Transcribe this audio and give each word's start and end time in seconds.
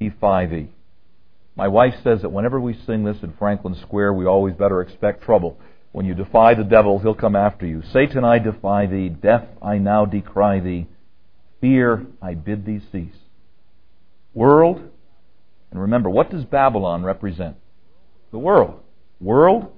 defy 0.00 0.46
thee. 0.46 0.68
My 1.54 1.68
wife 1.68 1.94
says 2.02 2.22
that 2.22 2.30
whenever 2.30 2.58
we 2.58 2.78
sing 2.86 3.04
this 3.04 3.22
in 3.22 3.34
Franklin 3.38 3.76
Square, 3.82 4.14
we 4.14 4.24
always 4.24 4.54
better 4.54 4.80
expect 4.80 5.22
trouble. 5.22 5.58
When 5.92 6.06
you 6.06 6.14
defy 6.14 6.54
the 6.54 6.64
devil, 6.64 6.98
he'll 6.98 7.14
come 7.14 7.36
after 7.36 7.66
you. 7.66 7.82
Satan, 7.92 8.24
I 8.24 8.38
defy 8.38 8.86
thee. 8.86 9.08
Death, 9.08 9.46
I 9.60 9.78
now 9.78 10.06
decry 10.06 10.60
thee. 10.60 10.86
Fear, 11.60 12.06
I 12.22 12.34
bid 12.34 12.64
thee 12.64 12.80
cease. 12.90 13.16
World, 14.32 14.80
and 15.70 15.80
remember, 15.80 16.08
what 16.08 16.30
does 16.30 16.44
Babylon 16.44 17.04
represent? 17.04 17.56
The 18.30 18.38
world. 18.38 18.80
World, 19.20 19.72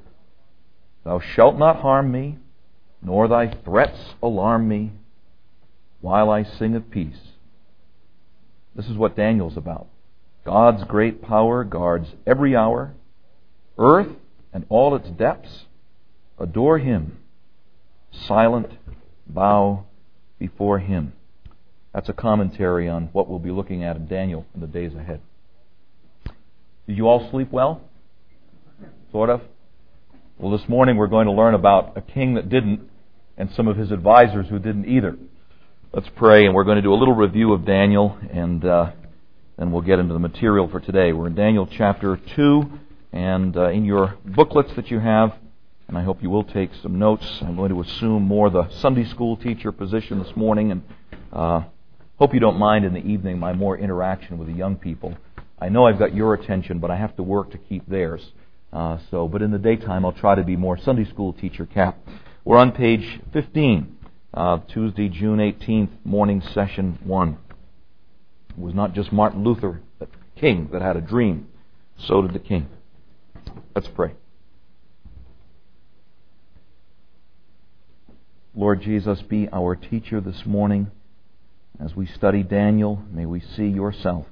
thou 1.05 1.21
shalt 1.21 1.59
not 1.59 1.81
harm 1.81 2.13
me, 2.13 2.39
nor 3.03 3.27
thy 3.27 3.49
threats 3.65 3.99
alarm 4.23 4.69
me, 4.69 4.93
while 6.01 6.31
I 6.31 6.45
sing 6.45 6.77
of 6.77 6.91
peace. 6.91 7.33
This 8.77 8.87
is 8.87 8.97
what 8.97 9.17
Daniel's 9.17 9.57
about. 9.57 9.89
God's 10.45 10.85
great 10.85 11.23
power 11.23 11.65
guards 11.65 12.09
every 12.27 12.57
hour. 12.57 12.95
Earth 13.79 14.09
and 14.53 14.67
all 14.69 14.95
its 14.95 15.09
depths 15.11 15.65
adore 16.39 16.79
Him. 16.79 17.19
Silent, 18.27 18.73
bow 19.27 19.85
before 20.39 20.79
Him. 20.79 21.13
That's 21.95 22.09
a 22.09 22.15
commentary 22.15 22.89
on 22.89 23.11
what 23.13 23.29
we'll 23.29 23.39
be 23.39 23.51
looking 23.51 23.85
at 23.85 23.97
in 23.97 24.07
Daniel 24.07 24.47
in 24.55 24.61
the 24.61 24.67
days 24.67 24.95
ahead. 24.95 25.21
Did 26.87 26.97
you 26.97 27.07
all 27.07 27.31
sleep 27.31 27.51
well? 27.53 27.83
Sort 29.13 29.31
of? 29.31 29.43
Well, 30.39 30.57
this 30.57 30.69
morning 30.69 30.97
we're 30.97 31.07
going 31.07 31.27
to 31.27 31.33
learn 31.33 31.55
about 31.55 31.97
a 31.97 32.01
king 32.01 32.35
that 32.35 32.49
didn't 32.49 32.89
and 33.37 33.51
some 33.57 33.69
of 33.69 33.77
his 33.77 33.91
advisors 33.91 34.47
who 34.49 34.59
didn't 34.59 34.87
either. 34.87 35.17
Let's 35.93 36.09
pray, 36.17 36.47
and 36.47 36.55
we're 36.55 36.65
going 36.65 36.77
to 36.77 36.83
do 36.83 36.93
a 36.93 36.97
little 36.97 37.15
review 37.15 37.53
of 37.53 37.65
Daniel, 37.65 38.19
and 38.31 38.65
uh, 38.65 38.93
then 39.57 39.71
we'll 39.71 39.83
get 39.83 39.99
into 39.99 40.15
the 40.15 40.21
material 40.21 40.69
for 40.69 40.81
today. 40.81 41.13
We're 41.13 41.27
in 41.27 41.35
Daniel 41.35 41.67
chapter 41.67 42.19
2, 42.37 42.71
and 43.13 43.57
uh, 43.57 43.69
in 43.69 43.85
your 43.85 44.17
booklets 44.25 44.75
that 44.77 44.91
you 44.91 44.99
have, 44.99 45.35
and 45.89 45.99
I 45.99 46.03
hope 46.03 46.23
you 46.23 46.31
will 46.31 46.45
take 46.45 46.71
some 46.83 46.99
notes. 46.99 47.27
I'm 47.43 47.57
going 47.57 47.71
to 47.71 47.81
assume 47.81 48.23
more 48.23 48.49
the 48.49 48.71
Sunday 48.81 49.05
school 49.05 49.37
teacher 49.37 49.71
position 49.71 50.23
this 50.23 50.35
morning, 50.35 50.71
and 50.71 50.83
uh, 51.33 51.63
hope 52.19 52.33
you 52.33 52.41
don't 52.41 52.59
mind 52.59 52.85
in 52.85 52.95
the 52.95 53.05
evening 53.05 53.39
my 53.39 53.53
more 53.53 53.77
interaction 53.77 54.39
with 54.39 54.49
the 54.49 54.55
young 54.55 54.77
people. 54.77 55.17
I 55.59 55.69
know 55.69 55.87
I've 55.87 55.99
got 55.99 56.15
your 56.15 56.35
attention, 56.35 56.79
but 56.79 56.91
I 56.91 56.97
have 56.97 57.15
to 57.17 57.23
work 57.23 57.51
to 57.53 57.59
keep 57.59 57.87
theirs. 57.87 58.33
Uh, 58.73 58.99
so, 59.11 59.29
but 59.29 59.43
in 59.43 59.51
the 59.51 59.59
daytime, 59.59 60.07
I'll 60.07 60.13
try 60.13 60.35
to 60.35 60.43
be 60.43 60.57
more 60.57 60.79
Sunday 60.79 61.05
school 61.05 61.35
teacher 61.35 61.67
cap. 61.67 61.99
We're 62.45 62.57
on 62.57 62.73
page 62.73 63.21
15 63.33 63.99
uh, 64.35 64.59
Tuesday, 64.69 65.11
June 65.11 65.39
18th, 65.39 65.91
morning 66.05 66.41
session 66.41 66.99
1. 67.05 67.39
It 68.57 68.63
was 68.63 68.75
not 68.75 68.95
just 68.95 69.13
Martin 69.13 69.45
Luther, 69.45 69.81
the 69.99 70.09
king, 70.37 70.69
that 70.73 70.83
had 70.83 70.97
a 70.97 71.01
dream. 71.01 71.49
So 71.99 72.23
did 72.23 72.33
the 72.33 72.39
king. 72.39 72.69
Let's 73.75 73.89
pray. 73.89 74.13
Lord 78.55 78.83
Jesus, 78.83 79.23
be 79.23 79.49
our 79.51 79.75
teacher 79.75 80.21
this 80.21 80.45
morning. 80.45 80.91
As 81.81 81.97
we 81.97 82.07
study 82.07 82.43
Daniel, 82.43 83.03
may 83.11 83.25
we 83.25 83.41
see 83.41 83.67
yourself. 83.67 84.27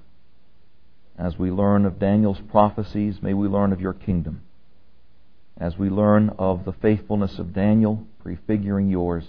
As 1.18 1.38
we 1.38 1.50
learn 1.50 1.86
of 1.86 1.98
Daniel's 1.98 2.41
prophecies, 2.50 3.22
may 3.22 3.32
we 3.34 3.48
learn 3.48 3.72
of 3.72 3.80
your 3.80 3.94
kingdom. 3.94 4.42
As 5.58 5.76
we 5.78 5.88
learn 5.88 6.30
of 6.38 6.64
the 6.64 6.72
faithfulness 6.72 7.38
of 7.38 7.54
Daniel, 7.54 8.06
prefiguring 8.22 8.88
yours, 8.88 9.24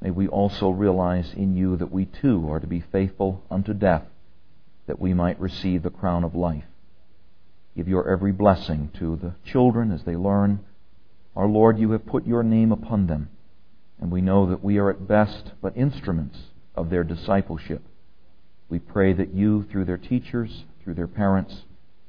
May 0.00 0.10
we 0.10 0.28
also 0.28 0.70
realize 0.70 1.32
in 1.34 1.56
you 1.56 1.76
that 1.76 1.92
we 1.92 2.04
too 2.04 2.50
are 2.50 2.60
to 2.60 2.66
be 2.66 2.84
faithful 2.92 3.42
unto 3.50 3.72
death, 3.72 4.04
that 4.86 5.00
we 5.00 5.14
might 5.14 5.40
receive 5.40 5.82
the 5.82 5.90
crown 5.90 6.22
of 6.22 6.34
life. 6.34 6.64
Give 7.76 7.88
your 7.88 8.08
every 8.08 8.32
blessing 8.32 8.90
to 8.98 9.16
the 9.16 9.34
children 9.44 9.90
as 9.90 10.04
they 10.04 10.16
learn. 10.16 10.60
Our 11.34 11.46
Lord, 11.46 11.78
you 11.78 11.90
have 11.92 12.06
put 12.06 12.26
your 12.26 12.42
name 12.42 12.72
upon 12.72 13.06
them, 13.06 13.30
and 14.00 14.10
we 14.10 14.20
know 14.20 14.46
that 14.46 14.62
we 14.62 14.78
are 14.78 14.90
at 14.90 15.08
best 15.08 15.52
but 15.60 15.76
instruments 15.76 16.38
of 16.74 16.90
their 16.90 17.04
discipleship. 17.04 17.82
We 18.68 18.78
pray 18.78 19.12
that 19.12 19.34
you, 19.34 19.64
through 19.64 19.84
their 19.86 19.98
teachers, 19.98 20.64
through 20.82 20.94
their 20.94 21.06
parents, 21.06 21.62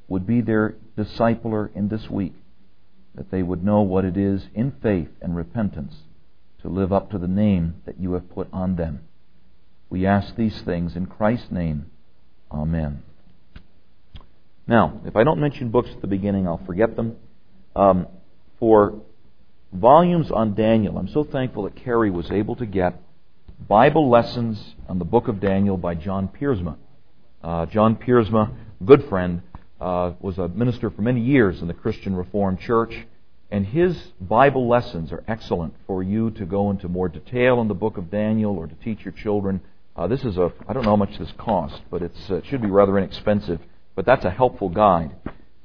would 0.08 0.26
be 0.26 0.42
their 0.42 0.76
discipler 0.98 1.74
in 1.76 1.88
this 1.90 2.10
week, 2.10 2.34
that 3.16 3.32
they 3.32 3.44
would 3.44 3.64
know 3.64 3.82
what 3.82 4.06
it 4.06 4.18
is 4.18 4.48
in 4.54 4.72
faith 4.82 5.10
and 5.22 5.36
repentance 5.36 5.96
to 6.62 6.70
live 6.70 6.92
up 6.92 7.12
to 7.12 7.18
the 7.18 7.28
name 7.28 7.82
that 7.86 8.00
you 8.00 8.14
have 8.14 8.30
put 8.30 8.48
on 8.52 8.76
them. 8.76 9.02
We 9.90 10.06
ask 10.06 10.36
these 10.36 10.60
things 10.62 10.96
in 10.96 11.06
Christ's 11.06 11.52
name. 11.52 11.92
Amen. 12.52 13.04
Now, 14.68 15.00
if 15.06 15.16
I 15.16 15.24
don't 15.24 15.40
mention 15.40 15.70
books 15.70 15.90
at 15.92 16.02
the 16.02 16.08
beginning, 16.08 16.48
I'll 16.48 16.66
forget 16.66 16.96
them. 16.96 17.16
Um, 17.76 18.08
for 18.60 19.02
volumes 19.72 20.30
on 20.32 20.56
Daniel, 20.56 20.98
I'm 20.98 21.08
so 21.08 21.24
thankful 21.24 21.64
that 21.64 21.76
Carrie 21.76 22.12
was 22.12 22.30
able 22.32 22.56
to 22.58 22.66
get 22.66 23.02
Bible 23.68 24.10
lessons 24.10 24.76
on 24.90 25.00
the 25.00 25.06
book 25.06 25.28
of 25.28 25.40
Daniel 25.40 25.78
by 25.78 25.96
John 25.96 26.28
Piersma. 26.28 26.76
Uh, 27.42 27.66
John 27.68 27.96
Piersma, 27.96 28.54
good 28.84 29.08
friend, 29.08 29.42
uh, 29.80 30.14
was 30.20 30.38
a 30.38 30.48
minister 30.48 30.90
for 30.90 31.02
many 31.02 31.22
years 31.22 31.62
in 31.62 31.68
the 31.68 31.74
Christian 31.74 32.16
Reformed 32.16 32.60
Church 32.60 33.06
and 33.50 33.66
his 33.66 33.96
Bible 34.20 34.68
lessons 34.68 35.12
are 35.12 35.24
excellent 35.28 35.74
for 35.86 36.04
you 36.04 36.32
to 36.32 36.46
go 36.46 36.70
into 36.70 36.90
more 36.90 37.08
detail 37.08 37.62
in 37.62 37.68
the 37.68 37.74
book 37.74 37.98
of 37.98 38.12
Daniel 38.12 38.58
or 38.58 38.68
to 38.68 38.76
teach 38.76 39.06
your 39.06 39.14
children. 39.14 39.62
Uh, 39.96 40.08
this 40.08 40.24
is 40.26 40.38
a, 40.38 40.52
I 40.68 40.74
don't 40.74 40.84
know 40.84 40.92
how 40.92 40.96
much 40.98 41.18
this 41.18 41.32
costs, 41.38 41.80
but 41.90 42.02
uh, 42.02 42.36
it 42.36 42.46
should 42.46 42.62
be 42.62 42.70
rather 42.70 42.98
inexpensive. 42.98 43.60
But 43.96 44.06
that's 44.06 44.26
a 44.26 44.30
helpful 44.30 44.70
guide. 44.70 45.16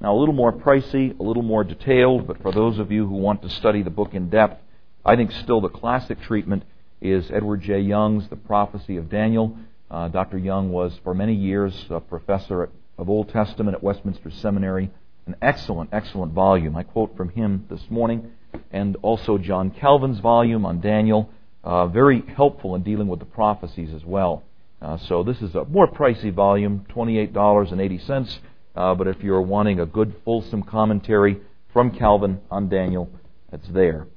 Now, 0.01 0.15
a 0.15 0.19
little 0.19 0.35
more 0.35 0.53
pricey, 0.53 1.19
a 1.19 1.23
little 1.23 1.43
more 1.43 1.65
detailed, 1.65 2.27
but 2.27 2.41
for 2.41 2.53
those 2.53 2.79
of 2.79 2.91
you 2.91 3.07
who 3.07 3.17
want 3.17 3.43
to 3.43 3.49
study 3.49 3.83
the 3.83 3.91
book 3.91 4.15
in 4.15 4.31
depth, 4.31 4.61
I 5.05 5.17
think 5.17 5.33
still 5.33 5.61
the 5.61 5.69
classic 5.69 6.21
treatment 6.23 6.63
is 7.01 7.31
Edward 7.31 7.63
J. 7.63 7.81
Young's 7.81 8.29
The 8.29 8.37
Prophecy 8.37 8.97
of 8.97 9.11
Daniel. 9.11 9.57
Uh, 9.91 10.09
Dr. 10.09 10.39
Young 10.39 10.71
was, 10.71 10.99
for 11.03 11.15
many 11.15 11.35
years, 11.35 11.87
a 11.91 12.01
professor 12.01 12.71
of 12.97 13.11
Old 13.11 13.29
Testament 13.31 13.75
at 13.75 13.83
Westminster 13.83 14.31
Seminary 14.31 14.91
an 15.27 15.37
excellent, 15.41 15.91
excellent 15.93 16.33
volume. 16.33 16.77
I 16.77 16.83
quote 16.83 17.17
from 17.17 17.31
him 17.31 17.67
this 17.71 17.83
morning, 17.91 18.33
and 18.71 18.97
also 19.03 19.39
John 19.39 19.71
Calvin's 19.71 20.19
volume 20.19 20.67
on 20.67 20.81
Daniel. 20.81 21.31
Uh, 21.63 21.87
very 21.87 22.23
helpful 22.37 22.75
in 22.75 22.83
dealing 22.83 23.07
with 23.07 23.21
the 23.21 23.25
prophecies 23.25 23.95
as 23.95 24.05
well. 24.05 24.43
Uh, 24.81 24.97
so 24.97 25.23
this 25.23 25.41
is 25.41 25.55
a 25.55 25.65
more 25.67 25.87
pricey 25.87 26.33
volume, 26.33 26.85
$28.80. 26.91 28.39
Uh, 28.75 28.95
but 28.95 29.07
if 29.07 29.23
you're 29.23 29.41
wanting 29.41 29.79
a 29.79 29.87
good, 29.87 30.15
fulsome 30.25 30.63
commentary 30.63 31.41
from 31.73 31.91
Calvin 31.97 32.41
on 32.51 32.69
Daniel, 32.69 33.09
it's 33.53 33.69
there. 33.69 34.09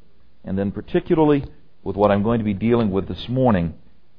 And 0.43 0.57
then, 0.57 0.71
particularly 0.71 1.45
with 1.83 1.95
what 1.95 2.09
I'm 2.09 2.23
going 2.23 2.39
to 2.39 2.45
be 2.45 2.53
dealing 2.53 2.89
with 2.89 3.07
this 3.07 3.29
morning, 3.29 3.75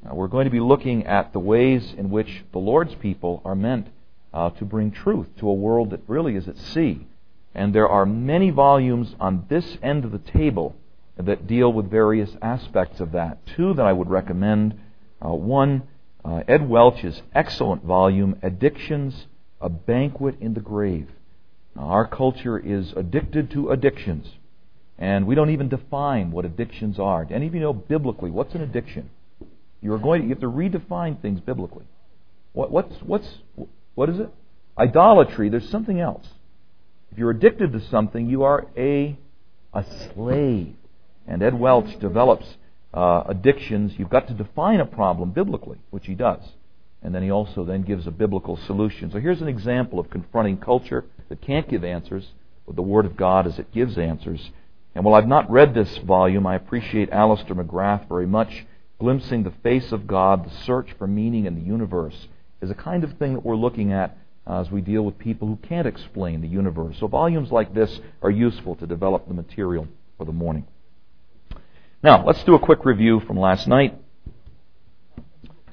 uh, 0.09 0.15
we're 0.15 0.29
going 0.29 0.45
to 0.45 0.51
be 0.51 0.61
looking 0.61 1.05
at 1.07 1.33
the 1.33 1.41
ways 1.41 1.95
in 1.99 2.11
which 2.11 2.45
the 2.53 2.59
Lord's 2.59 2.95
people 2.95 3.43
are 3.45 3.57
meant 3.57 3.89
uh, 4.37 4.51
to 4.51 4.67
bring 4.67 4.91
truth 4.91 5.27
to 5.39 5.49
a 5.49 5.55
world 5.55 5.89
that 5.89 6.01
really 6.07 6.37
is 6.37 6.47
at 6.47 6.59
sea. 6.59 7.07
And 7.55 7.75
there 7.75 7.89
are 7.89 8.05
many 8.05 8.51
volumes 8.51 9.15
on 9.19 9.47
this 9.49 9.79
end 9.83 10.05
of 10.05 10.13
the 10.13 10.19
table 10.19 10.77
that 11.17 11.47
deal 11.47 11.73
with 11.73 11.91
various 11.91 12.37
aspects 12.43 13.01
of 13.01 13.13
that. 13.13 13.39
Two 13.47 13.73
that 13.73 13.87
I 13.87 13.95
would 13.95 14.11
recommend. 14.11 14.79
Uh, 15.25 15.31
one, 15.31 15.85
uh, 16.23 16.43
Ed 16.47 16.69
Welch's 16.69 17.23
excellent 17.35 17.83
volume, 17.83 18.39
Addictions, 18.43 19.27
A 19.59 19.71
Banquet 19.71 20.37
in 20.39 20.53
the 20.53 20.61
Grave. 20.61 21.09
Now, 21.75 21.85
our 21.85 22.07
culture 22.07 22.59
is 22.59 22.93
addicted 22.95 23.51
to 23.53 23.71
addictions. 23.71 24.27
And 24.99 25.27
we 25.27 25.35
don't 25.35 25.51
even 25.51 25.71
define 25.71 26.31
what 26.31 26.45
addictions 26.45 26.99
are. 26.99 27.25
Do 27.25 27.35
any 27.35 27.47
of 27.47 27.55
you 27.55 27.61
know 27.61 27.73
biblically 27.73 28.31
what's 28.31 28.55
an 28.55 28.61
addiction? 28.61 29.09
You're 29.81 29.99
going 29.99 30.21
to, 30.21 30.29
you 30.29 30.35
have 30.35 30.41
to 30.41 30.51
redefine 30.51 31.23
things 31.23 31.41
biblically. 31.41 31.87
What, 32.53 32.71
what's, 32.71 32.97
what's, 33.03 33.29
what 33.97 34.11
is 34.11 34.21
it? 34.21 34.29
Idolatry. 34.79 35.49
There's 35.49 35.69
something 35.69 35.99
else. 35.99 36.29
If 37.11 37.19
you're 37.19 37.31
addicted 37.31 37.73
to 37.73 37.81
something, 37.89 38.29
you 38.29 38.45
are 38.45 38.67
a, 38.77 39.19
a 39.73 39.85
slave. 40.15 40.75
And 41.27 41.43
Ed 41.43 41.59
Welch 41.59 41.99
develops 41.99 42.47
uh, 42.95 43.25
addictions. 43.27 43.95
You've 43.97 44.11
got 44.11 44.29
to 44.29 44.35
define 44.35 44.81
a 44.81 44.87
problem 44.87 45.31
biblically, 45.31 45.79
which 45.91 46.07
he 46.07 46.15
does. 46.15 46.43
And 47.03 47.15
then 47.15 47.23
he 47.23 47.31
also 47.31 47.65
then 47.65 47.83
gives 47.83 48.07
a 48.07 48.11
biblical 48.11 48.59
solution. 48.67 49.11
So 49.11 49.19
here's 49.19 49.41
an 49.41 49.49
example 49.49 49.99
of 49.99 50.11
confronting 50.11 50.59
culture 50.59 51.07
that 51.31 51.41
can't 51.41 51.69
give 51.69 51.83
answers 51.83 52.27
with 52.67 52.77
the 52.77 52.83
Word 52.83 53.07
of 53.07 53.17
God 53.17 53.47
as 53.47 53.59
it 53.59 53.73
gives 53.73 53.97
answers. 53.97 54.51
And 54.95 55.05
while 55.05 55.15
I've 55.15 55.27
not 55.27 55.51
read 55.51 55.73
this 55.73 55.97
volume, 55.99 56.47
I 56.47 56.55
appreciate 56.55 57.11
Alister 57.11 57.55
McGrath 57.55 58.09
very 58.09 58.27
much, 58.27 58.67
glimpsing 58.99 59.43
the 59.43 59.55
face 59.63 59.91
of 59.91 60.07
God, 60.07 60.45
the 60.45 60.65
search 60.65 60.89
for 60.99 61.07
meaning 61.07 61.47
in 61.47 61.55
the 61.55 61.61
universe 61.63 62.29
is 62.61 62.71
a 62.71 62.75
kind 62.75 63.05
of 63.05 63.17
thing 63.19 63.35
that 63.35 63.45
we're 63.45 63.57
looking 63.57 63.93
at 63.93 64.17
as 64.47 64.71
we 64.71 64.81
deal 64.81 65.03
with 65.03 65.19
people 65.19 65.49
who 65.49 65.57
can't 65.57 65.87
explain 65.87 66.41
the 66.41 66.49
universe. 66.49 66.97
So 67.01 67.09
volumes 67.09 67.51
like 67.51 67.75
this 67.75 68.01
are 68.23 68.31
useful 68.31 68.77
to 68.77 68.87
develop 68.87 69.27
the 69.27 69.35
material 69.35 69.89
for 70.17 70.25
the 70.25 70.33
morning. 70.33 70.67
Now, 72.03 72.25
let's 72.25 72.43
do 72.45 72.55
a 72.55 72.59
quick 72.59 72.85
review 72.85 73.21
from 73.21 73.39
last 73.39 73.67
night. 73.67 74.01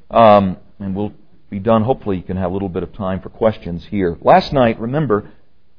Um, 0.10 0.58
and 0.80 0.96
we'll 0.96 1.14
be 1.50 1.60
done. 1.60 1.84
Hopefully, 1.84 2.18
you 2.18 2.24
can 2.24 2.38
have 2.38 2.50
a 2.50 2.54
little 2.54 2.70
bit 2.70 2.84
of 2.84 2.94
time 2.94 3.22
for 3.22 3.30
questions 3.30 3.86
here. 3.86 4.18
Last 4.22 4.52
night, 4.54 4.80
remember, 4.80 5.30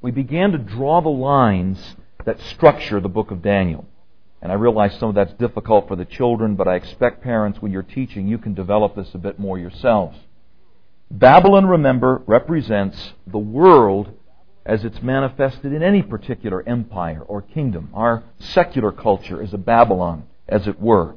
we 0.00 0.10
began 0.10 0.52
to 0.52 0.58
draw 0.58 1.00
the 1.00 1.08
lines 1.08 1.96
that 2.24 2.40
structure 2.40 3.00
the 3.00 3.08
book 3.08 3.30
of 3.30 3.42
Daniel. 3.42 3.86
And 4.40 4.52
I 4.52 4.56
realize 4.56 4.96
some 4.98 5.08
of 5.08 5.14
that's 5.14 5.32
difficult 5.34 5.88
for 5.88 5.96
the 5.96 6.04
children, 6.04 6.54
but 6.54 6.68
I 6.68 6.74
expect 6.74 7.22
parents, 7.22 7.60
when 7.60 7.72
you're 7.72 7.82
teaching, 7.82 8.28
you 8.28 8.38
can 8.38 8.54
develop 8.54 8.94
this 8.94 9.14
a 9.14 9.18
bit 9.18 9.38
more 9.38 9.58
yourselves. 9.58 10.18
Babylon, 11.18 11.66
remember, 11.66 12.22
represents 12.26 13.12
the 13.24 13.38
world 13.38 14.10
as 14.66 14.84
it's 14.84 15.00
manifested 15.00 15.72
in 15.72 15.80
any 15.80 16.02
particular 16.02 16.68
empire 16.68 17.22
or 17.22 17.40
kingdom. 17.40 17.90
Our 17.94 18.24
secular 18.40 18.90
culture 18.90 19.40
is 19.40 19.54
a 19.54 19.58
Babylon, 19.58 20.24
as 20.48 20.66
it 20.66 20.80
were. 20.80 21.14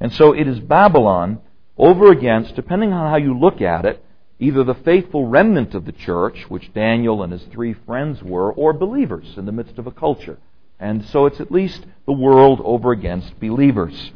And 0.00 0.12
so 0.12 0.32
it 0.32 0.48
is 0.48 0.58
Babylon 0.58 1.40
over 1.78 2.10
against, 2.10 2.56
depending 2.56 2.92
on 2.92 3.08
how 3.08 3.18
you 3.18 3.38
look 3.38 3.60
at 3.60 3.84
it, 3.84 4.04
either 4.40 4.64
the 4.64 4.74
faithful 4.74 5.28
remnant 5.28 5.76
of 5.76 5.84
the 5.84 5.92
church, 5.92 6.46
which 6.48 6.74
Daniel 6.74 7.22
and 7.22 7.32
his 7.32 7.44
three 7.44 7.72
friends 7.72 8.24
were, 8.24 8.52
or 8.52 8.72
believers 8.72 9.34
in 9.36 9.46
the 9.46 9.52
midst 9.52 9.78
of 9.78 9.86
a 9.86 9.92
culture. 9.92 10.38
And 10.80 11.04
so 11.04 11.24
it's 11.24 11.40
at 11.40 11.52
least 11.52 11.86
the 12.04 12.12
world 12.12 12.60
over 12.64 12.90
against 12.90 13.38
believers. 13.38 14.10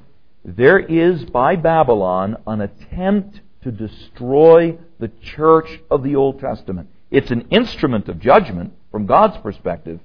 There 0.45 0.81
is, 0.81 1.25
by 1.27 1.55
Babylon, 1.55 2.37
an 2.49 2.63
attempt 2.63 3.43
to 3.63 3.71
destroy 3.71 4.77
the 5.01 5.11
church 5.23 5.81
of 5.91 6.03
the 6.03 6.17
Old 6.17 6.41
Testament. 6.41 6.89
It's 7.11 7.31
an 7.31 7.49
instrument 7.51 8.09
of 8.09 8.21
judgment 8.21 8.75
from 8.93 9.07
God's 9.07 9.37
perspective. 9.39 10.01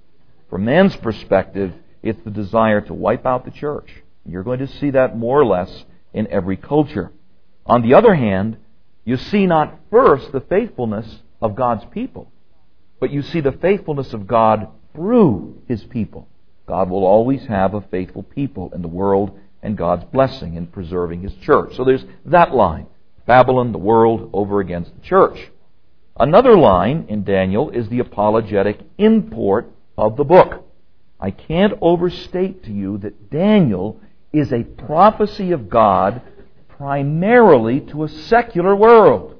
From 0.49 0.65
man's 0.65 0.95
perspective, 0.95 1.73
it's 2.01 2.23
the 2.23 2.31
desire 2.31 2.81
to 2.81 2.93
wipe 2.93 3.25
out 3.25 3.45
the 3.45 3.51
church. 3.51 3.89
You're 4.25 4.43
going 4.43 4.59
to 4.59 4.67
see 4.67 4.91
that 4.91 5.17
more 5.17 5.39
or 5.39 5.45
less 5.45 5.85
in 6.13 6.27
every 6.27 6.57
culture. 6.57 7.11
On 7.65 7.81
the 7.81 7.93
other 7.93 8.15
hand, 8.15 8.57
you 9.03 9.17
see 9.17 9.45
not 9.45 9.79
first 9.91 10.31
the 10.31 10.41
faithfulness 10.41 11.21
of 11.41 11.55
God's 11.55 11.85
people, 11.91 12.31
but 12.99 13.11
you 13.11 13.21
see 13.21 13.41
the 13.41 13.51
faithfulness 13.51 14.13
of 14.13 14.25
God 14.27 14.69
through 14.95 15.61
His 15.67 15.83
people. 15.83 16.27
God 16.67 16.89
will 16.89 17.05
always 17.05 17.45
have 17.45 17.73
a 17.73 17.81
faithful 17.81 18.23
people 18.23 18.71
in 18.73 18.81
the 18.81 18.87
world 18.87 19.37
and 19.61 19.77
God's 19.77 20.05
blessing 20.05 20.55
in 20.55 20.67
preserving 20.67 21.21
His 21.21 21.33
church. 21.35 21.75
So 21.75 21.83
there's 21.83 22.05
that 22.25 22.55
line. 22.55 22.87
Babylon, 23.25 23.71
the 23.71 23.77
world, 23.77 24.29
over 24.33 24.59
against 24.59 24.93
the 24.95 25.01
church. 25.01 25.51
Another 26.17 26.55
line 26.55 27.05
in 27.09 27.23
Daniel 27.23 27.69
is 27.69 27.89
the 27.89 27.99
apologetic 27.99 28.79
import 28.97 29.69
of 29.97 30.15
the 30.15 30.23
book. 30.23 30.65
I 31.19 31.31
can't 31.31 31.73
overstate 31.81 32.63
to 32.65 32.71
you 32.71 32.97
that 32.99 33.29
Daniel 33.29 33.99
is 34.31 34.51
a 34.51 34.63
prophecy 34.63 35.51
of 35.51 35.69
God 35.69 36.21
primarily 36.67 37.79
to 37.79 38.03
a 38.03 38.09
secular 38.09 38.75
world. 38.75 39.37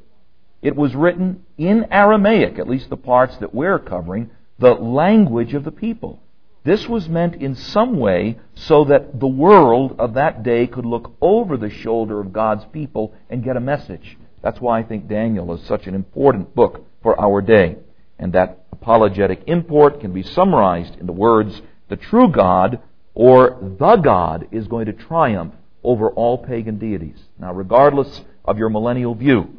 It 0.62 0.76
was 0.76 0.96
written 0.96 1.44
in 1.58 1.86
Aramaic, 1.92 2.58
at 2.58 2.70
least 2.70 2.90
the 2.90 2.98
parts 2.98 3.38
that 3.38 3.54
we're 3.54 3.80
covering, 3.80 4.32
the 4.58 4.74
language 4.74 5.54
of 5.54 5.64
the 5.64 5.72
people. 5.72 6.20
This 6.66 6.90
was 6.90 7.08
meant 7.08 7.36
in 7.36 7.54
some 7.54 8.00
way 8.00 8.40
so 8.56 8.86
that 8.86 9.20
the 9.20 9.28
world 9.28 9.98
of 10.00 10.16
that 10.16 10.42
day 10.42 10.66
could 10.66 10.86
look 10.86 11.16
over 11.22 11.58
the 11.58 11.70
shoulder 11.70 12.20
of 12.20 12.34
God's 12.34 12.66
people 12.74 13.14
and 13.30 13.44
get 13.44 13.56
a 13.56 13.60
message. 13.60 14.18
That's 14.42 14.60
why 14.60 14.80
I 14.80 14.84
think 14.84 15.08
Daniel 15.08 15.54
is 15.54 15.62
such 15.68 15.86
an 15.86 15.94
important 15.94 16.56
book 16.56 16.84
for 17.04 17.22
our 17.22 17.42
day. 17.42 17.78
And 18.18 18.34
that 18.34 18.66
apologetic 18.72 19.44
import 19.46 20.00
can 20.02 20.12
be 20.12 20.24
summarized 20.24 21.00
in 21.00 21.06
the 21.06 21.12
words, 21.12 21.62
the 21.88 21.98
true 21.98 22.30
God 22.30 22.80
or 23.14 23.60
the 23.62 23.98
God 23.98 24.48
is 24.52 24.68
going 24.68 24.88
to 24.88 24.94
triumph 24.94 25.54
over 25.84 26.10
all 26.10 26.40
pagan 26.40 26.80
deities. 26.80 27.20
Now, 27.38 27.54
regardless 27.54 28.22
of 28.44 28.58
your 28.58 28.70
millennial 28.70 29.14
view, 29.14 29.56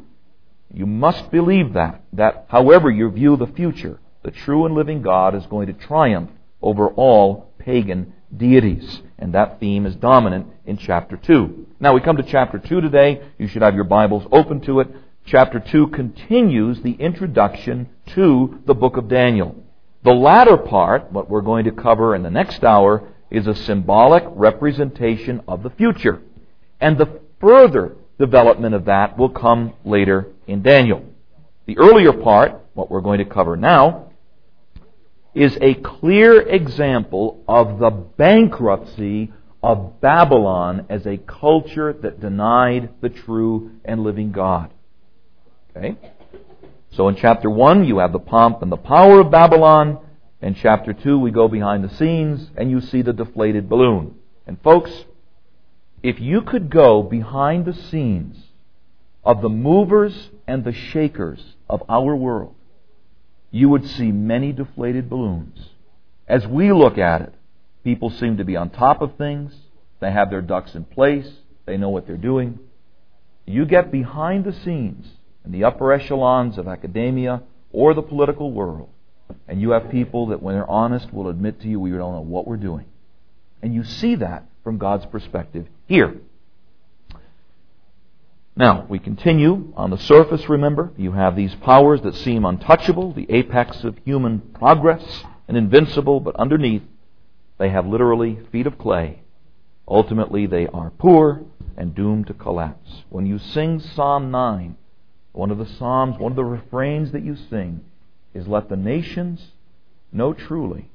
you 0.73 0.85
must 0.85 1.31
believe 1.31 1.71
that, 1.73 2.03
that 2.11 2.47
however 2.49 2.91
you 2.91 3.09
view 3.11 3.37
the 3.37 3.47
future, 3.47 4.01
the 4.23 4.31
true 4.31 4.65
and 4.65 4.75
living 4.75 5.01
God 5.01 5.35
is 5.35 5.45
going 5.45 5.67
to 5.67 5.73
triumph 5.73 6.31
over 6.61 6.87
all 6.89 7.51
pagan 7.59 8.13
deities. 8.35 9.01
And 9.19 9.33
that 9.33 9.59
theme 9.59 9.85
is 9.85 9.95
dominant 9.95 10.47
in 10.65 10.77
chapter 10.77 11.17
2. 11.17 11.67
Now 11.79 11.93
we 11.93 12.01
come 12.01 12.17
to 12.17 12.23
chapter 12.23 12.59
2 12.59 12.81
today. 12.81 13.21
You 13.37 13.47
should 13.47 13.61
have 13.61 13.75
your 13.75 13.83
Bibles 13.83 14.27
open 14.31 14.61
to 14.61 14.79
it. 14.79 14.87
Chapter 15.25 15.59
2 15.59 15.87
continues 15.87 16.81
the 16.81 16.93
introduction 16.93 17.89
to 18.15 18.59
the 18.65 18.73
book 18.73 18.97
of 18.97 19.09
Daniel. 19.09 19.55
The 20.03 20.13
latter 20.13 20.57
part, 20.57 21.11
what 21.11 21.29
we're 21.29 21.41
going 21.41 21.65
to 21.65 21.71
cover 21.71 22.15
in 22.15 22.23
the 22.23 22.29
next 22.29 22.63
hour, 22.63 23.09
is 23.29 23.45
a 23.45 23.55
symbolic 23.55 24.23
representation 24.27 25.41
of 25.47 25.63
the 25.63 25.69
future. 25.71 26.21
And 26.79 26.97
the 26.97 27.19
further 27.41 27.97
development 28.17 28.73
of 28.73 28.85
that 28.85 29.17
will 29.17 29.29
come 29.29 29.73
later 29.83 30.27
in 30.47 30.61
Daniel. 30.61 31.03
The 31.65 31.77
earlier 31.77 32.13
part, 32.13 32.53
what 32.73 32.89
we're 32.89 33.01
going 33.01 33.19
to 33.19 33.25
cover 33.25 33.57
now, 33.57 34.06
is 35.37 35.55
a 35.61 35.75
clear 35.75 36.41
example 36.41 37.43
of 37.47 37.77
the 37.77 37.91
bankruptcy 37.91 39.31
of 39.61 40.01
Babylon 40.01 40.87
as 40.89 41.05
a 41.05 41.17
culture 41.17 41.93
that 41.93 42.19
denied 42.19 42.89
the 43.01 43.09
true 43.09 43.71
and 43.85 44.01
living 44.01 44.31
God. 44.31 44.73
Okay? 45.75 45.95
So 46.93 47.07
in 47.07 47.15
chapter 47.17 47.51
1, 47.51 47.85
you 47.85 47.99
have 47.99 48.13
the 48.13 48.19
pomp 48.19 48.63
and 48.63 48.71
the 48.71 48.77
power 48.77 49.19
of 49.19 49.29
Babylon. 49.29 49.99
In 50.41 50.55
chapter 50.55 50.91
2, 50.91 51.19
we 51.19 51.29
go 51.29 51.47
behind 51.47 51.83
the 51.83 51.95
scenes 51.95 52.49
and 52.57 52.71
you 52.71 52.81
see 52.81 53.03
the 53.03 53.13
deflated 53.13 53.69
balloon. 53.69 54.15
And 54.47 54.59
folks, 54.63 55.05
if 56.01 56.19
you 56.19 56.41
could 56.41 56.71
go 56.71 57.03
behind 57.03 57.65
the 57.65 57.73
scenes 57.73 58.37
of 59.23 59.43
the 59.43 59.49
movers 59.49 60.29
and 60.47 60.63
the 60.63 60.73
shakers 60.73 61.43
of 61.69 61.83
our 61.87 62.15
world, 62.15 62.55
you 63.57 63.69
would 63.69 63.87
see 63.87 64.11
many 64.11 64.51
deflated 64.51 65.09
balloons. 65.09 65.69
As 66.27 66.45
we 66.45 66.71
look 66.71 66.99
at 66.99 67.21
it, 67.21 67.33
people 67.83 68.11
seem 68.11 68.37
to 68.37 68.43
be 68.43 68.55
on 68.55 68.69
top 68.69 69.01
of 69.01 69.17
things. 69.17 69.51
They 69.99 70.11
have 70.11 70.29
their 70.29 70.41
ducks 70.41 70.75
in 70.75 70.83
place. 70.83 71.27
They 71.65 71.75
know 71.77 71.89
what 71.89 72.05
they're 72.05 72.17
doing. 72.17 72.59
You 73.45 73.65
get 73.65 73.91
behind 73.91 74.45
the 74.45 74.53
scenes 74.53 75.07
in 75.43 75.51
the 75.51 75.63
upper 75.63 75.91
echelons 75.91 76.57
of 76.57 76.67
academia 76.67 77.41
or 77.71 77.93
the 77.93 78.01
political 78.03 78.51
world, 78.51 78.89
and 79.47 79.59
you 79.59 79.71
have 79.71 79.89
people 79.89 80.27
that, 80.27 80.41
when 80.41 80.53
they're 80.53 80.69
honest, 80.69 81.11
will 81.11 81.27
admit 81.27 81.61
to 81.61 81.67
you, 81.67 81.79
we 81.79 81.89
don't 81.89 82.13
know 82.13 82.21
what 82.21 82.47
we're 82.47 82.57
doing. 82.57 82.85
And 83.63 83.73
you 83.73 83.83
see 83.83 84.15
that 84.15 84.45
from 84.63 84.77
God's 84.77 85.05
perspective 85.07 85.65
here. 85.87 86.17
Now, 88.57 88.87
we 88.89 88.97
continue. 88.97 89.71
On 89.77 89.91
the 89.91 89.99
surface, 89.99 90.49
remember, 90.49 90.91
you 90.97 91.11
have 91.11 91.35
these 91.35 91.53
powers 91.53 92.01
that 92.01 92.15
seem 92.15 92.43
untouchable, 92.43 93.13
the 93.13 93.27
apex 93.29 93.83
of 93.83 93.99
human 94.03 94.39
progress, 94.39 95.23
and 95.47 95.55
invincible, 95.55 96.19
but 96.19 96.35
underneath, 96.37 96.81
they 97.59 97.69
have 97.69 97.85
literally 97.85 98.39
feet 98.51 98.65
of 98.65 98.79
clay. 98.79 99.21
Ultimately, 99.87 100.47
they 100.47 100.65
are 100.65 100.89
poor 100.89 101.43
and 101.77 101.93
doomed 101.93 102.25
to 102.27 102.33
collapse. 102.33 103.03
When 103.09 103.27
you 103.27 103.37
sing 103.37 103.79
Psalm 103.79 104.31
9, 104.31 104.75
one 105.33 105.51
of 105.51 105.59
the 105.59 105.67
Psalms, 105.77 106.17
one 106.17 106.31
of 106.31 106.35
the 106.35 106.43
refrains 106.43 107.11
that 107.11 107.23
you 107.23 107.35
sing 107.35 107.85
is, 108.33 108.47
Let 108.47 108.69
the 108.69 108.75
nations 108.75 109.51
know 110.11 110.33
truly 110.33 110.89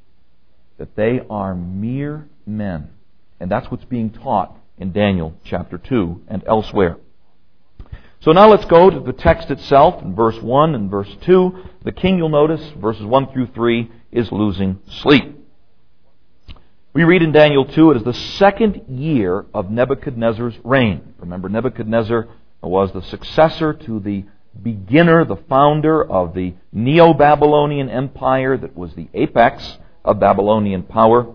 that 0.79 0.97
they 0.97 1.21
are 1.31 1.55
mere 1.55 2.29
men. 2.45 2.91
And 3.39 3.49
that's 3.49 3.71
what's 3.71 3.85
being 3.85 4.11
taught 4.11 4.57
in 4.79 4.91
Daniel 4.91 5.35
chapter 5.45 5.79
2 5.79 6.23
and 6.27 6.43
elsewhere. 6.45 6.97
So 8.23 8.31
now 8.31 8.49
let's 8.49 8.65
go 8.67 8.89
to 8.89 9.01
the 9.01 9.13
text 9.13 9.51
itself 9.51 10.01
in 10.01 10.15
verse 10.15 10.41
1 10.41 10.77
and 10.77 10.89
verse 10.89 11.13
2. 11.23 11.65
The 11.83 11.91
king, 11.91 12.19
you'll 12.19 12.29
notice, 12.29 12.63
verses 12.81 13.05
1 13.05 13.33
through 13.33 13.49
3, 13.49 13.91
is 14.13 14.31
losing 14.31 14.79
sleep. 14.87 15.45
We 16.95 17.03
read 17.03 17.23
in 17.23 17.33
Daniel 17.33 17.65
2, 17.65 17.91
it 17.91 17.97
is 17.97 18.05
the 18.05 18.15
second 18.15 18.85
year 18.87 19.45
of 19.53 19.73
Nebuchadnezzar's 19.73 20.55
reign. 20.63 21.15
Remember, 21.19 21.49
Nebuchadnezzar 21.49 22.29
was 22.63 22.93
the 22.93 23.03
successor 23.03 23.73
to 23.73 23.99
the 23.99 24.25
beginner, 24.63 25.25
the 25.25 25.43
founder 25.49 26.05
of 26.05 26.33
the 26.33 26.55
Neo 26.71 27.15
Babylonian 27.15 27.89
Empire 27.89 28.57
that 28.57 28.77
was 28.77 28.95
the 28.95 29.09
apex 29.15 29.79
of 30.05 30.21
Babylonian 30.21 30.85
power. 30.85 31.35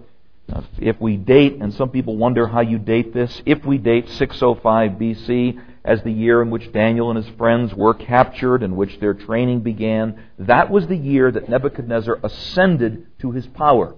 If 0.79 1.01
we 1.01 1.17
date, 1.17 1.57
and 1.59 1.73
some 1.73 1.89
people 1.89 2.15
wonder 2.15 2.47
how 2.47 2.61
you 2.61 2.77
date 2.77 3.13
this, 3.13 3.41
if 3.45 3.65
we 3.65 3.77
date 3.77 4.07
605 4.07 4.91
BC, 4.91 5.61
as 5.87 6.03
the 6.03 6.11
year 6.11 6.41
in 6.41 6.49
which 6.49 6.73
Daniel 6.73 7.09
and 7.09 7.17
his 7.17 7.35
friends 7.37 7.73
were 7.73 7.93
captured, 7.93 8.61
in 8.61 8.75
which 8.75 8.99
their 8.99 9.13
training 9.13 9.61
began. 9.61 10.21
That 10.37 10.69
was 10.69 10.85
the 10.85 10.97
year 10.97 11.31
that 11.31 11.47
Nebuchadnezzar 11.47 12.19
ascended 12.21 13.07
to 13.19 13.31
his 13.31 13.47
power. 13.47 13.95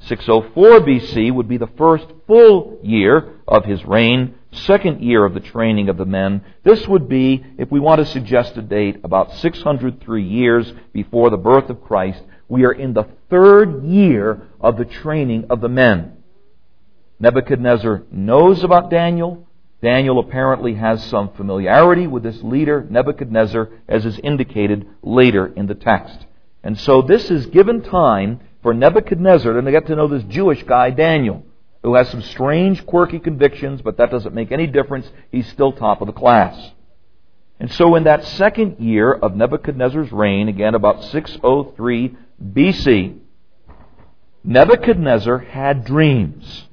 604 0.00 0.80
BC 0.80 1.32
would 1.32 1.46
be 1.46 1.58
the 1.58 1.68
first 1.76 2.06
full 2.26 2.78
year 2.82 3.34
of 3.46 3.66
his 3.66 3.84
reign, 3.84 4.36
second 4.52 5.02
year 5.02 5.22
of 5.24 5.34
the 5.34 5.40
training 5.40 5.90
of 5.90 5.98
the 5.98 6.06
men. 6.06 6.42
This 6.64 6.88
would 6.88 7.10
be, 7.10 7.44
if 7.58 7.70
we 7.70 7.78
want 7.78 7.98
to 7.98 8.06
suggest 8.06 8.56
a 8.56 8.62
date, 8.62 9.00
about 9.04 9.34
603 9.34 10.22
years 10.22 10.72
before 10.94 11.28
the 11.28 11.36
birth 11.36 11.68
of 11.68 11.82
Christ. 11.82 12.22
We 12.48 12.64
are 12.64 12.72
in 12.72 12.94
the 12.94 13.06
third 13.28 13.84
year 13.84 14.48
of 14.62 14.78
the 14.78 14.86
training 14.86 15.48
of 15.50 15.60
the 15.60 15.68
men. 15.68 16.16
Nebuchadnezzar 17.20 18.04
knows 18.10 18.64
about 18.64 18.88
Daniel 18.90 19.47
Daniel 19.80 20.18
apparently 20.18 20.74
has 20.74 21.04
some 21.04 21.32
familiarity 21.34 22.06
with 22.06 22.24
this 22.24 22.42
leader, 22.42 22.84
Nebuchadnezzar, 22.90 23.68
as 23.88 24.04
is 24.04 24.18
indicated 24.18 24.86
later 25.02 25.46
in 25.46 25.66
the 25.66 25.74
text. 25.74 26.26
And 26.64 26.78
so 26.78 27.02
this 27.02 27.30
is 27.30 27.46
given 27.46 27.82
time 27.82 28.40
for 28.62 28.74
Nebuchadnezzar 28.74 29.52
to 29.60 29.70
get 29.70 29.86
to 29.86 29.94
know 29.94 30.08
this 30.08 30.24
Jewish 30.24 30.64
guy, 30.64 30.90
Daniel, 30.90 31.44
who 31.84 31.94
has 31.94 32.08
some 32.10 32.22
strange, 32.22 32.84
quirky 32.86 33.20
convictions, 33.20 33.80
but 33.80 33.98
that 33.98 34.10
doesn't 34.10 34.34
make 34.34 34.50
any 34.50 34.66
difference. 34.66 35.08
He's 35.30 35.48
still 35.48 35.72
top 35.72 36.00
of 36.00 36.08
the 36.08 36.12
class. 36.12 36.72
And 37.60 37.70
so 37.72 37.94
in 37.94 38.04
that 38.04 38.24
second 38.24 38.78
year 38.80 39.12
of 39.12 39.36
Nebuchadnezzar's 39.36 40.10
reign, 40.10 40.48
again 40.48 40.74
about 40.74 41.04
603 41.04 42.16
BC, 42.42 43.18
Nebuchadnezzar 44.42 45.38
had 45.38 45.84
dreams, 45.84 46.64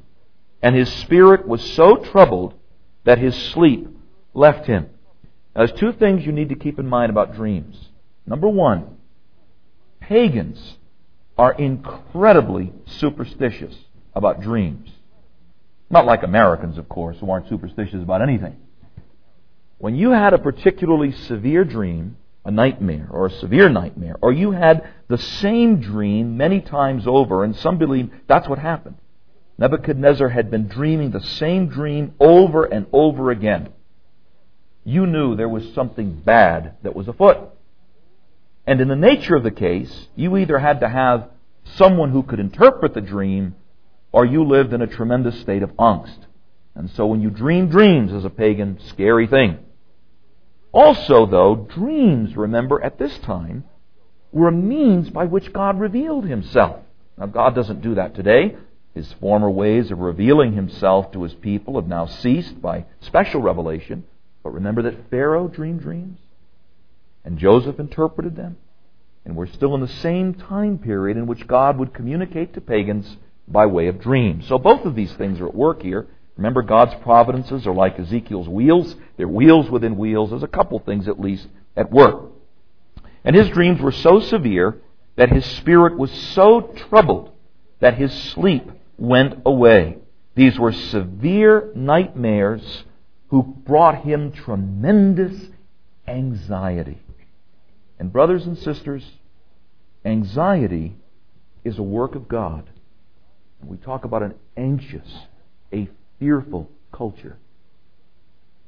and 0.62 0.75
his 0.75 0.91
spirit 0.91 1.47
was 1.47 1.62
so 1.74 1.97
troubled 1.97 2.55
that 3.05 3.17
his 3.17 3.35
sleep 3.35 3.88
left 4.33 4.67
him. 4.67 4.89
Now, 5.55 5.65
there's 5.65 5.79
two 5.79 5.93
things 5.93 6.25
you 6.25 6.31
need 6.31 6.50
to 6.50 6.55
keep 6.55 6.77
in 6.77 6.88
mind 6.88 7.09
about 7.09 7.35
dreams. 7.35 7.89
Number 8.27 8.50
one, 8.50 8.97
pagans 10.01 10.75
are 11.38 11.53
incredibly 11.53 12.74
superstitious 12.85 13.75
about 14.13 14.41
dreams. 14.41 14.89
Not 15.89 16.05
like 16.05 16.24
Americans, 16.24 16.77
of 16.77 16.89
course, 16.89 17.17
who 17.19 17.29
aren't 17.29 17.47
superstitious 17.47 18.01
about 18.01 18.21
anything. 18.21 18.57
When 19.77 19.95
you 19.95 20.12
had 20.12 20.33
a 20.33 20.38
particularly 20.38 21.12
severe 21.12 21.63
dream, 21.63 22.17
a 22.43 22.51
nightmare 22.51 23.07
or 23.12 23.27
a 23.27 23.31
severe 23.31 23.69
nightmare, 23.69 24.15
or 24.21 24.31
you 24.31 24.51
had 24.51 24.89
the 25.07 25.17
same 25.17 25.79
dream 25.79 26.38
many 26.38 26.62
times 26.62 27.05
over, 27.05 27.43
and 27.43 27.55
some 27.55 27.77
believe 27.77 28.09
that's 28.27 28.47
what 28.47 28.59
happened. 28.59 28.95
Nebuchadnezzar 29.57 30.29
had 30.29 30.51
been 30.51 30.67
dreaming 30.67 31.12
the 31.12 31.21
same 31.21 31.67
dream 31.67 32.13
over 32.19 32.65
and 32.65 32.88
over 32.91 33.31
again. 33.31 33.69
You 34.83 35.07
knew 35.07 35.35
there 35.35 35.50
was 35.50 35.74
something 35.74 36.13
bad 36.13 36.75
that 36.83 36.95
was 36.95 37.07
afoot. 37.07 37.38
And 38.67 38.81
in 38.81 38.88
the 38.88 38.95
nature 38.95 39.35
of 39.35 39.43
the 39.43 39.51
case, 39.51 40.07
you 40.15 40.35
either 40.38 40.59
had 40.59 40.81
to 40.81 40.89
have 40.89 41.29
someone 41.75 42.12
who 42.12 42.24
could 42.24 42.39
interpret 42.39 42.93
the 42.93 43.01
dream, 43.01 43.55
or 44.12 44.25
you 44.25 44.43
lived 44.43 44.74
in 44.74 44.81
a 44.81 44.88
tremendous 44.88 45.39
state 45.41 45.63
of 45.63 45.71
angst. 45.71 46.25
And 46.75 46.89
so 46.91 47.05
when 47.05 47.21
you 47.21 47.29
dream 47.29 47.69
dreams 47.69 48.12
as 48.12 48.25
a 48.25 48.29
pagan, 48.29 48.79
scary 48.89 49.27
thing. 49.27 49.59
Also, 50.71 51.25
though, 51.25 51.55
dreams, 51.55 52.35
remember, 52.35 52.83
at 52.83 53.00
this 53.00 53.17
time, 53.19 53.63
were 54.33 54.50
a 54.50 54.51
means 54.51 55.09
by 55.09 55.25
which 55.25 55.53
God 55.53 55.79
revealed 55.79 56.25
himself. 56.25 56.81
Now, 57.17 57.27
God 57.27 57.55
doesn't 57.55 57.81
do 57.81 57.95
that 57.95 58.13
today. 58.13 58.57
His 58.96 59.12
former 59.20 59.50
ways 59.50 59.92
of 59.92 60.00
revealing 60.00 60.54
himself 60.54 61.12
to 61.12 61.24
his 61.24 61.34
people 61.34 61.75
have 61.75 61.88
now 61.88 62.06
ceased 62.06 62.62
by 62.62 62.86
special 63.02 63.42
revelation. 63.42 64.06
But 64.42 64.54
remember 64.54 64.82
that 64.84 65.10
Pharaoh 65.10 65.50
dreamed 65.50 65.82
dreams, 65.82 66.18
and 67.25 67.38
Joseph 67.38 67.78
interpreted 67.78 68.38
them. 68.38 68.56
And 69.25 69.36
we're 69.36 69.48
still 69.48 69.75
in 69.75 69.82
the 69.82 69.88
same 69.88 70.34
time 70.34 70.78
period 70.78 71.18
in 71.18 71.28
which 71.28 71.46
God 71.46 71.78
would 71.78 71.94
communicate 71.94 72.54
to 72.54 72.62
pagans 72.62 73.18
by 73.48 73.66
way 73.66 73.88
of 73.88 74.00
dreams. 74.00 74.48
So 74.48 74.58
both 74.58 74.86
of 74.86 74.96
these 74.96 75.14
things 75.14 75.42
are 75.42 75.48
at 75.48 75.56
work 75.56 75.82
here. 75.82 76.08
Remember, 76.38 76.62
God's 76.62 76.94
providences 77.04 77.68
are 77.68 77.74
like 77.74 78.00
Ezekiel's 78.00 78.48
wheels. 78.48 78.96
They're 79.18 79.28
wheels 79.28 79.70
within 79.70 79.98
wheels. 79.98 80.30
There's 80.30 80.44
a 80.44 80.48
couple 80.48 80.80
things 80.80 81.08
at 81.08 81.20
least 81.20 81.48
at 81.75 81.92
work. 81.92 82.32
And 83.25 83.36
his 83.36 83.50
dreams 83.50 83.82
were 83.82 83.92
so 83.92 84.20
severe 84.22 84.78
that 85.16 85.32
his 85.32 85.46
spirit 85.46 85.98
was 85.98 86.12
so 86.12 86.62
troubled 86.62 87.32
that 87.80 87.96
his 87.96 88.14
sleep 88.14 88.70
went 88.98 89.42
away. 89.46 89.98
These 90.36 90.60
were 90.60 90.72
severe 90.72 91.72
nightmares 91.75 92.84
who 93.30 93.44
brought 93.44 94.04
him 94.04 94.32
tremendous 94.32 95.48
anxiety. 96.08 97.00
And, 97.98 98.12
brothers 98.12 98.46
and 98.46 98.58
sisters, 98.58 99.04
anxiety 100.04 100.96
is 101.64 101.78
a 101.78 101.84
work 101.84 102.16
of 102.16 102.28
God. 102.28 102.70
We 103.64 103.78
talk 103.78 104.06
about 104.06 104.24
an 104.24 104.36
anxious, 104.56 105.08
a 105.74 105.90
fearful 106.20 106.70
culture. 106.92 107.38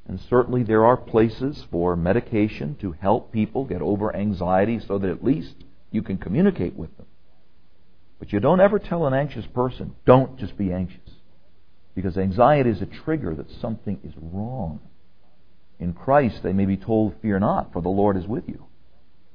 And 0.08 0.18
certainly 0.18 0.62
there 0.62 0.84
are 0.86 0.96
places 0.96 1.66
for 1.70 1.94
medication 1.94 2.76
to 2.80 2.92
help 2.92 3.30
people 3.30 3.64
get 3.64 3.82
over 3.82 4.14
anxiety 4.16 4.80
so 4.80 4.98
that 4.98 5.10
at 5.10 5.22
least 5.22 5.54
you 5.90 6.02
can 6.02 6.16
communicate 6.16 6.74
with 6.74 6.96
them. 6.96 7.06
But 8.18 8.32
you 8.32 8.40
don't 8.40 8.60
ever 8.60 8.78
tell 8.78 9.06
an 9.06 9.14
anxious 9.14 9.46
person, 9.46 9.94
don't 10.04 10.38
just 10.38 10.56
be 10.56 10.72
anxious. 10.72 10.98
Because 11.94 12.16
anxiety 12.16 12.70
is 12.70 12.82
a 12.82 12.86
trigger 12.86 13.34
that 13.34 13.50
something 13.60 13.98
is 14.04 14.12
wrong. 14.20 14.80
In 15.78 15.92
Christ, 15.92 16.42
they 16.42 16.52
may 16.52 16.64
be 16.64 16.76
told, 16.76 17.14
Fear 17.22 17.40
not, 17.40 17.72
for 17.72 17.82
the 17.82 17.88
Lord 17.88 18.16
is 18.16 18.26
with 18.26 18.48
you. 18.48 18.64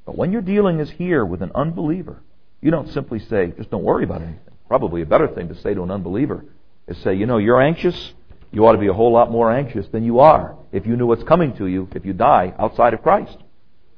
But 0.06 0.18
when 0.18 0.32
you're 0.32 0.42
dealing 0.42 0.80
as 0.80 0.90
here 0.92 1.25
with 1.25 1.42
an 1.42 1.52
unbeliever, 1.56 2.22
you 2.62 2.72
don't 2.72 2.90
simply 2.90 3.20
say, 3.20 3.54
just 3.58 3.70
don't 3.70 3.84
worry 3.84 4.04
about 4.04 4.22
anything. 4.22 4.40
Probably 4.68 5.02
a 5.02 5.06
better 5.06 5.28
thing 5.28 5.50
to 5.50 5.56
say 5.62 5.74
to 5.74 5.84
an 5.84 5.92
unbeliever 5.92 6.46
is 6.88 6.98
say, 7.00 7.13
you 7.13 7.25
know, 7.25 7.38
you're 7.38 7.62
anxious. 7.62 8.13
You 8.52 8.66
ought 8.66 8.74
to 8.74 8.78
be 8.78 8.88
a 8.88 8.94
whole 8.94 9.12
lot 9.12 9.32
more 9.32 9.52
anxious 9.52 9.88
than 9.92 10.04
you 10.04 10.20
are 10.20 10.56
if 10.72 10.86
you 10.86 10.96
knew 10.96 11.08
what's 11.08 11.24
coming 11.24 11.56
to 11.58 11.68
you 11.68 11.88
if 11.94 12.06
you 12.06 12.13
die 12.13 12.54
outside 12.60 12.94
of 12.94 13.02
Christ. 13.02 13.38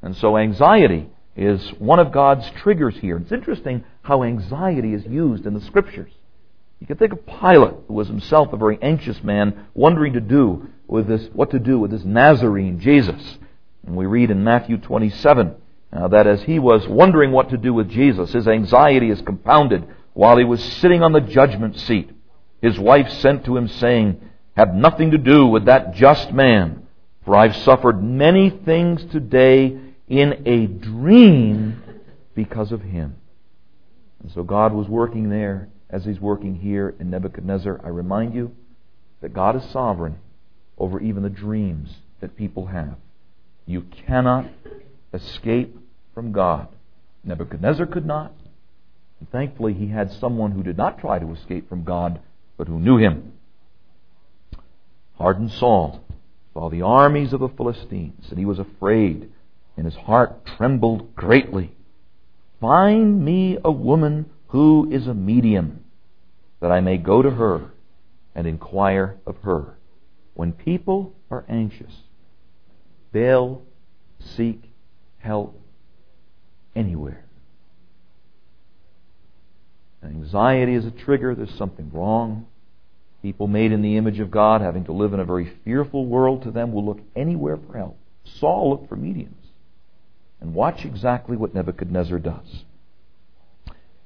And 0.02 0.16
so 0.16 0.38
anxiety 0.38 1.10
is 1.36 1.62
one 1.80 2.00
of 2.00 2.12
God's 2.12 2.50
triggers 2.62 2.96
here. 2.96 3.18
It's 3.18 3.32
interesting 3.32 3.84
how 4.06 4.22
anxiety 4.24 4.94
is 4.94 5.04
used 5.04 5.48
in 5.48 5.56
the 5.56 5.62
scriptures. 5.62 6.12
You 6.80 6.86
can 6.86 6.98
think 6.98 7.12
of 7.12 7.26
Pilate, 7.26 7.74
who 7.88 7.96
was 7.96 8.08
himself 8.08 8.54
a 8.54 8.58
very 8.58 8.78
anxious 8.80 9.24
man, 9.24 9.66
wondering 9.74 10.14
to 10.14 10.20
do 10.20 10.70
with 10.88 11.08
this, 11.08 11.28
what 11.34 11.50
to 11.52 11.60
do 11.60 11.80
with 11.80 11.90
this 11.90 12.04
Nazarene, 12.04 12.80
Jesus. 12.80 13.38
And 13.84 13.96
we 13.96 14.06
read 14.06 14.30
in 14.30 14.44
Matthew 14.44 14.78
27 14.78 15.56
uh, 15.92 16.08
that 16.10 16.28
as 16.28 16.44
he 16.44 16.60
was 16.60 16.88
wondering 16.88 17.32
what 17.32 17.50
to 17.50 17.58
do 17.58 17.74
with 17.74 17.90
Jesus, 17.90 18.32
his 18.32 18.48
anxiety 18.48 19.10
is 19.10 19.22
compounded 19.22 19.88
while 20.14 20.38
he 20.38 20.44
was 20.44 20.64
sitting 20.64 21.02
on 21.02 21.12
the 21.12 21.22
judgment 21.22 21.76
seat. 21.76 22.12
His 22.62 22.78
wife 22.78 23.10
sent 23.10 23.46
to 23.46 23.58
him 23.58 23.68
saying, 23.68 24.22
Have 24.56 24.76
nothing 24.76 25.12
to 25.12 25.18
do 25.18 25.48
with 25.48 25.66
that 25.66 25.96
just 25.96 26.32
man, 26.32 26.86
for 27.24 27.36
I've 27.36 27.56
suffered 27.56 28.04
many 28.04 28.52
things 28.52 29.04
today 29.06 29.80
in 30.08 30.44
a 30.46 30.68
dream 30.68 31.82
because 32.36 32.72
of 32.72 32.84
him. 32.84 33.16
And 34.26 34.34
so 34.34 34.42
God 34.42 34.74
was 34.74 34.88
working 34.88 35.30
there 35.30 35.70
as 35.88 36.04
He's 36.04 36.20
working 36.20 36.56
here 36.56 36.96
in 37.00 37.12
Nebuchadnezzar. 37.12 37.80
I 37.84 37.90
remind 37.90 38.34
you 38.34 38.56
that 39.22 39.36
God 39.36 39.56
is 39.56 39.70
sovereign 39.70 40.18
over 40.80 41.00
even 41.00 41.22
the 41.22 41.30
dreams 41.30 41.98
that 42.22 42.36
people 42.36 42.66
have. 42.66 42.96
You 43.68 43.82
cannot 44.08 44.48
escape 45.14 45.78
from 46.16 46.32
God. 46.32 46.70
Nebuchadnezzar 47.24 47.86
could 47.86 48.08
not. 48.08 48.34
And 49.20 49.30
thankfully, 49.30 49.76
he 49.76 49.90
had 49.90 50.12
someone 50.12 50.54
who 50.54 50.64
did 50.64 50.76
not 50.76 50.98
try 50.98 51.20
to 51.20 51.32
escape 51.32 51.70
from 51.70 51.84
God, 51.84 52.20
but 52.58 52.68
who 52.68 52.80
knew 52.80 52.98
him. 52.98 53.34
Hardened 55.20 55.52
Saul 55.52 56.04
saw 56.52 56.72
the 56.72 56.82
armies 56.82 57.32
of 57.32 57.42
the 57.42 57.50
Philistines, 57.50 58.26
and 58.32 58.40
he 58.40 58.46
was 58.46 58.58
afraid, 58.58 59.32
and 59.78 59.86
his 59.86 59.96
heart 59.96 60.48
trembled 60.48 61.14
greatly. 61.14 61.76
Find 62.66 63.24
me 63.24 63.60
a 63.64 63.72
woman 63.72 64.26
who 64.48 64.90
is 64.92 65.06
a 65.06 65.14
medium, 65.14 65.84
that 66.62 66.72
I 66.72 66.80
may 66.80 66.98
go 66.98 67.22
to 67.22 67.30
her 67.30 67.70
and 68.34 68.48
inquire 68.48 69.18
of 69.28 69.38
her. 69.44 69.78
When 70.34 70.52
people 70.52 71.14
are 71.30 71.46
anxious, 71.48 71.94
they'll 73.12 73.62
seek 74.36 74.64
help 75.20 75.62
anywhere. 76.76 77.24
Anxiety 80.04 80.74
is 80.74 80.88
a 80.88 80.92
trigger, 80.92 81.36
there's 81.36 81.54
something 81.60 81.92
wrong. 81.94 82.48
People 83.22 83.46
made 83.46 83.74
in 83.74 83.84
the 83.84 83.96
image 83.96 84.20
of 84.20 84.32
God, 84.32 84.62
having 84.62 84.86
to 84.86 84.92
live 84.92 85.14
in 85.14 85.20
a 85.20 85.26
very 85.26 85.54
fearful 85.64 86.08
world 86.08 86.42
to 86.42 86.52
them, 86.52 86.74
will 86.74 86.84
look 86.84 87.02
anywhere 87.16 87.58
for 87.58 87.78
help. 87.78 88.00
Saul 88.24 88.72
looked 88.72 88.90
for 88.90 88.96
mediums. 88.96 89.45
And 90.46 90.54
watch 90.54 90.86
exactly 90.86 91.36
what 91.36 91.56
Nebuchadnezzar 91.56 92.20
does. 92.20 92.66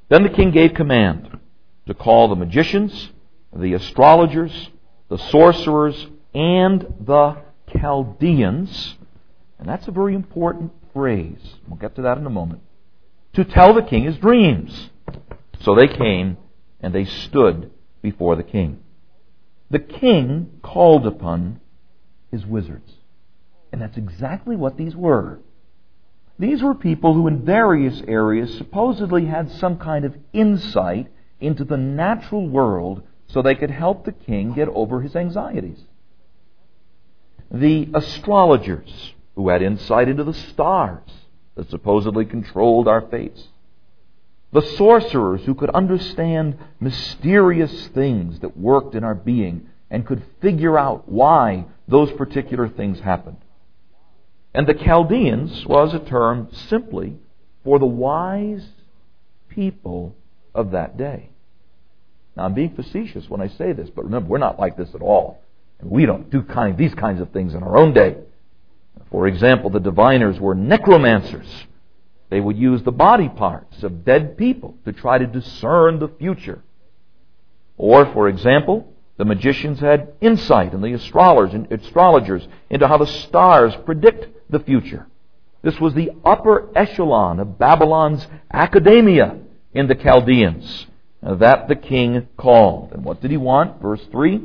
Then 0.07 0.23
the 0.23 0.29
king 0.29 0.51
gave 0.51 0.73
command 0.73 1.37
to 1.85 1.93
call 1.93 2.29
the 2.29 2.35
magicians, 2.37 3.09
the 3.53 3.73
astrologers, 3.73 4.69
the 5.09 5.17
sorcerers, 5.17 6.07
and 6.33 6.93
the 7.01 7.41
Chaldeans. 7.77 8.95
And 9.59 9.67
that's 9.67 9.89
a 9.89 9.91
very 9.91 10.15
important 10.15 10.71
phrase. 10.93 11.55
We'll 11.67 11.75
get 11.75 11.97
to 11.97 12.03
that 12.03 12.17
in 12.17 12.25
a 12.25 12.29
moment. 12.29 12.61
To 13.33 13.43
tell 13.43 13.73
the 13.73 13.81
king 13.81 14.05
his 14.05 14.15
dreams. 14.15 14.91
So 15.59 15.75
they 15.75 15.89
came 15.89 16.37
and 16.79 16.95
they 16.95 17.03
stood 17.03 17.69
before 18.01 18.37
the 18.37 18.43
king. 18.43 18.79
The 19.69 19.79
king 19.79 20.61
called 20.63 21.05
upon 21.05 21.59
his 22.31 22.45
wizards. 22.45 22.93
And 23.73 23.81
that's 23.81 23.97
exactly 23.97 24.55
what 24.55 24.77
these 24.77 24.95
were. 24.95 25.39
These 26.39 26.63
were 26.63 26.73
people 26.73 27.13
who, 27.13 27.27
in 27.27 27.43
various 27.43 28.01
areas, 28.07 28.57
supposedly 28.57 29.25
had 29.25 29.51
some 29.51 29.77
kind 29.77 30.05
of 30.05 30.15
insight 30.31 31.11
into 31.41 31.65
the 31.65 31.77
natural 31.77 32.47
world 32.47 33.03
so 33.27 33.41
they 33.41 33.55
could 33.55 33.69
help 33.69 34.05
the 34.05 34.13
king 34.13 34.53
get 34.53 34.69
over 34.69 35.01
his 35.01 35.15
anxieties. 35.15 35.83
the 37.51 37.89
astrologers 37.95 39.13
who 39.35 39.49
had 39.49 39.61
insight 39.61 40.07
into 40.07 40.23
the 40.23 40.33
stars 40.33 41.09
that 41.55 41.69
supposedly 41.69 42.25
controlled 42.25 42.87
our 42.87 43.01
fates, 43.01 43.47
the 44.51 44.61
sorcerers 44.61 45.43
who 45.45 45.55
could 45.55 45.69
understand 45.71 46.57
mysterious 46.79 47.87
things 47.87 48.39
that 48.39 48.57
worked 48.57 48.95
in 48.95 49.03
our 49.03 49.15
being 49.15 49.67
and 49.89 50.05
could 50.05 50.23
figure 50.41 50.77
out 50.77 51.09
why 51.09 51.65
those 51.87 52.11
particular 52.13 52.67
things 52.67 52.99
happened. 52.99 53.37
And 54.53 54.67
the 54.67 54.73
Chaldeans 54.73 55.65
was 55.65 55.93
a 55.93 55.99
term 55.99 56.49
simply 56.51 57.17
for 57.63 57.77
the 57.77 57.85
wise 57.85 58.67
people 59.49 60.15
of 60.55 60.71
that 60.71 60.97
day. 60.97 61.29
Now, 62.35 62.45
I'm 62.45 62.53
being 62.53 62.75
facetious 62.75 63.29
when 63.29 63.41
I 63.41 63.47
say 63.47 63.73
this, 63.73 63.89
but 63.89 64.05
remember, 64.05 64.29
we're 64.29 64.37
not 64.37 64.59
like 64.59 64.77
this 64.77 64.93
at 64.95 65.01
all. 65.01 65.41
And 65.79 65.89
we 65.89 66.05
don't 66.05 66.29
do 66.29 66.41
kind, 66.41 66.77
these 66.77 66.95
kinds 66.95 67.21
of 67.21 67.31
things 67.31 67.53
in 67.53 67.63
our 67.63 67.77
own 67.77 67.93
day. 67.93 68.17
For 69.11 69.27
example, 69.27 69.69
the 69.69 69.79
diviners 69.79 70.39
were 70.39 70.55
necromancers. 70.55 71.47
They 72.29 72.39
would 72.39 72.57
use 72.57 72.83
the 72.83 72.91
body 72.91 73.29
parts 73.29 73.83
of 73.83 74.05
dead 74.05 74.37
people 74.37 74.77
to 74.85 74.93
try 74.93 75.17
to 75.17 75.25
discern 75.25 75.99
the 75.99 76.07
future. 76.07 76.63
Or, 77.77 78.05
for 78.13 78.27
example, 78.27 78.93
the 79.17 79.25
magicians 79.25 79.79
had 79.79 80.13
insight, 80.21 80.73
and 80.73 80.83
the 80.83 80.93
astrologers 80.93 82.47
into 82.69 82.87
how 82.87 82.97
the 82.97 83.07
stars 83.07 83.75
predict 83.85 84.27
the 84.49 84.59
future. 84.59 85.07
This 85.61 85.79
was 85.79 85.93
the 85.93 86.11
upper 86.23 86.69
echelon 86.75 87.39
of 87.39 87.57
Babylon's 87.57 88.25
academia 88.51 89.37
in 89.73 89.87
the 89.87 89.95
Chaldeans 89.95 90.87
uh, 91.21 91.35
that 91.35 91.67
the 91.67 91.75
king 91.75 92.27
called. 92.37 92.91
And 92.93 93.03
what 93.03 93.21
did 93.21 93.31
he 93.31 93.37
want? 93.37 93.81
Verse 93.81 94.05
3 94.11 94.41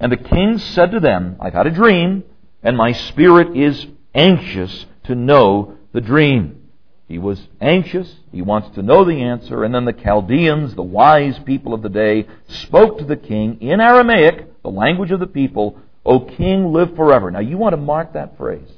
And 0.00 0.12
the 0.12 0.16
king 0.16 0.58
said 0.58 0.90
to 0.90 1.00
them, 1.00 1.36
I've 1.40 1.54
had 1.54 1.66
a 1.66 1.70
dream, 1.70 2.24
and 2.62 2.76
my 2.76 2.92
spirit 2.92 3.56
is 3.56 3.86
anxious 4.14 4.86
to 5.04 5.14
know 5.14 5.76
the 5.92 6.00
dream. 6.00 6.58
He 7.06 7.18
was 7.18 7.48
anxious. 7.60 8.16
He 8.32 8.42
wants 8.42 8.74
to 8.74 8.82
know 8.82 9.04
the 9.04 9.22
answer. 9.22 9.64
And 9.64 9.74
then 9.74 9.86
the 9.86 9.94
Chaldeans, 9.94 10.74
the 10.74 10.82
wise 10.82 11.38
people 11.38 11.72
of 11.72 11.80
the 11.80 11.88
day, 11.88 12.26
spoke 12.48 12.98
to 12.98 13.04
the 13.04 13.16
king 13.16 13.62
in 13.62 13.80
Aramaic, 13.80 14.62
the 14.62 14.70
language 14.70 15.10
of 15.10 15.20
the 15.20 15.26
people, 15.26 15.80
O 16.08 16.20
king, 16.20 16.72
live 16.72 16.96
forever. 16.96 17.30
Now 17.30 17.40
you 17.40 17.58
want 17.58 17.74
to 17.74 17.76
mark 17.76 18.14
that 18.14 18.38
phrase. 18.38 18.70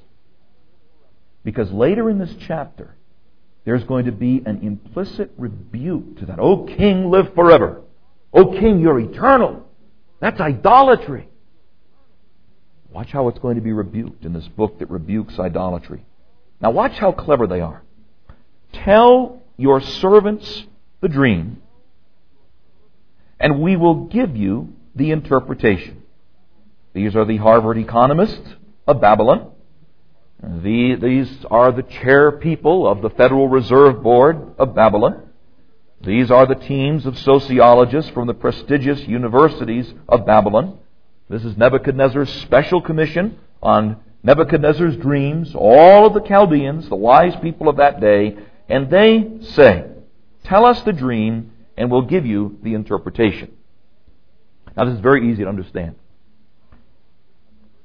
Because 1.44 1.70
later 1.70 2.10
in 2.10 2.18
this 2.18 2.34
chapter, 2.40 2.96
there's 3.64 3.84
going 3.84 4.06
to 4.06 4.12
be 4.12 4.42
an 4.44 4.62
implicit 4.62 5.30
rebuke 5.38 6.18
to 6.18 6.26
that. 6.26 6.40
O 6.40 6.64
king, 6.66 7.08
live 7.08 7.32
forever. 7.34 7.82
O 8.32 8.46
king, 8.46 8.80
you're 8.80 8.98
eternal. 8.98 9.64
That's 10.18 10.40
idolatry. 10.40 11.28
Watch 12.90 13.12
how 13.12 13.28
it's 13.28 13.38
going 13.38 13.54
to 13.54 13.62
be 13.62 13.72
rebuked 13.72 14.24
in 14.24 14.32
this 14.32 14.48
book 14.48 14.80
that 14.80 14.90
rebukes 14.90 15.38
idolatry. 15.38 16.04
Now 16.60 16.72
watch 16.72 16.98
how 16.98 17.12
clever 17.12 17.46
they 17.46 17.60
are. 17.60 17.84
Tell 18.72 19.40
your 19.56 19.80
servants 19.80 20.64
the 21.00 21.08
dream, 21.08 21.62
and 23.38 23.60
we 23.60 23.76
will 23.76 24.06
give 24.06 24.36
you 24.36 24.74
the 24.96 25.12
interpretation. 25.12 26.02
These 27.00 27.16
are 27.16 27.24
the 27.24 27.38
Harvard 27.38 27.78
economists 27.78 28.56
of 28.86 29.00
Babylon. 29.00 29.52
The, 30.42 30.96
these 30.96 31.46
are 31.50 31.72
the 31.72 31.82
chair 31.82 32.30
people 32.30 32.86
of 32.86 33.00
the 33.00 33.08
Federal 33.08 33.48
Reserve 33.48 34.02
Board 34.02 34.54
of 34.58 34.74
Babylon. 34.74 35.30
These 36.02 36.30
are 36.30 36.44
the 36.44 36.56
teams 36.56 37.06
of 37.06 37.18
sociologists 37.18 38.10
from 38.10 38.26
the 38.26 38.34
prestigious 38.34 39.00
universities 39.08 39.94
of 40.10 40.26
Babylon. 40.26 40.78
This 41.30 41.42
is 41.42 41.56
Nebuchadnezzar's 41.56 42.30
special 42.42 42.82
commission 42.82 43.38
on 43.62 43.96
Nebuchadnezzar's 44.22 44.98
dreams, 44.98 45.54
all 45.54 46.06
of 46.06 46.12
the 46.12 46.28
Chaldeans, 46.28 46.90
the 46.90 46.96
wise 46.96 47.34
people 47.40 47.70
of 47.70 47.78
that 47.78 48.02
day, 48.02 48.36
and 48.68 48.90
they 48.90 49.38
say, 49.54 49.86
Tell 50.44 50.66
us 50.66 50.82
the 50.82 50.92
dream, 50.92 51.52
and 51.78 51.90
we'll 51.90 52.02
give 52.02 52.26
you 52.26 52.58
the 52.62 52.74
interpretation. 52.74 53.56
Now, 54.76 54.84
this 54.84 54.96
is 54.96 55.00
very 55.00 55.32
easy 55.32 55.44
to 55.44 55.48
understand. 55.48 55.96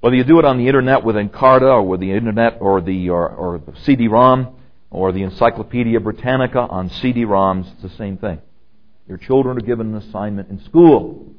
Whether 0.06 0.18
you 0.18 0.24
do 0.24 0.38
it 0.38 0.46
on 0.46 0.60
the 0.60 0.68
internet 0.68 1.04
with 1.04 1.16
Encarta, 1.16 1.64
or 1.64 1.82
with 1.82 2.00
the 2.00 2.12
internet, 2.12 2.58
or 2.60 2.80
the 2.80 3.10
or, 3.10 3.28
or 3.28 3.62
CD-ROM, 3.86 4.56
or 4.92 5.12
the 5.12 5.24
Encyclopedia 5.24 6.00
Britannica 6.00 6.60
on 6.60 6.92
CD-ROMs, 6.92 7.74
it's 7.74 7.82
the 7.82 7.98
same 7.98 8.18
thing. 8.18 8.40
Your 9.08 9.18
children 9.18 9.58
are 9.58 9.62
given 9.62 9.96
an 9.96 9.96
assignment 9.96 10.52
in 10.52 10.64
school. 10.64 11.34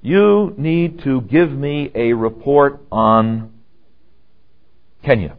You 0.00 0.54
need 0.56 1.00
to 1.00 1.20
give 1.20 1.52
me 1.52 1.90
a 1.94 2.14
report 2.14 2.80
on 2.90 3.52
Kenya. 5.04 5.36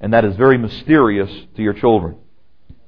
And 0.00 0.12
that 0.12 0.24
is 0.24 0.36
very 0.36 0.56
mysterious 0.56 1.32
to 1.56 1.62
your 1.64 1.74
children. 1.74 2.14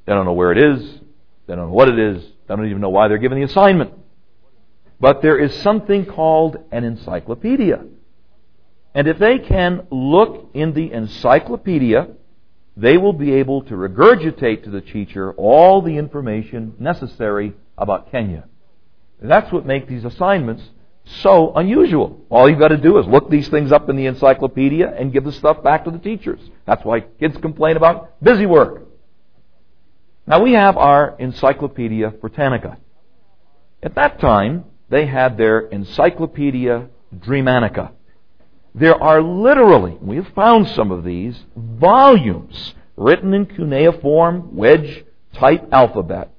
They 0.05 0.13
don't 0.13 0.25
know 0.25 0.35
where 0.35 0.53
it 0.53 0.59
is. 0.59 1.01
They 1.49 1.57
don't 1.57 1.67
know 1.67 1.75
what 1.75 1.89
it 1.89 1.99
is. 1.99 2.23
They 2.23 2.55
don't 2.55 2.67
even 2.67 2.81
know 2.81 2.91
why 2.91 3.09
they're 3.09 3.19
given 3.19 3.41
the 3.41 3.45
assignment. 3.45 3.93
But 5.01 5.21
there 5.21 5.37
is 5.37 5.53
something 5.63 6.07
called 6.07 6.59
an 6.71 6.85
encyclopedia. 6.85 7.85
And 8.97 9.07
if 9.09 9.19
they 9.19 9.39
can 9.39 9.87
look 9.91 10.53
in 10.55 10.73
the 10.73 10.91
encyclopedia, 10.91 12.09
they 12.79 12.97
will 12.97 13.13
be 13.13 13.35
able 13.35 13.61
to 13.65 13.75
regurgitate 13.75 14.65
to 14.65 14.71
the 14.71 14.81
teacher 14.81 15.35
all 15.35 15.83
the 15.83 15.99
information 15.99 16.73
necessary 16.79 17.53
about 17.77 18.11
Kenya. 18.11 18.49
That's 19.21 19.53
what 19.53 19.67
makes 19.67 19.87
these 19.87 20.07
assignments 20.07 20.63
so 21.05 21.53
unusual. 21.55 22.25
All 22.31 22.49
you've 22.49 22.59
got 22.59 22.69
to 22.69 22.79
do 22.79 22.97
is 22.97 23.07
look 23.07 23.29
these 23.29 23.51
things 23.51 23.71
up 23.71 23.91
in 23.91 23.97
the 23.97 24.07
encyclopedia 24.07 24.89
and 24.89 25.13
give 25.13 25.25
the 25.25 25.33
stuff 25.33 25.63
back 25.63 25.85
to 25.85 25.91
the 25.91 25.99
teachers. 25.99 26.41
That's 26.67 26.83
why 26.83 27.01
kids 27.01 27.37
complain 27.37 27.77
about 27.77 28.23
busy 28.25 28.47
work. 28.47 28.83
Now 30.27 30.43
we 30.43 30.55
have 30.55 30.79
our 30.79 31.17
Encyclopedia 31.19 32.13
Britannica. 32.13 32.79
At 33.83 33.95
that 33.97 34.21
time, 34.21 34.65
they 34.89 35.05
had 35.05 35.37
their 35.37 35.61
Encyclopedia 35.61 36.89
Dreamanica. 37.15 37.93
There 38.77 39.03
are 39.03 39.23
literally, 39.23 39.97
we 40.03 40.17
have 40.17 40.29
found 40.29 40.69
some 40.69 40.93
of 40.93 41.03
these, 41.03 41.45
volumes 41.57 42.75
written 42.95 43.33
in 43.33 43.47
cuneiform, 43.47 44.55
wedge 44.55 45.05
type 45.33 45.67
alphabet 45.73 46.31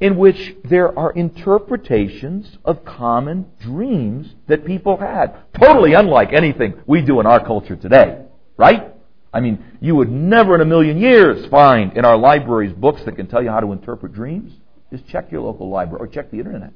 in 0.00 0.16
which 0.16 0.54
there 0.64 0.98
are 0.98 1.12
interpretations 1.12 2.58
of 2.64 2.84
common 2.84 3.46
dreams 3.60 4.34
that 4.48 4.64
people 4.64 4.96
had. 4.96 5.34
Totally 5.58 5.94
unlike 5.94 6.32
anything 6.32 6.74
we 6.86 7.02
do 7.02 7.20
in 7.20 7.26
our 7.26 7.44
culture 7.44 7.76
today. 7.76 8.24
Right? 8.56 8.92
I 9.32 9.40
mean, 9.40 9.62
you 9.80 9.96
would 9.96 10.10
never 10.10 10.54
in 10.54 10.60
a 10.62 10.66
million 10.66 10.98
years 10.98 11.46
find 11.46 11.96
in 11.96 12.04
our 12.04 12.16
libraries 12.16 12.72
books 12.72 13.02
that 13.04 13.16
can 13.16 13.26
tell 13.26 13.42
you 13.42 13.50
how 13.50 13.60
to 13.60 13.72
interpret 13.72 14.14
dreams. 14.14 14.52
Just 14.90 15.06
check 15.08 15.30
your 15.30 15.42
local 15.42 15.68
library 15.68 16.04
or 16.04 16.06
check 16.06 16.30
the 16.30 16.38
internet 16.38 16.72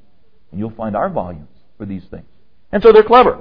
and 0.50 0.58
you'll 0.60 0.70
find 0.70 0.94
our 0.94 1.08
volumes 1.08 1.48
for 1.76 1.86
these 1.86 2.04
things. 2.10 2.26
And 2.72 2.82
so 2.82 2.92
they're 2.92 3.02
clever. 3.02 3.38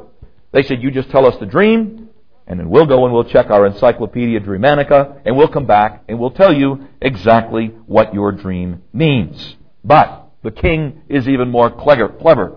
They 0.52 0.64
said, 0.64 0.82
you 0.82 0.92
just 0.92 1.10
tell 1.10 1.26
us 1.26 1.38
the 1.40 1.46
dream 1.46 2.10
and 2.48 2.60
then 2.60 2.70
we'll 2.70 2.86
go 2.86 3.04
and 3.04 3.14
we'll 3.14 3.26
check 3.26 3.50
our 3.50 3.66
Encyclopedia 3.66 4.40
Dreamanica 4.40 5.22
and 5.26 5.36
we'll 5.36 5.50
come 5.50 5.66
back 5.66 6.04
and 6.08 6.18
we'll 6.18 6.32
tell 6.32 6.54
you 6.54 6.88
exactly 7.02 7.68
what 7.86 8.14
your 8.14 8.32
dream 8.32 8.84
means. 8.94 9.58
But 9.84 10.30
the 10.44 10.52
king 10.52 11.02
is 11.10 11.28
even 11.28 11.52
more 11.52 11.70
clever. 11.70 12.56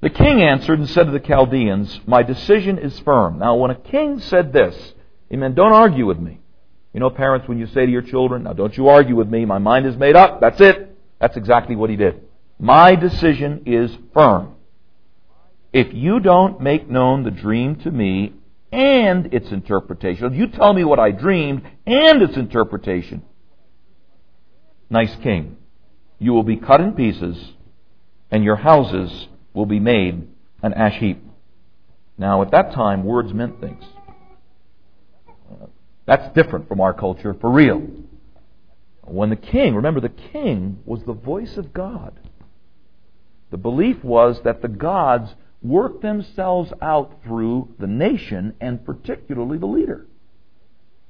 The 0.00 0.10
king 0.10 0.42
answered 0.42 0.78
and 0.78 0.88
said 0.88 1.04
to 1.04 1.12
the 1.12 1.20
Chaldeans, 1.20 2.00
My 2.06 2.22
decision 2.22 2.78
is 2.78 2.98
firm. 3.00 3.38
Now, 3.38 3.56
when 3.56 3.70
a 3.70 3.74
king 3.74 4.20
said 4.20 4.52
this, 4.52 4.94
amen, 5.32 5.54
don't 5.54 5.72
argue 5.72 6.06
with 6.06 6.18
me. 6.18 6.40
You 6.94 7.00
know, 7.00 7.10
parents, 7.10 7.48
when 7.48 7.58
you 7.58 7.66
say 7.66 7.84
to 7.84 7.92
your 7.92 8.02
children, 8.02 8.44
Now, 8.44 8.54
don't 8.54 8.76
you 8.76 8.88
argue 8.88 9.16
with 9.16 9.28
me, 9.28 9.44
my 9.44 9.58
mind 9.58 9.86
is 9.86 9.96
made 9.96 10.16
up, 10.16 10.40
that's 10.40 10.60
it. 10.60 10.96
That's 11.20 11.36
exactly 11.36 11.76
what 11.76 11.90
he 11.90 11.96
did. 11.96 12.22
My 12.58 12.94
decision 12.94 13.62
is 13.66 13.94
firm. 14.14 14.55
If 15.76 15.92
you 15.92 16.20
don't 16.20 16.58
make 16.62 16.88
known 16.88 17.22
the 17.22 17.30
dream 17.30 17.76
to 17.80 17.90
me 17.90 18.32
and 18.72 19.34
its 19.34 19.50
interpretation, 19.50 20.32
you 20.32 20.46
tell 20.46 20.72
me 20.72 20.84
what 20.84 20.98
I 20.98 21.10
dreamed 21.10 21.68
and 21.86 22.22
its 22.22 22.34
interpretation, 22.34 23.22
nice 24.88 25.14
king, 25.22 25.58
you 26.18 26.32
will 26.32 26.44
be 26.44 26.56
cut 26.56 26.80
in 26.80 26.94
pieces, 26.94 27.52
and 28.30 28.42
your 28.42 28.56
houses 28.56 29.28
will 29.52 29.66
be 29.66 29.78
made 29.78 30.26
an 30.62 30.72
ash 30.72 30.98
heap. 30.98 31.22
Now, 32.16 32.40
at 32.40 32.52
that 32.52 32.72
time, 32.72 33.04
words 33.04 33.34
meant 33.34 33.60
things. 33.60 33.84
That's 36.06 36.34
different 36.34 36.68
from 36.68 36.80
our 36.80 36.94
culture 36.94 37.36
for 37.38 37.52
real. 37.52 37.86
When 39.02 39.28
the 39.28 39.36
king, 39.36 39.74
remember, 39.74 40.00
the 40.00 40.08
king 40.08 40.78
was 40.86 41.02
the 41.02 41.12
voice 41.12 41.58
of 41.58 41.74
God. 41.74 42.18
The 43.50 43.58
belief 43.58 44.02
was 44.02 44.40
that 44.44 44.62
the 44.62 44.68
gods 44.68 45.34
worked 45.68 46.02
themselves 46.02 46.72
out 46.80 47.20
through 47.24 47.74
the 47.78 47.86
nation 47.86 48.54
and 48.60 48.84
particularly 48.84 49.58
the 49.58 49.66
leader. 49.66 50.06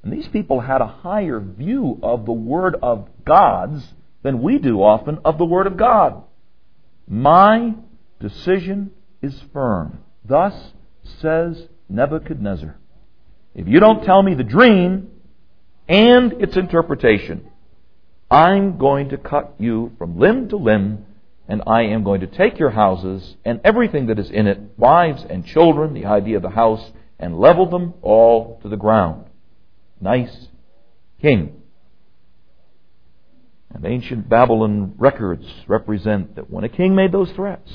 And 0.03 0.13
these 0.13 0.27
people 0.27 0.61
had 0.61 0.81
a 0.81 0.87
higher 0.87 1.39
view 1.39 1.99
of 2.01 2.25
the 2.25 2.31
Word 2.31 2.75
of 2.81 3.09
God's 3.25 3.93
than 4.23 4.41
we 4.41 4.57
do 4.57 4.81
often 4.81 5.19
of 5.25 5.37
the 5.37 5.45
Word 5.45 5.67
of 5.67 5.77
God. 5.77 6.23
My 7.07 7.75
decision 8.19 8.91
is 9.21 9.41
firm. 9.53 9.99
Thus 10.23 10.71
says 11.21 11.67
Nebuchadnezzar, 11.89 12.77
if 13.55 13.67
you 13.67 13.79
don't 13.79 14.03
tell 14.03 14.21
me 14.21 14.35
the 14.35 14.43
dream 14.43 15.09
and 15.87 16.33
its 16.33 16.55
interpretation, 16.55 17.49
I'm 18.29 18.77
going 18.77 19.09
to 19.09 19.17
cut 19.17 19.55
you 19.57 19.93
from 19.97 20.19
limb 20.19 20.49
to 20.49 20.57
limb, 20.57 21.05
and 21.47 21.63
I 21.65 21.83
am 21.83 22.03
going 22.03 22.21
to 22.21 22.27
take 22.27 22.59
your 22.59 22.71
houses 22.71 23.37
and 23.45 23.61
everything 23.63 24.07
that 24.07 24.19
is 24.19 24.29
in 24.29 24.47
it, 24.47 24.59
wives 24.77 25.25
and 25.29 25.45
children, 25.45 25.93
the 25.93 26.05
idea 26.05 26.37
of 26.37 26.43
the 26.43 26.49
house, 26.49 26.91
and 27.19 27.39
level 27.39 27.69
them 27.69 27.93
all 28.01 28.59
to 28.61 28.69
the 28.69 28.75
ground. 28.75 29.25
Nice 30.01 30.47
king. 31.21 31.61
And 33.73 33.85
ancient 33.85 34.29
Babylon 34.29 34.93
records 34.97 35.45
represent 35.67 36.35
that 36.35 36.49
when 36.49 36.63
a 36.63 36.69
king 36.69 36.95
made 36.95 37.11
those 37.11 37.31
threats, 37.31 37.71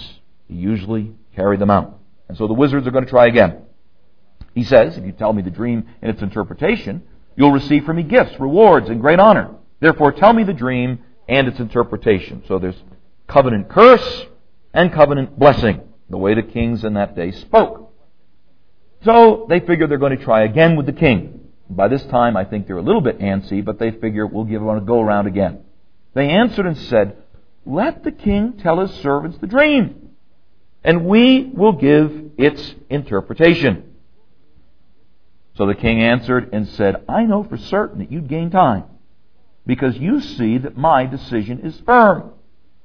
he 0.49 0.55
usually 0.55 1.15
carried 1.35 1.61
them 1.61 1.71
out. 1.71 1.99
And 2.29 2.37
so 2.37 2.47
the 2.47 2.55
wizards 2.55 2.87
are 2.87 2.91
going 2.91 3.05
to 3.05 3.11
try 3.11 3.27
again. 3.27 3.63
He 4.55 4.65
says, 4.65 4.97
if 4.97 5.05
you 5.05 5.13
tell 5.13 5.33
me 5.33 5.43
the 5.43 5.51
dream 5.51 5.87
and 6.03 6.11
its 6.11 6.23
interpretation, 6.23 7.03
you'll 7.37 7.53
receive 7.53 7.85
from 7.85 7.97
me 7.97 8.03
gifts, 8.03 8.39
rewards, 8.39 8.89
and 8.89 9.01
great 9.01 9.19
honor. 9.19 9.55
Therefore, 9.81 10.13
tell 10.13 10.33
me 10.33 10.45
the 10.45 10.53
dream 10.53 11.01
and 11.29 11.49
its 11.49 11.59
interpretation. 11.59 12.43
So 12.47 12.59
there's 12.59 12.81
covenant 13.33 13.69
curse 13.71 14.27
and 14.75 14.93
covenant 14.93 15.39
blessing, 15.39 15.81
the 16.11 16.19
way 16.19 16.35
the 16.35 16.43
kings 16.43 16.85
in 16.85 16.95
that 16.95 17.17
day 17.17 17.33
spoke. 17.33 17.93
So 19.05 19.47
they 19.49 19.61
figure 19.61 19.87
they're 19.87 19.99
going 19.99 20.17
to 20.17 20.23
try 20.23 20.43
again 20.43 20.77
with 20.77 20.87
the 20.87 20.93
king. 20.93 21.41
By 21.69 21.89
this 21.89 22.03
time, 22.05 22.37
I 22.37 22.45
think 22.45 22.67
they're 22.67 22.77
a 22.77 22.83
little 22.83 23.01
bit 23.01 23.19
antsy, 23.21 23.65
but 23.65 23.79
they 23.79 23.91
figure 23.91 24.27
we'll 24.27 24.45
give 24.45 24.63
it 24.63 24.69
a 24.69 24.81
go 24.81 25.01
around 25.01 25.27
again. 25.27 25.65
They 26.15 26.29
answered 26.29 26.67
and 26.67 26.77
said, 26.77 27.17
Let 27.65 28.05
the 28.05 28.13
king 28.13 28.59
tell 28.59 28.81
his 28.81 28.93
servants 29.01 29.39
the 29.39 29.47
dream, 29.47 30.11
and 30.85 31.07
we 31.07 31.51
will 31.55 31.73
give 31.73 32.33
its 32.37 32.75
interpretation. 32.91 33.95
So 35.57 35.67
the 35.67 35.75
king 35.75 36.03
answered 36.03 36.51
and 36.53 36.69
said, 36.69 37.05
I 37.09 37.25
know 37.25 37.45
for 37.45 37.57
certain 37.57 38.01
that 38.01 38.13
you'd 38.13 38.29
gain 38.29 38.51
time, 38.51 38.85
because 39.67 39.97
you 39.97 40.21
see 40.21 40.59
that 40.59 40.77
my 40.77 41.07
decision 41.07 41.61
is 41.61 41.81
firm. 41.87 42.33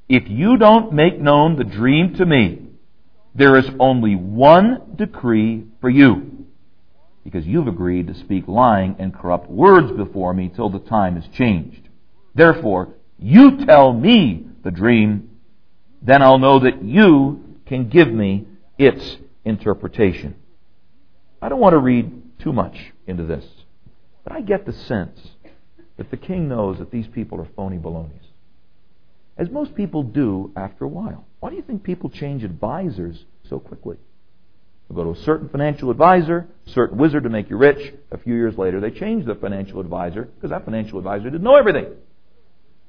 If 0.10 0.30
you 0.30 0.58
don't 0.58 0.93
make 0.93 1.20
known 1.20 1.58
the 1.58 1.65
dream 1.65 2.15
to 2.15 2.26
me, 2.26 2.62
there 3.36 3.58
is 3.58 3.70
only 3.80 4.15
one 4.15 4.96
decree 4.96 5.65
for 5.82 5.89
you, 5.89 6.46
because 7.24 7.46
you've 7.46 7.67
agreed 7.67 8.08
to 8.08 8.15
speak 8.15 8.48
lying 8.48 8.96
and 9.00 9.13
corrupt 9.13 9.50
words 9.50 9.91
before 9.91 10.34
me 10.34 10.50
till 10.50 10.70
the 10.70 10.80
time 10.80 11.17
is 11.17 11.28
changed. 11.34 11.89
Therefore, 12.34 12.93
you 13.20 13.65
tell 13.65 13.91
me 13.91 14.46
the 14.63 14.72
dream, 14.72 15.30
then 16.02 16.22
I'll 16.22 16.39
know 16.39 16.60
that 16.60 16.84
you 16.84 17.58
can 17.65 17.89
give 17.89 18.08
me 18.08 18.48
its 18.78 19.17
interpretation. 19.43 20.36
I 21.41 21.50
don't 21.50 21.60
want 21.60 21.74
to 21.74 21.80
read 21.80 22.39
too 22.39 22.54
much 22.54 22.93
into 23.08 23.26
this, 23.26 23.46
but 24.24 24.34
I 24.34 24.41
get 24.41 24.65
the 24.65 24.74
sense 24.74 25.20
that 25.98 26.12
the 26.12 26.17
king 26.17 26.48
knows 26.48 26.78
that 26.78 26.91
these 26.91 27.08
people 27.08 27.41
are 27.41 27.48
phony 27.56 27.78
balonies. 27.78 28.22
As 29.38 29.50
most 29.50 29.76
people 29.76 30.04
do 30.04 30.52
after 30.56 30.86
a 30.86 30.88
while. 30.88 31.26
Why 31.39 31.50
do 31.50 31.56
you 31.56 31.62
think 31.62 31.84
people 31.84 32.10
change 32.10 32.43
advisors 32.43 33.23
so 33.50 33.60
quickly? 33.60 33.97
You 34.89 34.95
go 34.95 35.04
to 35.04 35.19
a 35.19 35.23
certain 35.23 35.50
financial 35.50 35.91
advisor, 35.91 36.47
a 36.65 36.69
certain 36.71 36.97
wizard 36.97 37.23
to 37.23 37.30
make 37.30 37.50
you 37.50 37.58
rich. 37.58 37.93
A 38.12 38.17
few 38.17 38.34
years 38.34 38.58
later, 38.58 38.80
they 38.80 38.89
change 38.89 39.26
the 39.26 39.36
financial 39.36 39.80
advisor 39.80 40.23
because 40.23 40.50
that 40.50 40.65
financial 40.65 40.97
advisor 40.97 41.26
didn't 41.26 41.43
know 41.43 41.56
everything. 41.56 41.88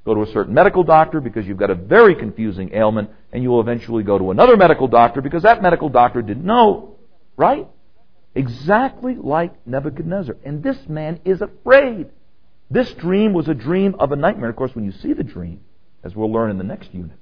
Go 0.05 0.15
to 0.15 0.21
a 0.21 0.33
certain 0.33 0.53
medical 0.53 0.83
doctor 0.83 1.19
because 1.19 1.45
you've 1.45 1.57
got 1.57 1.69
a 1.69 1.75
very 1.75 2.15
confusing 2.15 2.71
ailment, 2.73 3.11
and 3.33 3.43
you 3.43 3.49
will 3.49 3.59
eventually 3.59 4.03
go 4.03 4.17
to 4.17 4.31
another 4.31 4.55
medical 4.55 4.87
doctor 4.87 5.21
because 5.21 5.43
that 5.43 5.61
medical 5.61 5.89
doctor 5.89 6.21
didn't 6.21 6.45
know. 6.45 6.95
Right? 7.35 7.67
Exactly 8.33 9.15
like 9.15 9.53
Nebuchadnezzar. 9.67 10.37
And 10.45 10.63
this 10.63 10.77
man 10.87 11.19
is 11.25 11.41
afraid. 11.41 12.07
This 12.71 12.91
dream 12.93 13.33
was 13.33 13.47
a 13.49 13.53
dream 13.53 13.95
of 13.99 14.11
a 14.11 14.15
nightmare. 14.15 14.49
Of 14.49 14.55
course, 14.55 14.73
when 14.73 14.85
you 14.85 14.91
see 14.93 15.13
the 15.13 15.23
dream, 15.23 15.61
as 16.03 16.15
we'll 16.15 16.31
learn 16.31 16.51
in 16.51 16.57
the 16.57 16.63
next 16.63 16.93
unit, 16.93 17.17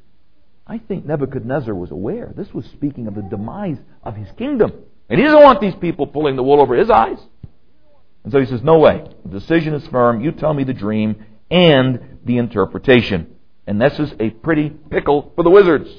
I 0.66 0.78
think 0.78 1.06
Nebuchadnezzar 1.06 1.74
was 1.74 1.92
aware. 1.92 2.34
This 2.36 2.54
was 2.54 2.66
speaking 2.66 3.08
of 3.08 3.16
the 3.16 3.22
demise 3.22 3.78
of 4.04 4.16
his 4.16 4.30
kingdom. 4.38 4.74
And 5.10 5.20
he 5.20 5.26
doesn't 5.26 5.42
want 5.42 5.62
these 5.62 5.76
people 5.76 6.08
pulling 6.08 6.36
the 6.36 6.44
wool 6.44 6.62
over 6.62 6.76
his 6.76 6.90
eyes. 6.90 7.20
And 8.24 8.34
so 8.34 8.40
he 8.40 8.46
says, 8.46 8.62
No 8.62 8.78
way. 8.80 9.04
The 9.24 9.40
decision 9.40 9.74
is 9.74 9.88
firm. 9.88 10.22
You 10.22 10.34
tell 10.34 10.54
me 10.54 10.66
the 10.66 10.74
dream 10.74 11.26
and 11.50 12.20
the 12.26 12.38
interpretation. 12.38 13.36
And 13.66 13.82
this 13.82 13.98
is 14.00 14.14
a 14.20 14.30
pretty 14.30 14.70
pickle 14.70 15.32
for 15.36 15.44
the 15.44 15.50
wizards. 15.50 15.90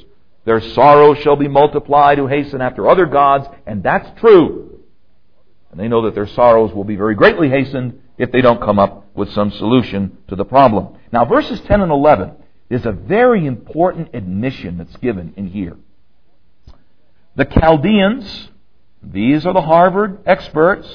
Their 0.45 0.61
sorrow 0.61 1.14
shall 1.14 1.37
be 1.37 1.49
multiplied 1.49 2.19
who 2.19 2.27
hasten 2.27 2.61
after 2.61 2.88
other 2.88 3.07
gods, 3.07 3.47
and 3.67 3.83
that's 3.83 4.19
true. 4.21 4.81
And 5.71 5.79
they 5.79 5.88
know 5.88 6.03
that 6.03 6.14
their 6.14 6.27
sorrows 6.27 6.73
will 6.73 6.85
be 6.85 6.97
very 6.97 7.14
greatly 7.14 7.51
hastened 7.51 8.01
if 8.17 8.33
they 8.33 8.41
don't 8.41 8.61
come 8.61 8.79
up 8.79 9.14
with 9.14 9.31
some 9.33 9.51
solution 9.51 10.19
to 10.29 10.37
the 10.37 10.45
problem. 10.45 10.97
Now, 11.12 11.25
verses 11.25 11.61
10 11.61 11.83
and 11.83 11.93
11 11.93 12.33
is 12.70 12.85
a 12.85 12.92
very 12.92 13.46
important 13.46 14.11
admission 14.14 14.78
that's 14.78 14.96
given 14.96 15.35
in 15.37 15.48
here. 15.48 15.76
The 17.37 17.44
Chaldeans, 17.44 18.50
these 19.02 19.46
are 19.46 19.54
the 19.54 19.62
Harvard 19.62 20.20
experts, 20.26 20.88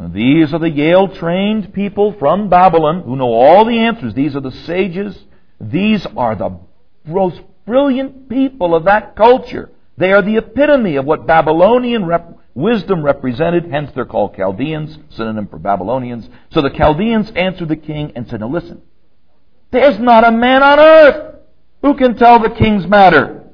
these 0.00 0.52
are 0.54 0.58
the 0.58 0.70
Yale 0.70 1.08
trained 1.08 1.74
people 1.74 2.14
from 2.18 2.48
Babylon 2.48 3.02
who 3.02 3.16
know 3.16 3.32
all 3.32 3.64
the 3.64 3.78
answers. 3.78 4.14
These 4.14 4.34
are 4.34 4.40
the 4.40 4.50
sages. 4.50 5.18
These 5.60 6.06
are 6.16 6.34
the 6.34 6.58
most 7.04 7.40
brilliant 7.66 8.28
people 8.28 8.74
of 8.74 8.84
that 8.84 9.14
culture. 9.16 9.70
They 9.98 10.12
are 10.12 10.22
the 10.22 10.38
epitome 10.38 10.96
of 10.96 11.04
what 11.04 11.26
Babylonian 11.26 12.06
rep- 12.06 12.38
wisdom 12.54 13.04
represented, 13.04 13.70
hence 13.70 13.90
they're 13.94 14.06
called 14.06 14.34
Chaldeans, 14.34 14.98
synonym 15.10 15.46
for 15.46 15.58
Babylonians. 15.58 16.28
So 16.50 16.62
the 16.62 16.70
Chaldeans 16.70 17.30
answered 17.36 17.68
the 17.68 17.76
king 17.76 18.12
and 18.16 18.28
said, 18.28 18.40
Now 18.40 18.48
listen, 18.48 18.82
there's 19.72 19.98
not 19.98 20.24
a 20.24 20.30
man 20.30 20.62
on 20.62 20.78
earth 20.78 21.36
who 21.82 21.94
can 21.96 22.16
tell 22.16 22.38
the 22.38 22.50
king's 22.50 22.86
matter. 22.86 23.44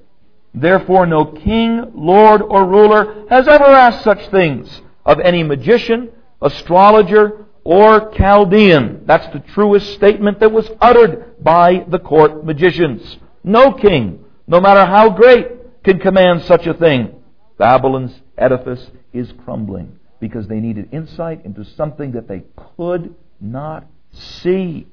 Therefore, 0.53 1.07
no 1.07 1.25
king, 1.25 1.93
lord, 1.95 2.43
or 2.43 2.67
ruler 2.67 3.27
has 3.31 3.49
ever 3.49 3.65
asked 3.65 4.05
such 4.05 4.29
things 4.31 4.83
of 5.07 5.21
any 5.21 5.43
magician 5.43 6.11
astrologer, 6.41 7.47
or 7.65 8.13
Chaldean. 8.13 9.03
That's 9.07 9.31
the 9.33 9.41
truest 9.41 9.93
statement 9.95 10.41
that 10.41 10.53
was 10.53 10.69
uttered 10.81 11.43
by 11.43 11.85
the 11.89 11.99
court 11.99 12.45
magicians. 12.45 13.19
No 13.45 13.73
king, 13.73 14.25
no 14.47 14.61
matter 14.61 14.85
how 14.85 15.11
great, 15.11 15.83
can 15.85 15.99
command 15.99 16.43
such 16.43 16.67
a 16.67 16.75
thing. 16.75 17.15
Babylon's 17.59 18.21
edifice 18.37 18.91
is 19.13 19.33
crumbling 19.45 19.99
because 20.21 20.47
they 20.49 20.61
needed 20.61 20.89
insight 20.93 21.45
into 21.45 21.65
something 21.65 22.13
that 22.13 22.29
they 22.29 22.45
could 22.77 23.15
not 23.41 23.87
see. 24.13 24.87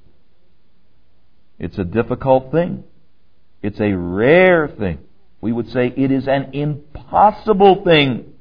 It's 1.60 1.78
a 1.78 1.86
difficult 1.86 2.52
thing. 2.52 2.84
It's 3.62 3.80
a 3.80 3.94
rare 3.94 4.68
thing. 4.68 5.00
We 5.42 5.52
would 5.52 5.70
say 5.70 5.94
it 5.96 6.12
is 6.12 6.28
an 6.28 6.50
impossible 6.54 7.84
thing 7.84 8.34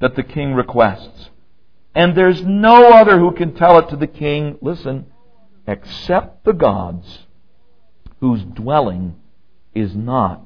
that 0.00 0.16
the 0.16 0.22
king 0.22 0.54
requests. 0.54 1.30
And 1.94 2.14
there's 2.14 2.42
no 2.42 2.92
other 2.92 3.18
who 3.18 3.32
can 3.32 3.54
tell 3.54 3.78
it 3.78 3.88
to 3.88 3.96
the 3.96 4.06
king, 4.06 4.58
listen, 4.60 5.06
except 5.66 6.44
the 6.44 6.52
gods 6.52 7.26
whose 8.20 8.42
dwelling 8.42 9.16
is 9.74 9.94
not 9.94 10.42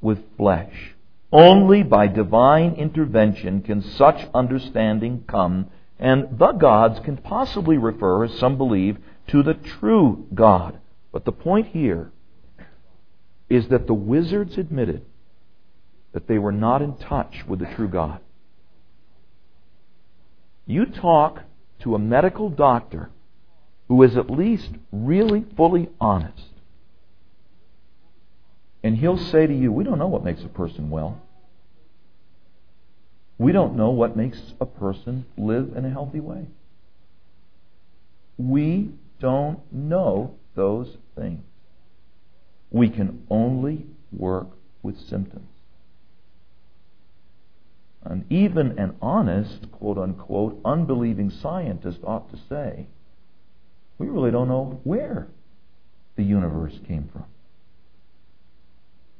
with 0.00 0.18
flesh. 0.36 0.94
Only 1.32 1.82
by 1.82 2.06
divine 2.06 2.74
intervention 2.74 3.62
can 3.62 3.82
such 3.82 4.26
understanding 4.34 5.24
come, 5.26 5.70
and 5.98 6.38
the 6.38 6.52
gods 6.52 7.00
can 7.00 7.16
possibly 7.16 7.78
refer, 7.78 8.24
as 8.24 8.38
some 8.38 8.56
believe, 8.56 8.98
to 9.28 9.42
the 9.42 9.54
true 9.54 10.26
God. 10.34 10.78
But 11.12 11.24
the 11.24 11.32
point 11.32 11.68
here 11.68 12.12
is 13.48 13.68
that 13.68 13.86
the 13.86 13.94
wizards 13.94 14.56
admitted 14.56 15.04
that 16.12 16.28
they 16.28 16.38
were 16.38 16.52
not 16.52 16.82
in 16.82 16.96
touch 16.96 17.44
with 17.46 17.58
the 17.58 17.66
true 17.74 17.88
God. 17.88 18.20
You 20.66 20.86
talk 20.86 21.42
to 21.80 21.94
a 21.94 21.98
medical 21.98 22.48
doctor 22.48 23.10
who 23.88 24.02
is 24.04 24.16
at 24.16 24.30
least 24.30 24.70
really 24.92 25.44
fully 25.56 25.88
honest, 26.00 26.44
and 28.82 28.96
he'll 28.96 29.18
say 29.18 29.46
to 29.46 29.52
you, 29.54 29.72
We 29.72 29.82
don't 29.82 29.98
know 29.98 30.06
what 30.06 30.24
makes 30.24 30.42
a 30.42 30.48
person 30.48 30.90
well. 30.90 31.20
We 33.36 33.52
don't 33.52 33.74
know 33.74 33.90
what 33.90 34.16
makes 34.16 34.38
a 34.60 34.66
person 34.66 35.26
live 35.36 35.72
in 35.74 35.84
a 35.84 35.90
healthy 35.90 36.20
way. 36.20 36.46
We 38.38 38.90
don't 39.18 39.60
know 39.72 40.36
those 40.60 40.94
things. 41.16 41.42
We 42.70 42.90
can 42.90 43.24
only 43.30 43.86
work 44.12 44.48
with 44.82 44.98
symptoms. 45.08 45.48
And 48.04 48.30
even 48.30 48.78
an 48.78 48.96
honest, 49.00 49.72
quote 49.72 49.96
unquote, 49.96 50.60
unbelieving 50.62 51.30
scientist 51.30 52.00
ought 52.04 52.30
to 52.30 52.38
say, 52.50 52.86
we 53.96 54.08
really 54.08 54.30
don't 54.30 54.48
know 54.48 54.80
where 54.84 55.28
the 56.16 56.24
universe 56.24 56.78
came 56.86 57.08
from. 57.10 57.24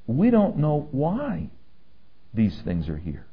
We 0.07 0.31
don't 0.31 0.59
know 0.59 0.89
why 0.91 1.49
these 2.35 2.61
things 2.67 2.87
are 2.91 2.99
here. 2.99 3.25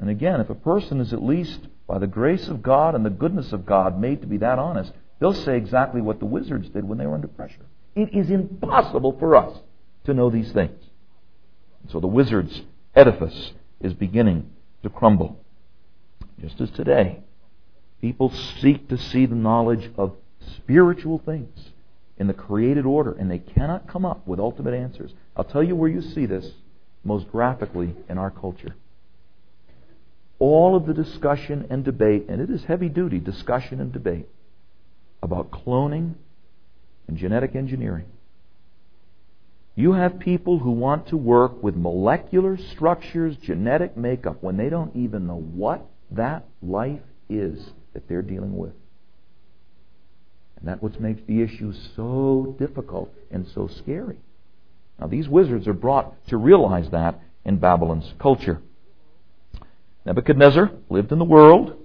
And 0.00 0.10
again, 0.10 0.40
if 0.40 0.50
a 0.50 0.54
person 0.54 1.00
is 1.00 1.12
at 1.12 1.22
least, 1.22 1.60
by 1.86 1.98
the 1.98 2.08
grace 2.08 2.48
of 2.48 2.60
God 2.60 2.96
and 2.96 3.06
the 3.06 3.10
goodness 3.10 3.52
of 3.52 3.64
God, 3.64 4.00
made 4.00 4.20
to 4.22 4.26
be 4.26 4.38
that 4.38 4.58
honest, 4.58 4.92
they'll 5.18 5.34
say 5.34 5.56
exactly 5.56 6.00
what 6.00 6.18
the 6.18 6.26
wizards 6.26 6.68
did 6.68 6.84
when 6.84 6.98
they 6.98 7.06
were 7.06 7.14
under 7.14 7.28
pressure. 7.28 7.66
It 7.94 8.14
is 8.14 8.30
impossible 8.30 9.16
for 9.18 9.36
us 9.36 9.58
to 10.04 10.14
know 10.14 10.30
these 10.30 10.52
things. 10.52 10.78
So 11.88 12.00
the 12.00 12.06
wizard's 12.06 12.62
edifice 12.94 13.52
is 13.80 13.92
beginning 13.94 14.50
to 14.82 14.90
crumble. 14.90 15.38
Just 16.40 16.60
as 16.60 16.70
today, 16.70 17.20
people 18.00 18.30
seek 18.60 18.88
to 18.88 18.98
see 18.98 19.26
the 19.26 19.34
knowledge 19.34 19.90
of 19.96 20.16
spiritual 20.56 21.18
things 21.24 21.70
in 22.18 22.26
the 22.26 22.34
created 22.34 22.86
order, 22.86 23.12
and 23.12 23.30
they 23.30 23.38
cannot 23.38 23.88
come 23.88 24.04
up 24.04 24.26
with 24.26 24.40
ultimate 24.40 24.74
answers. 24.74 25.12
I'll 25.36 25.44
tell 25.44 25.62
you 25.62 25.76
where 25.76 25.90
you 25.90 26.02
see 26.02 26.26
this 26.26 26.50
most 27.04 27.30
graphically 27.30 27.94
in 28.08 28.18
our 28.18 28.30
culture. 28.30 28.74
All 30.38 30.76
of 30.76 30.86
the 30.86 30.94
discussion 30.94 31.66
and 31.70 31.84
debate, 31.84 32.26
and 32.28 32.40
it 32.40 32.50
is 32.50 32.64
heavy 32.64 32.88
duty 32.88 33.18
discussion 33.18 33.80
and 33.80 33.92
debate, 33.92 34.28
about 35.22 35.50
cloning 35.50 36.14
and 37.08 37.16
genetic 37.16 37.54
engineering. 37.54 38.06
You 39.74 39.92
have 39.92 40.18
people 40.18 40.58
who 40.58 40.70
want 40.70 41.08
to 41.08 41.16
work 41.16 41.62
with 41.62 41.76
molecular 41.76 42.56
structures, 42.56 43.36
genetic 43.36 43.96
makeup, 43.96 44.42
when 44.42 44.56
they 44.56 44.70
don't 44.70 44.96
even 44.96 45.26
know 45.26 45.40
what 45.40 45.84
that 46.10 46.46
life 46.62 47.02
is 47.28 47.70
that 47.92 48.08
they're 48.08 48.22
dealing 48.22 48.56
with. 48.56 48.72
And 50.58 50.68
that's 50.68 50.80
what 50.80 50.98
makes 50.98 51.20
the 51.26 51.42
issue 51.42 51.74
so 51.94 52.56
difficult 52.58 53.12
and 53.30 53.46
so 53.54 53.68
scary. 53.68 54.16
Now, 54.98 55.08
these 55.08 55.28
wizards 55.28 55.68
are 55.68 55.74
brought 55.74 56.26
to 56.28 56.38
realize 56.38 56.90
that 56.90 57.20
in 57.44 57.58
Babylon's 57.58 58.14
culture. 58.18 58.62
Nebuchadnezzar 60.06 60.70
lived 60.88 61.12
in 61.12 61.18
the 61.18 61.24
world. 61.24 61.76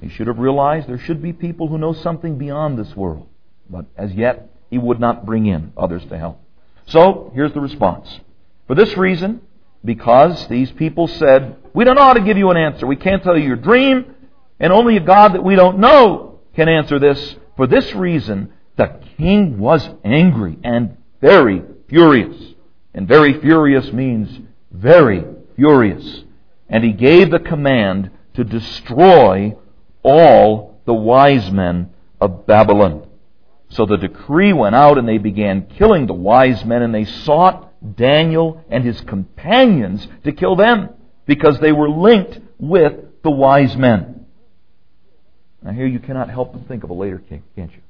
He 0.00 0.08
should 0.08 0.26
have 0.26 0.38
realized 0.38 0.88
there 0.88 0.98
should 0.98 1.22
be 1.22 1.32
people 1.32 1.68
who 1.68 1.78
know 1.78 1.92
something 1.92 2.36
beyond 2.36 2.78
this 2.78 2.94
world. 2.94 3.28
But 3.68 3.86
as 3.96 4.12
yet, 4.12 4.50
he 4.70 4.78
would 4.78 5.00
not 5.00 5.24
bring 5.24 5.46
in 5.46 5.72
others 5.76 6.04
to 6.06 6.18
help. 6.18 6.40
So, 6.86 7.32
here's 7.34 7.52
the 7.52 7.60
response. 7.60 8.20
For 8.66 8.74
this 8.74 8.96
reason, 8.96 9.40
because 9.84 10.46
these 10.48 10.70
people 10.72 11.06
said, 11.06 11.56
We 11.72 11.84
don't 11.84 11.96
know 11.96 12.02
how 12.02 12.14
to 12.14 12.20
give 12.20 12.36
you 12.36 12.50
an 12.50 12.56
answer. 12.56 12.86
We 12.86 12.96
can't 12.96 13.22
tell 13.22 13.38
you 13.38 13.46
your 13.46 13.56
dream, 13.56 14.14
and 14.60 14.72
only 14.72 14.96
a 14.96 15.00
God 15.00 15.34
that 15.34 15.44
we 15.44 15.56
don't 15.56 15.78
know 15.78 16.40
can 16.54 16.68
answer 16.68 16.98
this. 16.98 17.36
For 17.56 17.66
this 17.66 17.94
reason, 17.94 18.52
the 18.76 19.00
king 19.16 19.58
was 19.58 19.88
angry 20.04 20.58
and 20.64 20.96
very 21.20 21.62
furious. 21.88 22.54
And 22.94 23.08
very 23.08 23.40
furious 23.40 23.92
means 23.92 24.40
very 24.70 25.24
furious. 25.56 26.24
And 26.68 26.84
he 26.84 26.92
gave 26.92 27.30
the 27.30 27.38
command 27.38 28.10
to 28.34 28.44
destroy 28.44 29.56
all 30.04 30.80
the 30.84 30.94
wise 30.94 31.50
men 31.50 31.90
of 32.20 32.46
Babylon. 32.46 33.08
So 33.70 33.86
the 33.86 33.96
decree 33.96 34.52
went 34.52 34.76
out 34.76 34.98
and 34.98 35.08
they 35.08 35.18
began 35.18 35.66
killing 35.66 36.06
the 36.06 36.14
wise 36.14 36.64
men 36.64 36.82
and 36.82 36.94
they 36.94 37.04
sought 37.04 37.72
Daniel 37.96 38.64
and 38.70 38.84
his 38.84 39.00
companions 39.00 40.06
to 40.22 40.32
kill 40.32 40.54
them 40.54 40.90
because 41.26 41.58
they 41.58 41.72
were 41.72 41.90
linked 41.90 42.38
with 42.58 43.22
the 43.22 43.30
wise 43.30 43.76
men. 43.76 44.26
Now 45.62 45.72
here 45.72 45.86
you 45.86 45.98
cannot 45.98 46.30
help 46.30 46.52
but 46.52 46.68
think 46.68 46.84
of 46.84 46.90
a 46.90 46.94
later 46.94 47.18
king, 47.18 47.42
can't 47.56 47.72
you? 47.72 47.80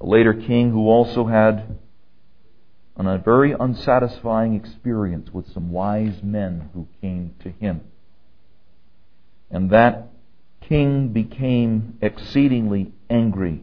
A 0.00 0.06
later 0.06 0.34
king 0.34 0.70
who 0.70 0.88
also 0.88 1.26
had 1.26 1.78
a 2.96 3.18
very 3.18 3.54
unsatisfying 3.58 4.54
experience 4.54 5.30
with 5.32 5.50
some 5.52 5.72
wise 5.72 6.22
men 6.22 6.68
who 6.74 6.86
came 7.00 7.34
to 7.42 7.50
him. 7.50 7.80
And 9.50 9.70
that 9.70 10.09
king 10.70 11.08
became 11.08 11.98
exceedingly 12.00 12.92
angry 13.10 13.60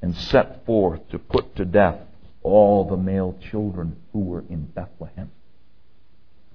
and 0.00 0.16
set 0.16 0.64
forth 0.64 1.00
to 1.10 1.18
put 1.18 1.56
to 1.56 1.64
death 1.64 1.98
all 2.44 2.88
the 2.88 2.96
male 2.96 3.36
children 3.50 3.96
who 4.12 4.20
were 4.20 4.44
in 4.48 4.64
Bethlehem. 4.66 5.30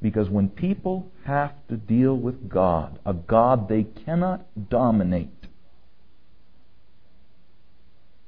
Because 0.01 0.29
when 0.29 0.47
people 0.47 1.11
have 1.25 1.51
to 1.67 1.75
deal 1.75 2.15
with 2.15 2.47
God, 2.47 2.97
a 3.05 3.13
God 3.13 3.67
they 3.67 3.83
cannot 3.83 4.45
dominate, 4.69 5.29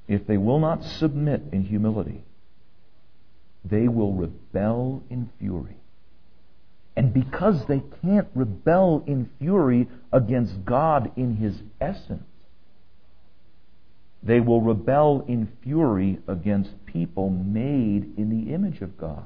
if 0.09 0.27
they 0.27 0.37
will 0.37 0.59
not 0.59 0.83
submit 0.83 1.41
in 1.53 1.63
humility, 1.63 2.25
they 3.63 3.87
will 3.87 4.13
rebel 4.13 5.03
in 5.09 5.29
fury. 5.39 5.78
And 6.99 7.13
because 7.13 7.65
they 7.65 7.81
can't 8.01 8.27
rebel 8.35 9.05
in 9.07 9.29
fury 9.39 9.87
against 10.11 10.65
God 10.65 11.09
in 11.15 11.37
His 11.37 11.55
essence, 11.79 12.27
they 14.21 14.41
will 14.41 14.59
rebel 14.59 15.23
in 15.25 15.47
fury 15.63 16.19
against 16.27 16.85
people 16.85 17.29
made 17.29 18.17
in 18.17 18.29
the 18.29 18.53
image 18.53 18.81
of 18.81 18.97
God. 18.97 19.23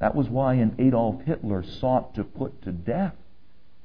That 0.00 0.16
was 0.16 0.28
why 0.28 0.54
an 0.54 0.74
Adolf 0.80 1.22
Hitler 1.22 1.62
sought 1.62 2.16
to 2.16 2.24
put 2.24 2.62
to 2.62 2.72
death 2.72 3.14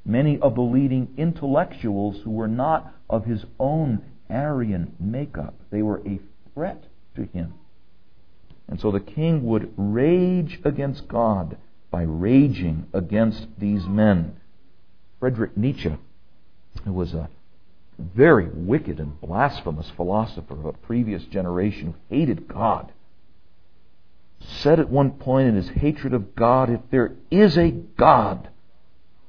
many 0.04 0.40
of 0.40 0.56
the 0.56 0.62
leading 0.62 1.14
intellectuals 1.18 2.20
who 2.24 2.32
were 2.32 2.48
not 2.48 2.96
of 3.08 3.26
his 3.26 3.46
own 3.60 4.02
Aryan 4.28 4.96
makeup. 5.00 5.54
They 5.70 5.84
were 5.84 6.00
a 6.00 6.20
threat 6.56 6.86
to 7.16 7.26
him. 7.26 7.54
And 8.68 8.80
so 8.80 8.90
the 8.90 9.00
king 9.00 9.44
would 9.46 9.72
rage 9.78 10.60
against 10.66 11.08
God 11.08 11.56
by 11.92 12.04
raging 12.04 12.88
against 12.94 13.48
these 13.58 13.86
men. 13.86 14.36
Friedrich 15.20 15.58
Nietzsche, 15.58 15.98
who 16.86 16.94
was 16.94 17.14
a 17.14 17.30
very 17.98 18.48
wicked 18.48 19.00
and 19.00 19.20
blasphemous 19.20 19.90
philosopher 19.96 20.54
of 20.54 20.66
a 20.66 20.74
previous 20.74 21.24
generation 21.26 21.94
who 22.10 22.16
hated 22.16 22.48
God, 22.48 22.92
said 24.40 24.80
at 24.80 24.90
one 24.90 25.12
point 25.12 25.50
in 25.50 25.56
his 25.56 25.70
hatred 25.70 26.14
of 26.14 26.36
God, 26.36 26.70
If 26.70 26.80
there 26.92 27.16
is 27.30 27.58
a 27.58 27.72
God, 27.72 28.50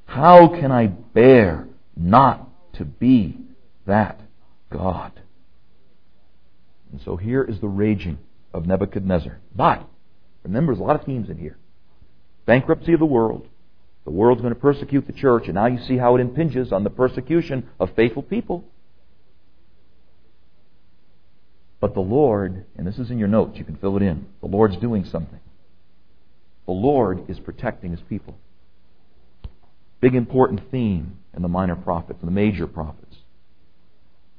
how 0.07 0.49
can 0.49 0.71
I 0.71 0.87
bear 0.87 1.67
not 1.97 2.49
to 2.75 2.85
be 2.85 3.37
that 3.87 4.21
God? 4.71 5.13
And 6.93 7.01
so 7.03 7.17
here 7.17 7.43
is 7.43 7.61
the 7.61 7.69
raging 7.69 8.19
of 8.53 8.67
Nebuchadnezzar. 8.67 9.39
But, 9.55 9.87
remember, 10.45 10.73
there's 10.73 10.81
a 10.81 10.87
lot 10.87 10.97
of 10.97 11.07
themes 11.07 11.29
in 11.29 11.39
here. 11.39 11.57
Bankruptcy 12.47 12.93
of 12.93 13.01
the 13.01 13.07
world. 13.07 13.47
The 14.05 14.11
world's 14.11 14.41
going 14.41 14.55
to 14.55 14.61
persecute 14.61 15.07
the 15.07 15.13
church, 15.13 15.45
and 15.47 15.55
now 15.55 15.67
you 15.67 15.79
see 15.79 15.97
how 15.97 16.17
it 16.17 16.21
impinges 16.21 16.73
on 16.73 16.85
the 16.85 16.91
persecution 16.91 17.69
of 17.79 17.95
faithful 17.95 18.23
people. 18.23 18.65
But 21.81 21.95
the 21.95 22.01
Lord, 22.01 22.67
and 22.77 22.87
this 22.87 22.99
is 22.99 23.11
in 23.11 23.19
your 23.19 23.29
notes, 23.29 23.59
you 23.59 23.65
can 23.65 23.77
fill 23.77 23.97
it 23.97 24.03
in. 24.03 24.27
The 24.41 24.49
Lord's 24.49 24.77
doing 24.77 25.05
something. 25.05 25.41
The 26.67 26.73
Lord 26.73 27.29
is 27.29 27.39
protecting 27.41 27.91
His 27.91 28.01
people. 28.09 28.39
Big 30.01 30.15
important 30.15 30.71
theme 30.71 31.19
in 31.35 31.43
the 31.43 31.49
minor 31.49 31.77
prophets 31.77 32.21
and 32.21 32.29
the 32.29 32.33
major 32.33 32.67
prophets. 32.67 33.17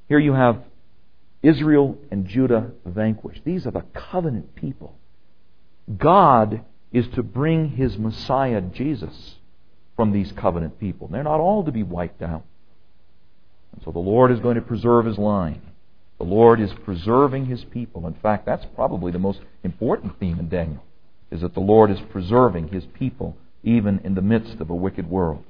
Here 0.07 0.19
you 0.19 0.33
have 0.33 0.63
Israel 1.43 1.97
and 2.11 2.27
Judah 2.27 2.71
vanquished. 2.85 3.41
These 3.43 3.65
are 3.65 3.71
the 3.71 3.85
covenant 3.93 4.55
people. 4.55 4.95
God 5.97 6.63
is 6.91 7.07
to 7.09 7.23
bring 7.23 7.69
his 7.69 7.97
Messiah, 7.97 8.61
Jesus, 8.61 9.35
from 9.95 10.11
these 10.11 10.31
covenant 10.33 10.79
people. 10.79 11.07
They're 11.07 11.23
not 11.23 11.39
all 11.39 11.63
to 11.63 11.71
be 11.71 11.83
wiped 11.83 12.21
out. 12.21 12.43
And 13.73 13.83
so 13.83 13.91
the 13.91 13.99
Lord 13.99 14.31
is 14.31 14.39
going 14.39 14.55
to 14.55 14.61
preserve 14.61 15.05
his 15.05 15.17
line. 15.17 15.61
The 16.17 16.25
Lord 16.25 16.59
is 16.59 16.71
preserving 16.85 17.45
his 17.45 17.63
people. 17.63 18.05
In 18.05 18.13
fact, 18.15 18.45
that's 18.45 18.65
probably 18.75 19.11
the 19.11 19.19
most 19.19 19.39
important 19.63 20.19
theme 20.19 20.39
in 20.39 20.49
Daniel, 20.49 20.83
is 21.31 21.41
that 21.41 21.53
the 21.53 21.61
Lord 21.61 21.89
is 21.89 21.99
preserving 22.11 22.67
his 22.67 22.85
people 22.93 23.37
even 23.63 23.99
in 24.03 24.15
the 24.15 24.21
midst 24.21 24.59
of 24.59 24.69
a 24.69 24.75
wicked 24.75 25.09
world. 25.09 25.43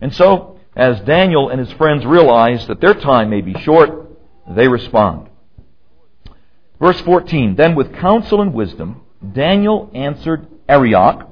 And 0.00 0.14
so, 0.14 0.58
as 0.74 1.00
Daniel 1.02 1.50
and 1.50 1.60
his 1.60 1.72
friends 1.72 2.04
realize 2.04 2.66
that 2.66 2.80
their 2.80 2.94
time 2.94 3.30
may 3.30 3.42
be 3.42 3.54
short, 3.60 4.08
they 4.48 4.68
respond. 4.68 5.28
Verse 6.80 7.00
14 7.02 7.54
Then 7.56 7.74
with 7.74 7.94
counsel 7.94 8.40
and 8.40 8.52
wisdom, 8.52 9.02
Daniel 9.32 9.90
answered 9.94 10.46
Arioch, 10.68 11.28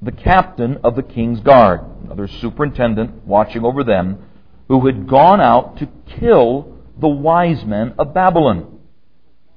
the 0.00 0.12
captain 0.12 0.78
of 0.84 0.96
the 0.96 1.02
king's 1.02 1.40
guard, 1.40 1.80
another 2.04 2.28
superintendent 2.28 3.26
watching 3.26 3.64
over 3.64 3.82
them, 3.82 4.24
who 4.68 4.86
had 4.86 5.08
gone 5.08 5.40
out 5.40 5.78
to 5.78 5.88
kill 6.18 6.78
the 6.98 7.08
wise 7.08 7.64
men 7.64 7.94
of 7.98 8.14
Babylon. 8.14 8.78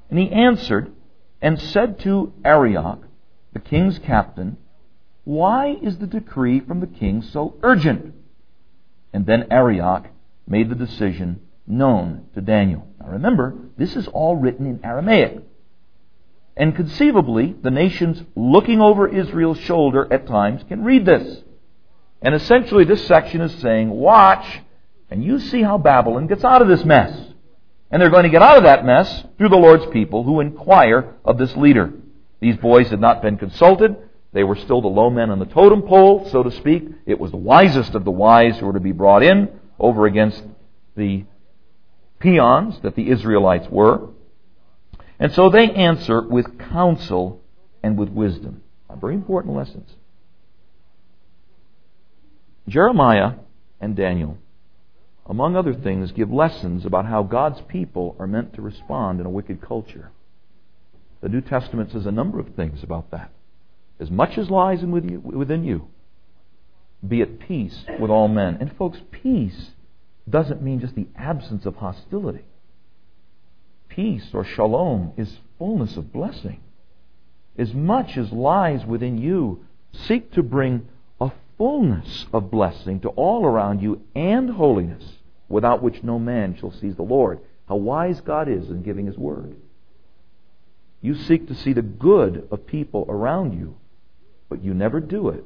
And 0.10 0.18
he 0.18 0.32
answered 0.32 0.92
and 1.42 1.60
said 1.60 2.00
to 2.00 2.34
Arioch, 2.44 3.00
the 3.54 3.60
king's 3.60 4.00
captain, 4.00 4.58
Why 5.24 5.76
is 5.82 5.98
the 5.98 6.08
decree 6.08 6.60
from 6.60 6.80
the 6.80 6.88
king 6.88 7.22
so 7.22 7.58
urgent? 7.64 8.14
And 9.14 9.26
then 9.26 9.48
Arioch 9.52 10.08
made 10.48 10.70
the 10.70 10.76
decision 10.76 11.42
known 11.66 12.28
to 12.34 12.42
Daniel. 12.42 12.88
Now 13.00 13.10
remember, 13.10 13.56
this 13.78 13.96
is 13.96 14.08
all 14.08 14.36
written 14.36 14.66
in 14.66 14.84
Aramaic. 14.84 15.40
And 16.58 16.76
conceivably, 16.76 17.56
the 17.62 17.70
nations 17.70 18.24
looking 18.36 18.82
over 18.82 19.08
Israel's 19.08 19.60
shoulder 19.60 20.12
at 20.12 20.26
times 20.26 20.64
can 20.68 20.84
read 20.84 21.06
this. 21.06 21.44
And 22.20 22.34
essentially, 22.34 22.84
this 22.84 23.06
section 23.06 23.42
is 23.42 23.54
saying, 23.62 23.92
watch, 23.92 24.62
and 25.12 25.24
you 25.24 25.40
see 25.40 25.62
how 25.62 25.78
Babylon 25.78 26.26
gets 26.26 26.44
out 26.44 26.64
of 26.64 26.68
this 26.68 26.84
mess. 26.84 27.16
And 27.92 28.02
they're 28.02 28.10
going 28.10 28.24
to 28.24 28.30
get 28.30 28.42
out 28.42 28.58
of 28.58 28.64
that 28.64 28.84
mess 28.84 29.24
through 29.38 29.50
the 29.50 29.56
Lord's 29.56 29.86
people 29.92 30.24
who 30.24 30.40
inquire 30.40 31.14
of 31.24 31.38
this 31.38 31.56
leader. 31.56 31.94
These 32.40 32.58
boys 32.58 32.90
had 32.90 33.00
not 33.00 33.22
been 33.22 33.38
consulted. 33.38 33.96
They 34.34 34.44
were 34.44 34.56
still 34.56 34.82
the 34.82 34.88
low 34.88 35.12
men 35.12 35.30
on 35.30 35.38
the 35.38 35.46
totem 35.46 35.84
pole, 35.84 36.28
so 36.32 36.42
to 36.42 36.52
speak. 36.52 36.84
It 37.06 37.20
was 37.20 37.30
the 37.30 37.38
wisest 37.38 37.94
of 37.94 38.04
the 38.04 38.12
wise 38.12 38.58
who 38.58 38.66
were 38.66 38.74
to 38.74 38.80
be 38.80 38.92
brought 38.92 39.22
in 39.22 39.50
over 39.80 40.08
against 40.08 40.44
the 40.96 41.26
peons 42.20 42.80
that 42.82 42.96
the 42.96 43.10
Israelites 43.10 43.68
were. 43.70 44.10
And 45.20 45.34
so 45.34 45.50
they 45.50 45.72
answer 45.72 46.22
with 46.22 46.60
counsel 46.60 47.42
and 47.82 47.98
with 47.98 48.10
wisdom. 48.10 48.62
Very 49.00 49.16
important 49.16 49.56
lessons. 49.56 49.96
Jeremiah 52.68 53.34
and 53.80 53.96
Daniel, 53.96 54.38
among 55.26 55.56
other 55.56 55.74
things, 55.74 56.12
give 56.12 56.32
lessons 56.32 56.86
about 56.86 57.06
how 57.06 57.24
God's 57.24 57.62
people 57.68 58.16
are 58.20 58.28
meant 58.28 58.54
to 58.56 58.62
respond 58.62 59.20
in 59.20 59.26
a 59.26 59.30
wicked 59.30 59.62
culture. 59.62 60.12
The 61.22 61.30
New 61.30 61.42
Testament 61.42 61.92
says 61.92 62.06
a 62.06 62.12
number 62.12 62.40
of 62.40 62.56
things 62.56 62.84
about 62.84 63.12
that. 63.12 63.32
As 64.00 64.12
much 64.12 64.38
as 64.38 64.50
lies 64.50 64.84
within 64.84 65.64
you, 65.64 65.88
be 67.08 67.22
at 67.22 67.40
peace 67.40 67.86
with 68.00 68.12
all 68.12 68.28
men. 68.28 68.58
And 68.60 68.76
folks, 68.78 69.00
peace 69.12 69.72
doesn't 70.30 70.62
mean 70.62 70.80
just 70.80 70.96
the 70.96 71.08
absence 71.16 71.66
of 71.66 71.76
hostility. 71.76 72.46
Peace 73.98 74.30
or 74.32 74.44
shalom 74.44 75.12
is 75.18 75.40
fullness 75.58 75.98
of 75.98 76.14
blessing. 76.14 76.60
As 77.58 77.74
much 77.74 78.16
as 78.16 78.32
lies 78.32 78.86
within 78.86 79.18
you, 79.18 79.66
seek 79.92 80.32
to 80.34 80.44
bring 80.44 80.88
a 81.20 81.32
fullness 81.58 82.28
of 82.32 82.52
blessing 82.52 83.00
to 83.00 83.10
all 83.10 83.44
around 83.44 83.82
you 83.82 84.04
and 84.14 84.52
holiness, 84.52 85.04
without 85.50 85.82
which 85.82 86.04
no 86.04 86.20
man 86.20 86.56
shall 86.56 86.70
see 86.70 86.92
the 86.92 87.02
Lord. 87.02 87.40
How 87.68 87.78
wise 87.78 88.22
God 88.22 88.48
is 88.48 88.70
in 88.70 88.84
giving 88.84 89.08
His 89.08 89.18
word. 89.18 89.56
You 91.02 91.16
seek 91.16 91.48
to 91.48 91.56
see 91.56 91.74
the 91.74 91.82
good 91.82 92.48
of 92.52 92.68
people 92.68 93.04
around 93.10 93.60
you, 93.60 93.78
but 94.48 94.64
you 94.64 94.76
never 94.76 95.00
do 95.00 95.30
it 95.30 95.44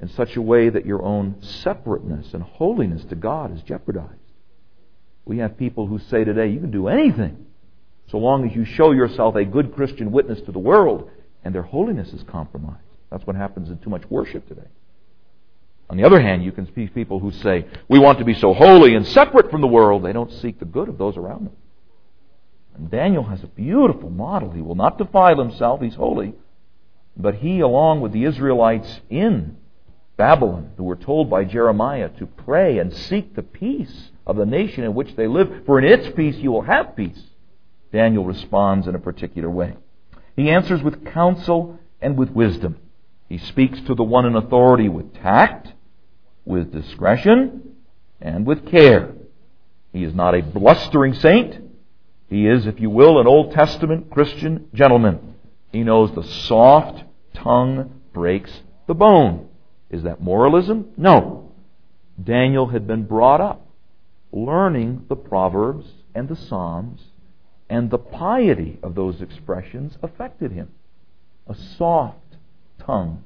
in 0.00 0.08
such 0.08 0.36
a 0.36 0.42
way 0.42 0.70
that 0.70 0.86
your 0.86 1.02
own 1.02 1.42
separateness 1.42 2.32
and 2.32 2.42
holiness 2.42 3.04
to 3.10 3.14
God 3.14 3.54
is 3.54 3.60
jeopardized. 3.60 4.14
We 5.26 5.36
have 5.40 5.58
people 5.58 5.86
who 5.86 5.98
say 5.98 6.24
today, 6.24 6.46
you 6.46 6.60
can 6.60 6.70
do 6.70 6.88
anything 6.88 7.44
so 8.10 8.18
long 8.18 8.48
as 8.48 8.54
you 8.54 8.64
show 8.64 8.92
yourself 8.92 9.34
a 9.34 9.44
good 9.44 9.74
Christian 9.74 10.10
witness 10.10 10.40
to 10.42 10.52
the 10.52 10.58
world, 10.58 11.10
and 11.44 11.54
their 11.54 11.62
holiness 11.62 12.12
is 12.12 12.22
compromised. 12.24 12.82
That's 13.10 13.26
what 13.26 13.36
happens 13.36 13.70
in 13.70 13.78
too 13.78 13.90
much 13.90 14.08
worship 14.10 14.46
today. 14.48 14.68
On 15.90 15.96
the 15.96 16.04
other 16.04 16.20
hand, 16.20 16.44
you 16.44 16.52
can 16.52 16.72
see 16.74 16.86
people 16.88 17.18
who 17.18 17.30
say, 17.30 17.66
we 17.88 17.98
want 17.98 18.18
to 18.18 18.24
be 18.24 18.34
so 18.34 18.52
holy 18.52 18.94
and 18.94 19.06
separate 19.06 19.50
from 19.50 19.62
the 19.62 19.66
world, 19.66 20.04
they 20.04 20.12
don't 20.12 20.32
seek 20.32 20.58
the 20.58 20.66
good 20.66 20.88
of 20.88 20.98
those 20.98 21.16
around 21.16 21.46
them. 21.46 21.56
And 22.76 22.90
Daniel 22.90 23.24
has 23.24 23.42
a 23.42 23.48
beautiful 23.48 24.10
model. 24.10 24.50
He 24.50 24.60
will 24.60 24.74
not 24.74 24.98
defile 24.98 25.38
himself, 25.38 25.80
he's 25.80 25.94
holy. 25.94 26.34
But 27.16 27.36
he, 27.36 27.60
along 27.60 28.02
with 28.02 28.12
the 28.12 28.24
Israelites 28.24 29.00
in 29.10 29.56
Babylon, 30.16 30.72
who 30.76 30.84
were 30.84 30.96
told 30.96 31.30
by 31.30 31.44
Jeremiah 31.44 32.10
to 32.18 32.26
pray 32.26 32.78
and 32.78 32.94
seek 32.94 33.34
the 33.34 33.42
peace 33.42 34.10
of 34.26 34.36
the 34.36 34.46
nation 34.46 34.84
in 34.84 34.94
which 34.94 35.16
they 35.16 35.26
live, 35.26 35.64
for 35.64 35.78
in 35.78 35.84
its 35.84 36.14
peace 36.14 36.36
you 36.36 36.52
will 36.52 36.62
have 36.62 36.94
peace. 36.94 37.20
Daniel 37.92 38.24
responds 38.24 38.86
in 38.86 38.94
a 38.94 38.98
particular 38.98 39.50
way. 39.50 39.76
He 40.36 40.50
answers 40.50 40.82
with 40.82 41.04
counsel 41.04 41.78
and 42.00 42.16
with 42.16 42.30
wisdom. 42.30 42.78
He 43.28 43.38
speaks 43.38 43.80
to 43.82 43.94
the 43.94 44.04
one 44.04 44.26
in 44.26 44.36
authority 44.36 44.88
with 44.88 45.14
tact, 45.14 45.72
with 46.44 46.72
discretion, 46.72 47.76
and 48.20 48.46
with 48.46 48.66
care. 48.66 49.12
He 49.92 50.04
is 50.04 50.14
not 50.14 50.34
a 50.34 50.42
blustering 50.42 51.14
saint. 51.14 51.62
He 52.28 52.46
is, 52.46 52.66
if 52.66 52.80
you 52.80 52.90
will, 52.90 53.20
an 53.20 53.26
Old 53.26 53.52
Testament 53.52 54.10
Christian 54.10 54.68
gentleman. 54.74 55.34
He 55.72 55.82
knows 55.82 56.14
the 56.14 56.24
soft 56.24 57.04
tongue 57.34 58.00
breaks 58.12 58.62
the 58.86 58.94
bone. 58.94 59.48
Is 59.90 60.02
that 60.02 60.20
moralism? 60.20 60.88
No. 60.96 61.52
Daniel 62.22 62.66
had 62.66 62.86
been 62.86 63.04
brought 63.04 63.40
up 63.40 63.66
learning 64.32 65.06
the 65.08 65.16
Proverbs 65.16 65.86
and 66.14 66.28
the 66.28 66.36
Psalms, 66.36 67.00
and 67.70 67.90
the 67.90 67.98
piety 67.98 68.78
of 68.82 68.94
those 68.94 69.20
expressions 69.20 69.98
affected 70.02 70.52
him. 70.52 70.70
A 71.46 71.54
soft 71.54 72.36
tongue 72.78 73.24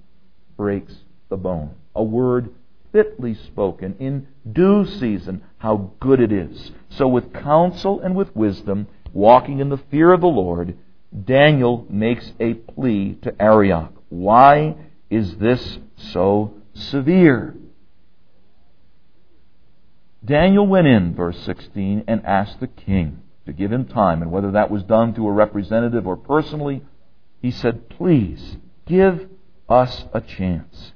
breaks 0.57 0.95
the 1.29 1.37
bone. 1.37 1.75
A 1.95 2.03
word 2.03 2.51
fitly 2.93 3.35
spoken 3.35 3.97
in 3.99 4.27
due 4.51 4.87
season, 4.87 5.43
how 5.59 5.93
good 6.01 6.21
it 6.21 6.33
is. 6.33 6.73
So, 6.91 7.09
with 7.09 7.33
counsel 7.33 8.01
and 8.01 8.15
with 8.15 8.35
wisdom, 8.37 8.89
walking 9.13 9.61
in 9.61 9.69
the 9.69 9.81
fear 9.91 10.13
of 10.13 10.21
the 10.21 10.27
Lord, 10.27 10.77
Daniel 11.25 11.87
makes 11.89 12.33
a 12.41 12.55
plea 12.55 13.19
to 13.23 13.41
Arioch. 13.41 13.93
Why 14.09 14.77
is 15.11 15.37
this 15.37 15.79
so 15.97 16.55
severe? 16.75 17.55
Daniel 20.25 20.67
went 20.67 20.87
in, 20.87 21.15
verse 21.15 21.39
16, 21.45 22.05
and 22.07 22.25
asked 22.25 22.61
the 22.61 22.67
king 22.67 23.23
to 23.47 23.53
give 23.53 23.73
him 23.73 23.87
time. 23.87 24.23
And 24.23 24.31
whether 24.31 24.53
that 24.53 24.71
was 24.71 24.83
done 24.85 25.15
through 25.15 25.29
a 25.29 25.33
representative 25.33 26.07
or 26.07 26.17
personally, 26.17 26.83
he 27.41 27.51
said, 27.51 27.89
Please, 27.89 28.57
give 28.87 29.29
us 29.69 30.05
a 30.13 30.21
chance. 30.21 30.93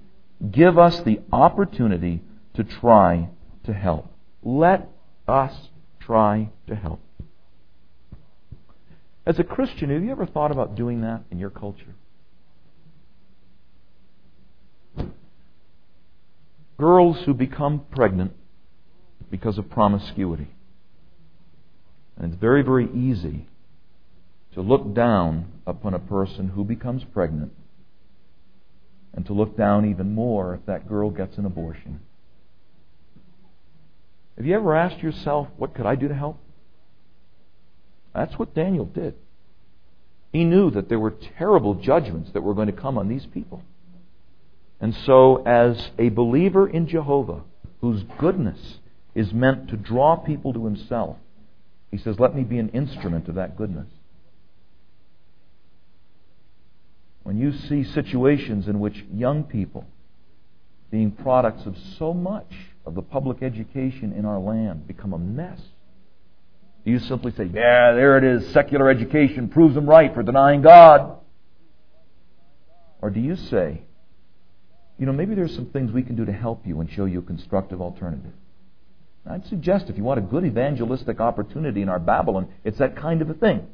Give 0.50 0.78
us 0.78 1.00
the 1.00 1.20
opportunity 1.32 2.22
to 2.54 2.64
try 2.64 3.30
to 3.64 3.72
help. 3.72 4.12
Let 4.42 4.88
us 5.26 5.52
try 6.00 6.50
to 6.68 6.76
help. 6.76 7.00
As 9.26 9.38
a 9.40 9.44
Christian, 9.44 9.90
have 9.90 10.04
you 10.04 10.12
ever 10.12 10.26
thought 10.26 10.52
about 10.52 10.76
doing 10.76 11.00
that 11.00 11.24
in 11.30 11.38
your 11.38 11.50
culture? 11.50 11.94
Girls 16.78 17.18
who 17.24 17.34
become 17.34 17.84
pregnant 17.90 18.32
because 19.30 19.58
of 19.58 19.68
promiscuity. 19.68 20.48
And 22.16 22.32
it's 22.32 22.40
very, 22.40 22.62
very 22.62 22.88
easy 22.92 23.46
to 24.54 24.62
look 24.62 24.94
down 24.94 25.52
upon 25.66 25.94
a 25.94 25.98
person 25.98 26.48
who 26.48 26.64
becomes 26.64 27.04
pregnant 27.04 27.52
and 29.14 29.26
to 29.26 29.32
look 29.32 29.56
down 29.56 29.90
even 29.90 30.14
more 30.14 30.54
if 30.54 30.66
that 30.66 30.88
girl 30.88 31.10
gets 31.10 31.36
an 31.38 31.44
abortion. 31.44 32.00
Have 34.36 34.46
you 34.46 34.54
ever 34.54 34.74
asked 34.74 35.02
yourself, 35.02 35.48
what 35.56 35.74
could 35.74 35.86
I 35.86 35.94
do 35.94 36.08
to 36.08 36.14
help? 36.14 36.38
That's 38.14 38.38
what 38.38 38.54
Daniel 38.54 38.84
did. 38.84 39.14
He 40.32 40.44
knew 40.44 40.70
that 40.70 40.88
there 40.88 40.98
were 40.98 41.14
terrible 41.38 41.74
judgments 41.74 42.30
that 42.32 42.42
were 42.42 42.54
going 42.54 42.66
to 42.66 42.72
come 42.72 42.98
on 42.98 43.08
these 43.08 43.26
people. 43.26 43.62
And 44.80 44.94
so, 45.06 45.42
as 45.44 45.90
a 45.98 46.10
believer 46.10 46.68
in 46.68 46.86
Jehovah, 46.86 47.42
whose 47.80 48.02
goodness 48.18 48.78
is 49.14 49.32
meant 49.32 49.68
to 49.68 49.76
draw 49.76 50.16
people 50.16 50.52
to 50.52 50.64
himself, 50.66 51.16
he 51.90 51.98
says, 51.98 52.18
Let 52.18 52.34
me 52.34 52.42
be 52.42 52.58
an 52.58 52.70
instrument 52.70 53.28
of 53.28 53.36
that 53.36 53.56
goodness. 53.56 53.88
When 57.22 57.38
you 57.38 57.52
see 57.52 57.84
situations 57.84 58.68
in 58.68 58.78
which 58.78 59.04
young 59.12 59.44
people, 59.44 59.84
being 60.90 61.10
products 61.10 61.66
of 61.66 61.76
so 61.98 62.14
much 62.14 62.52
of 62.84 62.94
the 62.94 63.02
public 63.02 63.42
education 63.42 64.12
in 64.12 64.24
our 64.24 64.38
land, 64.38 64.86
become 64.86 65.12
a 65.12 65.18
mess, 65.18 65.60
do 66.84 66.92
you 66.92 67.00
simply 67.00 67.32
say, 67.32 67.44
Yeah, 67.44 67.92
there 67.92 68.16
it 68.16 68.24
is, 68.24 68.52
secular 68.52 68.88
education 68.88 69.48
proves 69.48 69.74
them 69.74 69.88
right 69.88 70.14
for 70.14 70.22
denying 70.22 70.62
God? 70.62 71.18
Or 73.02 73.10
do 73.10 73.20
you 73.20 73.36
say, 73.36 73.82
you 74.98 75.04
know, 75.06 75.12
maybe 75.12 75.34
there's 75.34 75.54
some 75.54 75.66
things 75.66 75.92
we 75.92 76.02
can 76.02 76.16
do 76.16 76.24
to 76.24 76.32
help 76.32 76.66
you 76.66 76.80
and 76.80 76.90
show 76.90 77.04
you 77.04 77.18
a 77.18 77.22
constructive 77.22 77.80
alternative? 77.80 78.32
I'd 79.28 79.46
suggest 79.46 79.88
if 79.88 79.96
you 79.96 80.04
want 80.04 80.18
a 80.18 80.22
good 80.22 80.44
evangelistic 80.44 81.20
opportunity 81.20 81.82
in 81.82 81.88
our 81.88 81.98
Babylon, 81.98 82.48
it's 82.64 82.78
that 82.78 82.96
kind 82.96 83.22
of 83.22 83.30
a 83.30 83.34
thing. 83.34 83.66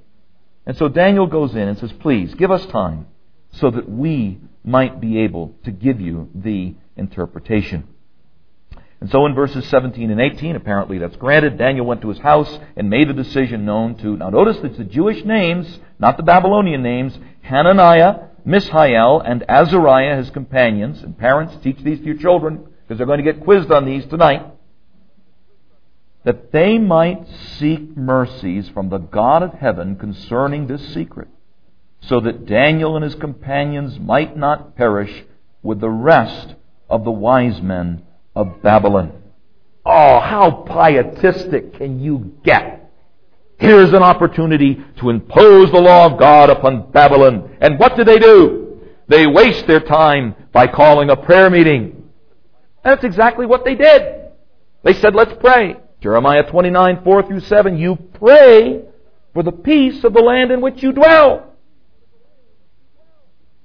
And 0.64 0.76
so 0.76 0.88
Daniel 0.88 1.26
goes 1.26 1.55
in 1.55 1.68
and 1.68 1.78
says, 1.78 1.92
Please, 2.00 2.34
give 2.34 2.50
us 2.50 2.64
time 2.66 3.07
so 3.53 3.70
that 3.70 3.88
we 3.88 4.40
might 4.64 5.00
be 5.00 5.18
able 5.18 5.55
to 5.64 5.70
give 5.70 6.00
you 6.00 6.30
the 6.34 6.74
interpretation. 6.96 7.88
And 9.00 9.11
so 9.11 9.26
in 9.26 9.34
verses 9.34 9.66
17 9.66 10.12
and 10.12 10.20
18, 10.20 10.55
apparently 10.55 10.98
that's 10.98 11.16
granted. 11.16 11.59
Daniel 11.59 11.84
went 11.84 12.03
to 12.03 12.09
his 12.09 12.18
house 12.18 12.59
and 12.76 12.88
made 12.88 13.11
a 13.11 13.12
decision 13.12 13.64
known 13.64 13.96
to, 13.96 14.16
now 14.16 14.30
notice 14.30 14.59
it's 14.62 14.78
the 14.78 14.84
Jewish 14.84 15.24
names, 15.24 15.80
not 15.98 16.16
the 16.16 16.22
Babylonian 16.22 16.84
names, 16.84 17.18
Hananiah, 17.40 18.28
Mishael, 18.44 19.20
and 19.20 19.44
Azariah, 19.48 20.16
his 20.18 20.30
companions. 20.30 21.03
And 21.03 21.18
parents, 21.18 21.57
teach 21.64 21.78
these 21.78 21.98
to 21.98 22.05
your 22.05 22.16
children, 22.16 22.64
because 22.82 22.98
they're 22.98 23.07
going 23.07 23.22
to 23.22 23.32
get 23.32 23.42
quizzed 23.42 23.72
on 23.72 23.84
these 23.84 24.07
tonight. 24.07 24.46
That 26.24 26.52
they 26.52 26.78
might 26.78 27.26
seek 27.58 27.96
mercies 27.96 28.68
from 28.68 28.88
the 28.90 28.98
God 28.98 29.42
of 29.42 29.54
heaven 29.54 29.96
concerning 29.96 30.66
this 30.66 30.94
secret 30.94 31.28
so 32.02 32.20
that 32.20 32.46
Daniel 32.46 32.96
and 32.96 33.04
his 33.04 33.14
companions 33.14 33.98
might 33.98 34.36
not 34.36 34.76
perish 34.76 35.24
with 35.62 35.80
the 35.80 35.90
rest 35.90 36.54
of 36.88 37.04
the 37.04 37.10
wise 37.10 37.60
men 37.62 38.02
of 38.34 38.62
Babylon. 38.62 39.12
Oh, 39.84 40.20
how 40.20 40.64
pietistic 40.68 41.74
can 41.74 42.00
you 42.00 42.34
get? 42.44 42.90
Here's 43.58 43.92
an 43.92 44.02
opportunity 44.02 44.82
to 44.98 45.10
impose 45.10 45.70
the 45.70 45.80
law 45.80 46.06
of 46.06 46.18
God 46.18 46.50
upon 46.50 46.90
Babylon. 46.90 47.56
And 47.60 47.78
what 47.78 47.96
do 47.96 48.04
they 48.04 48.18
do? 48.18 48.80
They 49.08 49.26
waste 49.26 49.66
their 49.66 49.80
time 49.80 50.34
by 50.52 50.66
calling 50.66 51.10
a 51.10 51.16
prayer 51.16 51.50
meeting. 51.50 52.10
That's 52.84 53.04
exactly 53.04 53.46
what 53.46 53.64
they 53.64 53.76
did. 53.76 54.30
They 54.82 54.94
said, 54.94 55.14
let's 55.14 55.34
pray. 55.40 55.76
Jeremiah 56.03 56.42
29, 56.50 57.05
4 57.05 57.22
through 57.22 57.40
7, 57.40 57.78
you 57.78 57.96
pray 58.14 58.82
for 59.32 59.44
the 59.44 59.53
peace 59.53 60.03
of 60.03 60.12
the 60.12 60.20
land 60.20 60.50
in 60.50 60.61
which 60.61 60.82
you 60.82 60.92
dwell. 60.92 61.55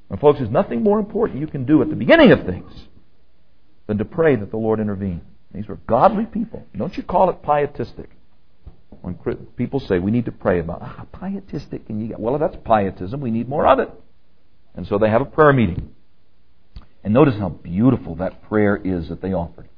And 0.09 0.19
folks, 0.19 0.37
there's 0.39 0.51
nothing 0.51 0.83
more 0.83 0.99
important 0.99 1.39
you 1.39 1.47
can 1.47 1.65
do 1.65 1.81
at 1.81 1.89
the 1.89 1.95
beginning 1.95 2.31
of 2.31 2.45
things 2.45 2.71
than 3.87 3.97
to 3.97 4.05
pray 4.05 4.35
that 4.35 4.51
the 4.51 4.57
Lord 4.57 4.79
intervene. 4.79 5.21
These 5.51 5.67
were 5.67 5.79
godly 5.87 6.25
people. 6.25 6.63
Don't 6.77 6.95
you 6.95 7.03
call 7.03 7.29
it 7.31 7.41
pietistic. 7.41 8.11
When 9.01 9.15
people 9.57 9.79
say 9.79 9.99
we 9.99 10.11
need 10.11 10.25
to 10.25 10.31
pray 10.31 10.59
about 10.59 10.81
ah, 10.81 11.05
pietistic, 11.19 11.83
and 11.89 12.01
you 12.01 12.07
get 12.07 12.19
well, 12.19 12.37
that's 12.37 12.57
pietism, 12.65 13.19
we 13.19 13.31
need 13.31 13.49
more 13.49 13.65
of 13.65 13.79
it. 13.79 13.89
And 14.75 14.85
so 14.85 14.97
they 14.97 15.09
have 15.09 15.21
a 15.21 15.25
prayer 15.25 15.53
meeting. 15.53 15.93
And 17.03 17.13
notice 17.13 17.35
how 17.35 17.49
beautiful 17.49 18.15
that 18.15 18.43
prayer 18.43 18.75
is 18.75 19.09
that 19.09 19.21
they 19.21 19.33
offered. 19.33 19.69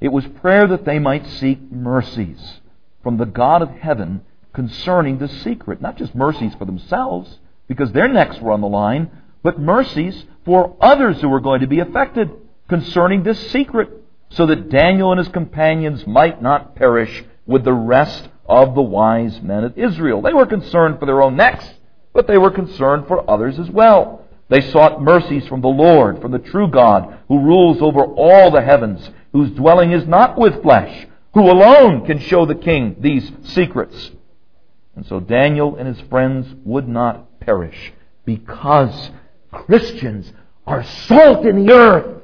It 0.00 0.08
was 0.08 0.24
prayer 0.40 0.66
that 0.66 0.84
they 0.84 0.98
might 0.98 1.26
seek 1.26 1.60
mercies 1.70 2.60
from 3.02 3.18
the 3.18 3.26
God 3.26 3.62
of 3.62 3.70
heaven 3.70 4.22
concerning 4.52 5.18
the 5.18 5.28
secret. 5.28 5.80
Not 5.80 5.96
just 5.96 6.14
mercies 6.14 6.54
for 6.54 6.64
themselves, 6.64 7.38
because 7.68 7.92
their 7.92 8.08
necks 8.08 8.40
were 8.40 8.52
on 8.52 8.62
the 8.62 8.68
line, 8.68 9.10
but 9.42 9.60
mercies 9.60 10.24
for 10.44 10.76
others 10.80 11.20
who 11.20 11.28
were 11.28 11.40
going 11.40 11.60
to 11.60 11.66
be 11.66 11.80
affected 11.80 12.30
concerning 12.68 13.22
this 13.22 13.50
secret, 13.50 13.90
so 14.30 14.46
that 14.46 14.70
Daniel 14.70 15.12
and 15.12 15.18
his 15.18 15.28
companions 15.28 16.06
might 16.06 16.40
not 16.40 16.76
perish 16.76 17.24
with 17.46 17.64
the 17.64 17.72
rest 17.72 18.28
of 18.46 18.74
the 18.74 18.82
wise 18.82 19.40
men 19.42 19.64
of 19.64 19.76
Israel. 19.76 20.22
They 20.22 20.32
were 20.32 20.46
concerned 20.46 20.98
for 20.98 21.06
their 21.06 21.20
own 21.20 21.36
necks, 21.36 21.68
but 22.12 22.26
they 22.26 22.38
were 22.38 22.50
concerned 22.50 23.06
for 23.06 23.28
others 23.28 23.58
as 23.58 23.68
well. 23.70 24.24
They 24.48 24.60
sought 24.60 25.02
mercies 25.02 25.46
from 25.46 25.60
the 25.60 25.68
Lord, 25.68 26.20
from 26.20 26.32
the 26.32 26.38
true 26.38 26.68
God, 26.68 27.18
who 27.28 27.40
rules 27.40 27.80
over 27.80 28.04
all 28.04 28.50
the 28.50 28.62
heavens, 28.62 29.08
whose 29.32 29.50
dwelling 29.52 29.92
is 29.92 30.06
not 30.06 30.38
with 30.38 30.62
flesh, 30.62 31.06
who 31.34 31.50
alone 31.50 32.04
can 32.06 32.18
show 32.18 32.46
the 32.46 32.54
king 32.54 32.96
these 32.98 33.30
secrets. 33.44 34.10
And 34.96 35.06
so 35.06 35.20
Daniel 35.20 35.76
and 35.76 35.86
his 35.86 36.00
friends 36.08 36.54
would 36.64 36.88
not 36.88 37.40
perish 37.40 37.92
because 38.24 39.10
Christians 39.52 40.32
are 40.66 40.84
salt 40.84 41.46
in 41.46 41.64
the 41.64 41.72
earth. 41.72 42.22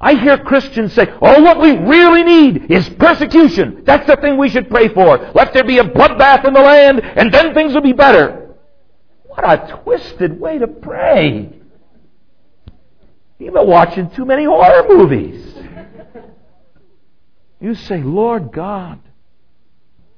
I 0.00 0.14
hear 0.14 0.38
Christians 0.38 0.94
say, 0.94 1.06
oh, 1.20 1.42
what 1.42 1.60
we 1.60 1.76
really 1.76 2.22
need 2.22 2.70
is 2.70 2.88
persecution. 2.90 3.82
That's 3.84 4.06
the 4.06 4.16
thing 4.16 4.38
we 4.38 4.48
should 4.48 4.70
pray 4.70 4.88
for. 4.88 5.30
Let 5.34 5.52
there 5.52 5.64
be 5.64 5.78
a 5.78 5.84
bloodbath 5.84 6.46
in 6.46 6.54
the 6.54 6.60
land, 6.60 7.00
and 7.00 7.32
then 7.32 7.52
things 7.52 7.74
will 7.74 7.82
be 7.82 7.92
better. 7.92 8.56
What 9.24 9.44
a 9.44 9.80
twisted 9.82 10.40
way 10.40 10.58
to 10.58 10.66
pray. 10.66 11.52
You've 13.38 13.54
been 13.54 13.66
watching 13.66 14.10
too 14.10 14.24
many 14.24 14.44
horror 14.44 14.86
movies. 14.88 15.54
You 17.60 17.74
say, 17.74 18.02
Lord 18.02 18.52
God, 18.52 19.00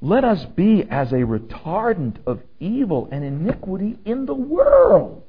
let 0.01 0.25
us 0.25 0.45
be 0.45 0.85
as 0.89 1.13
a 1.13 1.17
retardant 1.17 2.17
of 2.27 2.41
evil 2.61 3.09
and 3.11 3.25
iniquity 3.25 3.99
in 4.05 4.27
the 4.27 4.35
world. 4.35 5.23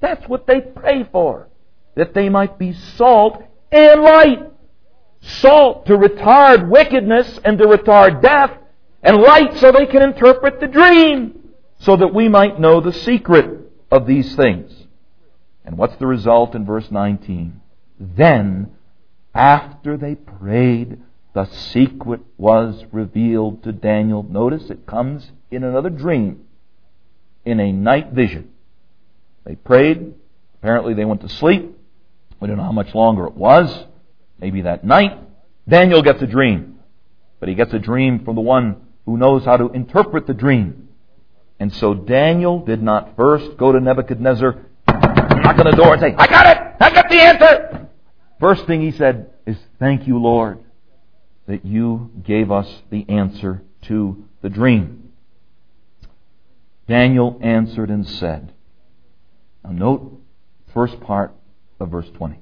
That's 0.00 0.26
what 0.28 0.46
they 0.46 0.60
pray 0.60 1.04
for. 1.10 1.48
That 1.94 2.14
they 2.14 2.28
might 2.28 2.58
be 2.58 2.72
salt 2.72 3.42
and 3.70 4.02
light. 4.02 4.50
Salt 5.20 5.86
to 5.86 5.96
retard 5.96 6.68
wickedness 6.68 7.38
and 7.44 7.56
to 7.58 7.64
retard 7.64 8.22
death, 8.22 8.50
and 9.02 9.18
light 9.18 9.56
so 9.58 9.70
they 9.70 9.86
can 9.86 10.02
interpret 10.02 10.60
the 10.60 10.66
dream, 10.66 11.50
so 11.78 11.96
that 11.96 12.14
we 12.14 12.28
might 12.28 12.60
know 12.60 12.80
the 12.80 12.92
secret 12.92 13.60
of 13.90 14.06
these 14.06 14.34
things. 14.34 14.72
And 15.64 15.78
what's 15.78 15.96
the 15.96 16.06
result 16.06 16.54
in 16.54 16.64
verse 16.64 16.90
19? 16.90 17.60
Then, 18.00 18.72
after 19.34 19.96
they 19.96 20.14
prayed, 20.14 20.98
the 21.34 21.46
secret 21.46 22.20
was 22.36 22.84
revealed 22.92 23.62
to 23.64 23.72
Daniel. 23.72 24.22
Notice 24.22 24.70
it 24.70 24.86
comes 24.86 25.30
in 25.50 25.64
another 25.64 25.90
dream, 25.90 26.44
in 27.44 27.58
a 27.58 27.72
night 27.72 28.12
vision. 28.12 28.50
They 29.44 29.56
prayed. 29.56 30.14
Apparently, 30.60 30.94
they 30.94 31.04
went 31.04 31.22
to 31.22 31.28
sleep. 31.28 31.76
We 32.40 32.48
don't 32.48 32.56
know 32.56 32.64
how 32.64 32.72
much 32.72 32.94
longer 32.94 33.26
it 33.26 33.34
was. 33.34 33.86
Maybe 34.38 34.62
that 34.62 34.84
night. 34.84 35.18
Daniel 35.68 36.02
gets 36.02 36.20
a 36.22 36.26
dream. 36.26 36.80
But 37.40 37.48
he 37.48 37.54
gets 37.54 37.72
a 37.72 37.78
dream 37.78 38.24
from 38.24 38.34
the 38.34 38.40
one 38.40 38.76
who 39.06 39.16
knows 39.16 39.44
how 39.44 39.56
to 39.56 39.70
interpret 39.70 40.26
the 40.26 40.34
dream. 40.34 40.88
And 41.58 41.72
so 41.72 41.94
Daniel 41.94 42.60
did 42.60 42.82
not 42.82 43.16
first 43.16 43.56
go 43.56 43.72
to 43.72 43.80
Nebuchadnezzar, 43.80 44.66
knock 44.86 45.58
on 45.58 45.70
the 45.70 45.76
door, 45.76 45.94
and 45.94 46.00
say, 46.00 46.14
I 46.16 46.26
got 46.26 46.46
it! 46.46 46.76
I 46.80 46.92
got 46.92 47.08
the 47.08 47.20
answer! 47.20 47.81
First 48.42 48.66
thing 48.66 48.80
he 48.80 48.90
said 48.90 49.30
is, 49.46 49.56
Thank 49.78 50.08
you, 50.08 50.18
Lord, 50.18 50.58
that 51.46 51.64
you 51.64 52.10
gave 52.24 52.50
us 52.50 52.82
the 52.90 53.08
answer 53.08 53.62
to 53.82 54.24
the 54.42 54.48
dream. 54.48 55.12
Daniel 56.88 57.38
answered 57.40 57.88
and 57.88 58.04
said, 58.06 58.52
now 59.62 59.70
note 59.70 60.20
first 60.74 61.00
part 61.00 61.32
of 61.78 61.90
verse 61.90 62.10
20. 62.16 62.40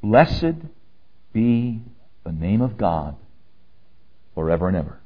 Blessed 0.00 0.54
be 1.32 1.80
the 2.24 2.30
name 2.30 2.62
of 2.62 2.78
God 2.78 3.16
forever 4.36 4.68
and 4.68 4.76
ever. 4.76 5.00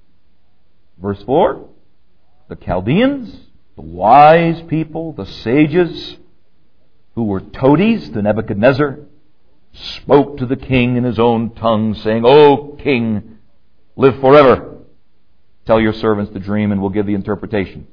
Verse 0.99 1.23
4 1.23 1.67
The 2.49 2.57
Chaldeans, 2.57 3.35
the 3.77 3.83
wise 3.83 4.61
people, 4.69 5.15
the 5.15 5.25
sages, 5.25 6.19
who 7.15 7.25
were 7.25 7.41
toadies 7.41 8.09
to 8.11 8.23
Nebuchadnezzar, 8.23 8.99
spoke 9.73 10.39
to 10.39 10.47
the 10.47 10.57
king 10.57 10.97
in 10.97 11.05
his 11.05 11.19
own 11.19 11.55
tongue, 11.55 11.95
saying, 11.95 12.25
O 12.25 12.77
king, 12.83 13.39
live 13.97 14.21
forever. 14.21 14.79
Tell 15.67 15.81
your 15.81 15.93
servants 15.93 16.33
the 16.33 16.41
dream, 16.41 16.73
and 16.73 16.81
we'll 16.81 16.91
give 16.91 17.07
the 17.07 17.15
interpretation. 17.15 17.87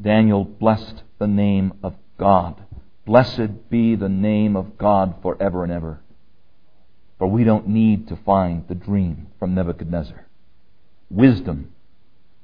Daniel 0.00 0.44
blessed 0.44 1.02
the 1.18 1.26
name 1.26 1.72
of 1.82 1.94
God. 2.18 2.62
Blessed 3.04 3.70
be 3.70 3.94
the 3.94 4.08
name 4.08 4.56
of 4.56 4.78
God 4.78 5.16
forever 5.22 5.62
and 5.62 5.72
ever. 5.72 6.00
For 7.18 7.26
we 7.26 7.44
don't 7.44 7.68
need 7.68 8.08
to 8.08 8.16
find 8.16 8.66
the 8.68 8.74
dream 8.74 9.28
from 9.38 9.54
Nebuchadnezzar. 9.54 10.26
Wisdom 11.10 11.72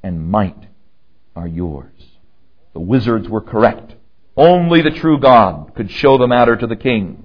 and 0.02 0.30
might 0.30 0.68
are 1.36 1.46
yours. 1.46 1.92
The 2.72 2.80
wizards 2.80 3.28
were 3.28 3.40
correct. 3.40 3.94
Only 4.36 4.82
the 4.82 4.90
true 4.90 5.18
God 5.18 5.72
could 5.74 5.90
show 5.90 6.18
the 6.18 6.26
matter 6.26 6.56
to 6.56 6.66
the 6.66 6.76
king. 6.76 7.24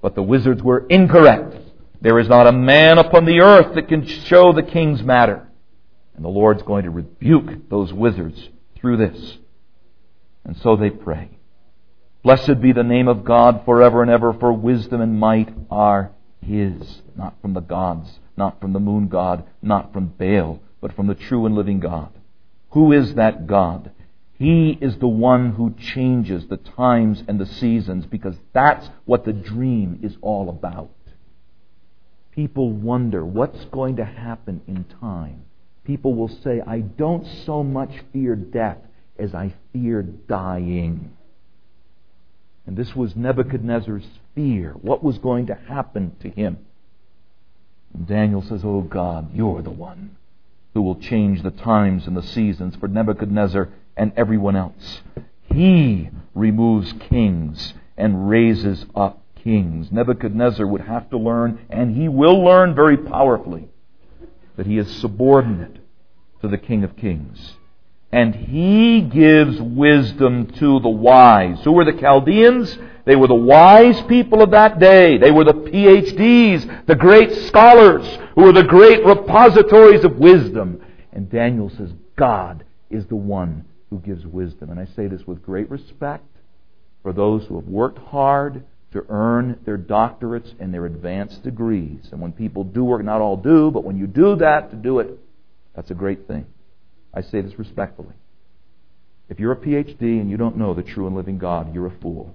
But 0.00 0.14
the 0.14 0.22
wizards 0.22 0.62
were 0.62 0.86
incorrect. 0.88 1.56
There 2.00 2.18
is 2.18 2.28
not 2.28 2.46
a 2.46 2.52
man 2.52 2.98
upon 2.98 3.26
the 3.26 3.40
earth 3.40 3.74
that 3.74 3.88
can 3.88 4.06
show 4.06 4.52
the 4.52 4.62
king's 4.62 5.02
matter. 5.02 5.46
And 6.16 6.24
the 6.24 6.30
Lord's 6.30 6.62
going 6.62 6.84
to 6.84 6.90
rebuke 6.90 7.68
those 7.68 7.92
wizards 7.92 8.48
through 8.76 8.96
this. 8.96 9.36
And 10.44 10.56
so 10.56 10.76
they 10.76 10.90
pray. 10.90 11.30
Blessed 12.22 12.60
be 12.60 12.72
the 12.72 12.82
name 12.82 13.08
of 13.08 13.24
God 13.24 13.62
forever 13.64 14.02
and 14.02 14.10
ever, 14.10 14.32
for 14.32 14.52
wisdom 14.52 15.00
and 15.00 15.18
might 15.18 15.50
are 15.70 16.12
His, 16.40 17.02
not 17.16 17.34
from 17.40 17.54
the 17.54 17.60
gods, 17.60 18.18
not 18.36 18.60
from 18.60 18.72
the 18.72 18.80
moon 18.80 19.08
god, 19.08 19.44
not 19.62 19.92
from 19.92 20.06
Baal, 20.18 20.60
but 20.80 20.94
from 20.94 21.06
the 21.06 21.14
true 21.14 21.46
and 21.46 21.54
living 21.54 21.80
God. 21.80 22.10
Who 22.70 22.92
is 22.92 23.14
that 23.14 23.46
God? 23.46 23.90
He 24.40 24.78
is 24.80 24.96
the 24.96 25.06
one 25.06 25.50
who 25.50 25.74
changes 25.74 26.46
the 26.46 26.56
times 26.56 27.22
and 27.28 27.38
the 27.38 27.44
seasons 27.44 28.06
because 28.06 28.36
that's 28.54 28.88
what 29.04 29.26
the 29.26 29.34
dream 29.34 30.00
is 30.02 30.16
all 30.22 30.48
about. 30.48 30.88
People 32.30 32.72
wonder 32.72 33.22
what's 33.22 33.66
going 33.66 33.96
to 33.96 34.04
happen 34.06 34.62
in 34.66 34.86
time. 34.98 35.44
People 35.84 36.14
will 36.14 36.30
say, 36.42 36.62
I 36.66 36.80
don't 36.80 37.26
so 37.44 37.62
much 37.62 37.90
fear 38.14 38.34
death 38.34 38.78
as 39.18 39.34
I 39.34 39.52
fear 39.74 40.00
dying. 40.00 41.12
And 42.66 42.78
this 42.78 42.96
was 42.96 43.14
Nebuchadnezzar's 43.14 44.08
fear. 44.34 44.70
What 44.80 45.04
was 45.04 45.18
going 45.18 45.48
to 45.48 45.54
happen 45.54 46.16
to 46.20 46.30
him? 46.30 46.56
And 47.92 48.06
Daniel 48.06 48.40
says, 48.40 48.62
Oh 48.64 48.80
God, 48.80 49.34
you're 49.34 49.60
the 49.60 49.70
one 49.70 50.16
who 50.72 50.80
will 50.80 50.96
change 50.96 51.42
the 51.42 51.50
times 51.50 52.06
and 52.06 52.16
the 52.16 52.22
seasons 52.22 52.74
for 52.76 52.88
Nebuchadnezzar 52.88 53.68
and 54.00 54.12
everyone 54.16 54.56
else. 54.56 55.02
He 55.42 56.08
removes 56.34 56.92
kings 57.10 57.74
and 57.96 58.28
raises 58.30 58.86
up 58.94 59.22
kings. 59.36 59.92
Nebuchadnezzar 59.92 60.66
would 60.66 60.80
have 60.80 61.10
to 61.10 61.18
learn, 61.18 61.66
and 61.68 61.94
he 61.94 62.08
will 62.08 62.42
learn 62.42 62.74
very 62.74 62.96
powerfully, 62.96 63.68
that 64.56 64.66
he 64.66 64.78
is 64.78 64.90
subordinate 65.00 65.76
to 66.40 66.48
the 66.48 66.58
King 66.58 66.82
of 66.82 66.96
Kings 66.96 67.54
and 68.12 68.34
he 68.34 69.02
gives 69.02 69.60
wisdom 69.60 70.46
to 70.46 70.80
the 70.80 70.88
wise. 70.88 71.62
Who 71.62 71.72
were 71.72 71.84
the 71.84 72.00
Chaldeans? 72.00 72.76
They 73.04 73.14
were 73.14 73.28
the 73.28 73.34
wise 73.34 74.00
people 74.02 74.42
of 74.42 74.50
that 74.50 74.80
day. 74.80 75.16
They 75.18 75.30
were 75.30 75.44
the 75.44 75.52
PhDs, 75.52 76.86
the 76.86 76.96
great 76.96 77.32
scholars, 77.46 78.04
who 78.34 78.42
were 78.42 78.52
the 78.52 78.64
great 78.64 79.04
repositories 79.04 80.04
of 80.04 80.18
wisdom. 80.18 80.84
And 81.12 81.30
Daniel 81.30 81.70
says, 81.70 81.92
God 82.16 82.64
is 82.90 83.06
the 83.06 83.16
one 83.16 83.64
who 83.90 83.98
gives 83.98 84.24
wisdom. 84.24 84.70
And 84.70 84.80
I 84.80 84.86
say 84.96 85.06
this 85.06 85.26
with 85.26 85.42
great 85.42 85.70
respect 85.70 86.26
for 87.02 87.12
those 87.12 87.44
who 87.46 87.56
have 87.56 87.68
worked 87.68 87.98
hard 87.98 88.64
to 88.92 89.04
earn 89.08 89.58
their 89.64 89.78
doctorates 89.78 90.52
and 90.58 90.72
their 90.72 90.86
advanced 90.86 91.42
degrees. 91.42 92.08
And 92.10 92.20
when 92.20 92.32
people 92.32 92.64
do 92.64 92.84
work, 92.84 93.04
not 93.04 93.20
all 93.20 93.36
do, 93.36 93.70
but 93.70 93.84
when 93.84 93.96
you 93.96 94.06
do 94.06 94.36
that, 94.36 94.70
to 94.70 94.76
do 94.76 94.98
it, 94.98 95.18
that's 95.74 95.90
a 95.90 95.94
great 95.94 96.26
thing. 96.26 96.46
I 97.14 97.22
say 97.22 97.40
this 97.40 97.58
respectfully. 97.58 98.14
If 99.28 99.38
you're 99.38 99.52
a 99.52 99.56
PhD 99.56 100.20
and 100.20 100.28
you 100.28 100.36
don't 100.36 100.56
know 100.56 100.74
the 100.74 100.82
true 100.82 101.06
and 101.06 101.14
living 101.14 101.38
God, 101.38 101.72
you're 101.72 101.86
a 101.86 101.98
fool. 102.00 102.34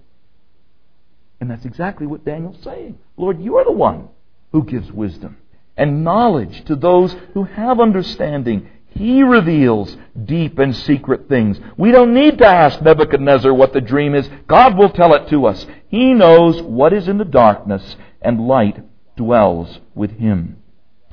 And 1.41 1.51
that's 1.51 1.65
exactly 1.65 2.07
what 2.07 2.23
Daniel's 2.23 2.63
saying. 2.63 2.97
Lord, 3.17 3.41
you 3.41 3.57
are 3.57 3.65
the 3.65 3.71
one 3.71 4.07
who 4.51 4.63
gives 4.63 4.91
wisdom 4.91 5.37
and 5.75 6.05
knowledge 6.05 6.63
to 6.65 6.75
those 6.75 7.13
who 7.33 7.43
have 7.43 7.81
understanding. 7.81 8.69
He 8.95 9.23
reveals 9.23 9.97
deep 10.23 10.57
and 10.57 10.73
secret 10.73 11.27
things. 11.27 11.59
We 11.77 11.91
don't 11.91 12.13
need 12.13 12.37
to 12.37 12.47
ask 12.47 12.81
Nebuchadnezzar 12.81 13.53
what 13.53 13.73
the 13.73 13.81
dream 13.81 14.15
is. 14.15 14.29
God 14.47 14.77
will 14.77 14.89
tell 14.89 15.13
it 15.13 15.27
to 15.29 15.45
us. 15.45 15.65
He 15.89 16.13
knows 16.13 16.61
what 16.61 16.93
is 16.93 17.09
in 17.09 17.17
the 17.17 17.25
darkness, 17.25 17.97
and 18.21 18.47
light 18.47 18.83
dwells 19.17 19.79
with 19.93 20.11
him. 20.11 20.61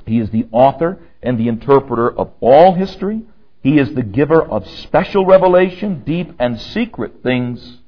He 0.05 0.19
is 0.19 0.29
the 0.29 0.47
author 0.51 0.99
and 1.21 1.37
the 1.37 1.49
interpreter 1.49 2.09
of 2.09 2.31
all 2.39 2.73
history. 2.73 3.23
He 3.61 3.77
is 3.79 3.93
the 3.93 4.03
giver 4.03 4.41
of 4.41 4.67
special 4.67 5.25
revelation, 5.25 6.03
deep 6.05 6.33
and 6.39 6.59
secret 6.59 7.21
things. 7.21 7.79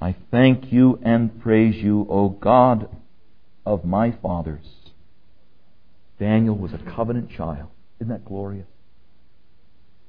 I 0.00 0.16
thank 0.30 0.70
you 0.70 0.98
and 1.02 1.40
praise 1.40 1.76
you, 1.76 2.06
O 2.10 2.28
God 2.28 2.88
of 3.64 3.86
my 3.86 4.12
fathers. 4.12 4.66
Daniel 6.18 6.56
was 6.56 6.74
a 6.74 6.78
covenant 6.78 7.30
child. 7.30 7.68
Isn't 8.04 8.12
that 8.12 8.26
glorious? 8.26 8.66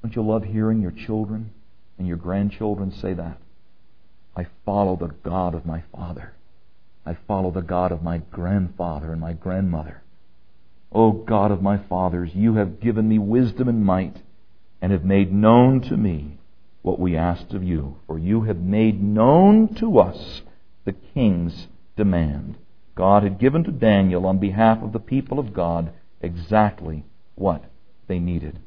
Don't 0.02 0.14
you 0.14 0.20
love 0.20 0.44
hearing 0.44 0.82
your 0.82 0.90
children 0.90 1.50
and 1.96 2.06
your 2.06 2.18
grandchildren 2.18 2.92
say 2.92 3.14
that? 3.14 3.38
I 4.36 4.48
follow 4.66 4.96
the 4.96 5.14
God 5.24 5.54
of 5.54 5.64
my 5.64 5.82
father. 5.94 6.34
I 7.06 7.16
follow 7.26 7.50
the 7.50 7.62
God 7.62 7.92
of 7.92 8.02
my 8.02 8.18
grandfather 8.18 9.12
and 9.12 9.18
my 9.22 9.32
grandmother. 9.32 10.02
O 10.92 11.10
God 11.10 11.50
of 11.50 11.62
my 11.62 11.78
fathers, 11.78 12.32
you 12.34 12.56
have 12.56 12.80
given 12.80 13.08
me 13.08 13.18
wisdom 13.18 13.66
and 13.66 13.82
might, 13.82 14.18
and 14.82 14.92
have 14.92 15.04
made 15.06 15.32
known 15.32 15.80
to 15.88 15.96
me 15.96 16.36
what 16.82 17.00
we 17.00 17.16
asked 17.16 17.54
of 17.54 17.64
you. 17.64 17.96
For 18.06 18.18
you 18.18 18.42
have 18.42 18.58
made 18.58 19.02
known 19.02 19.74
to 19.76 20.00
us 20.00 20.42
the 20.84 20.92
king's 20.92 21.68
demand. 21.96 22.58
God 22.94 23.22
had 23.22 23.40
given 23.40 23.64
to 23.64 23.72
Daniel 23.72 24.26
on 24.26 24.36
behalf 24.36 24.82
of 24.82 24.92
the 24.92 25.00
people 25.00 25.38
of 25.38 25.54
God 25.54 25.94
exactly 26.20 27.02
what 27.36 27.64
they 28.08 28.18
needed. 28.18 28.58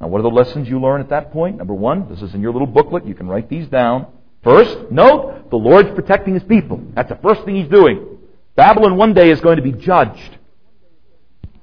Now, 0.00 0.08
what 0.08 0.18
are 0.18 0.22
the 0.22 0.30
lessons 0.30 0.68
you 0.68 0.80
learn 0.80 1.00
at 1.00 1.10
that 1.10 1.32
point? 1.32 1.58
Number 1.58 1.74
one, 1.74 2.08
this 2.08 2.22
is 2.22 2.34
in 2.34 2.40
your 2.40 2.52
little 2.52 2.66
booklet. 2.66 3.06
You 3.06 3.14
can 3.14 3.28
write 3.28 3.48
these 3.48 3.68
down. 3.68 4.06
First, 4.42 4.90
note 4.90 5.50
the 5.50 5.56
Lord's 5.56 5.90
protecting 5.90 6.34
his 6.34 6.42
people. 6.44 6.82
That's 6.94 7.10
the 7.10 7.18
first 7.22 7.44
thing 7.44 7.56
he's 7.56 7.68
doing. 7.68 8.18
Babylon 8.56 8.96
one 8.96 9.12
day 9.12 9.30
is 9.30 9.40
going 9.40 9.56
to 9.56 9.62
be 9.62 9.72
judged. 9.72 10.38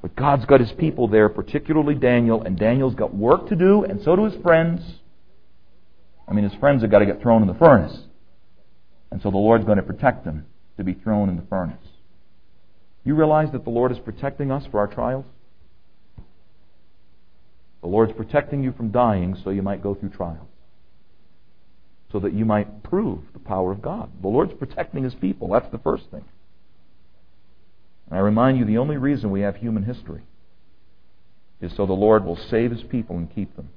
But 0.02 0.16
God's 0.16 0.46
got 0.46 0.60
his 0.60 0.72
people 0.74 1.08
there, 1.08 1.28
particularly 1.28 1.96
Daniel, 1.96 2.44
and 2.44 2.58
Daniel's 2.58 2.94
got 2.94 3.16
work 3.16 3.50
to 3.50 3.56
do, 3.56 3.84
and 3.84 4.02
so 4.04 4.16
do 4.16 4.26
his 4.26 4.42
friends. 4.42 4.82
I 6.28 6.34
mean, 6.34 6.44
his 6.44 6.58
friends 6.60 6.84
have 6.84 6.92
got 6.92 7.00
to 7.00 7.06
get 7.06 7.22
thrown 7.22 7.42
in 7.42 7.48
the 7.48 7.56
furnace. 7.56 7.98
And 9.12 9.22
so 9.22 9.32
the 9.32 9.38
Lord's 9.38 9.66
going 9.66 9.78
to 9.78 9.84
protect 9.84 10.26
them 10.26 10.46
to 10.78 10.84
be 10.84 10.94
thrown 10.94 11.30
in 11.30 11.36
the 11.36 11.46
furnace. 11.50 11.78
You 13.04 13.16
realize 13.16 13.52
that 13.54 13.64
the 13.64 13.70
Lord 13.70 13.92
is 13.92 14.00
protecting 14.00 14.52
us 14.52 14.66
for 14.70 14.80
our 14.80 14.88
trials? 14.88 15.26
The 17.82 17.88
Lord's 17.88 18.14
protecting 18.14 18.64
you 18.64 18.72
from 18.72 18.92
dying 18.92 19.38
so 19.44 19.50
you 19.50 19.62
might 19.62 19.84
go 19.84 19.94
through 19.96 20.10
trials. 20.10 20.48
So 22.12 22.20
that 22.20 22.34
you 22.34 22.46
might 22.46 22.84
prove 22.84 23.20
the 23.34 23.40
power 23.40 23.72
of 23.72 23.82
God. 23.82 24.10
The 24.22 24.28
Lord's 24.28 24.54
protecting 24.54 25.04
His 25.04 25.16
people. 25.16 25.50
That's 25.50 25.72
the 25.72 25.78
first 25.78 26.06
thing. 26.10 26.24
And 28.10 28.18
I 28.18 28.22
remind 28.22 28.58
you 28.58 28.66
the 28.66 28.78
only 28.78 28.98
reason 28.98 29.30
we 29.30 29.42
have 29.42 29.58
human 29.58 29.84
history 29.84 30.22
is 31.60 31.76
so 31.76 31.86
the 31.86 31.94
Lord 31.94 32.24
will 32.24 32.38
save 32.38 32.72
His 32.72 32.84
people 32.84 33.18
and 33.18 33.34
keep 33.34 33.56
them. 33.56 33.70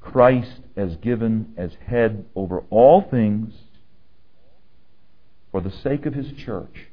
Christ 0.00 0.60
as 0.76 0.96
given 0.96 1.54
as 1.56 1.70
head 1.86 2.26
over 2.34 2.64
all 2.70 3.02
things 3.08 3.54
for 5.50 5.60
the 5.60 5.70
sake 5.70 6.06
of 6.06 6.14
His 6.14 6.32
church, 6.32 6.88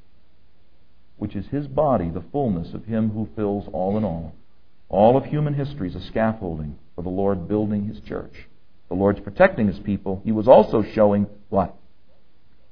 which 1.17 1.36
is 1.36 1.47
His 1.47 1.67
body, 1.67 2.09
the 2.09 2.23
fullness 2.32 2.73
of 2.73 2.86
Him 2.86 3.09
who 3.09 3.27
fills 3.36 3.65
all 3.73 3.97
in 3.97 4.03
all. 4.03 4.34
All 4.89 5.15
of 5.15 5.25
human 5.25 5.53
history 5.53 5.87
is 5.87 5.95
a 5.95 6.01
scaffolding 6.01 6.77
for 6.95 7.03
the 7.03 7.09
Lord 7.09 7.47
building 7.47 7.85
His 7.85 7.99
church. 8.01 8.47
The 8.89 8.95
Lord's 8.95 9.19
protecting 9.19 9.67
His 9.67 9.79
people. 9.79 10.21
He 10.25 10.31
was 10.31 10.47
also 10.47 10.81
showing 10.81 11.27
what? 11.49 11.75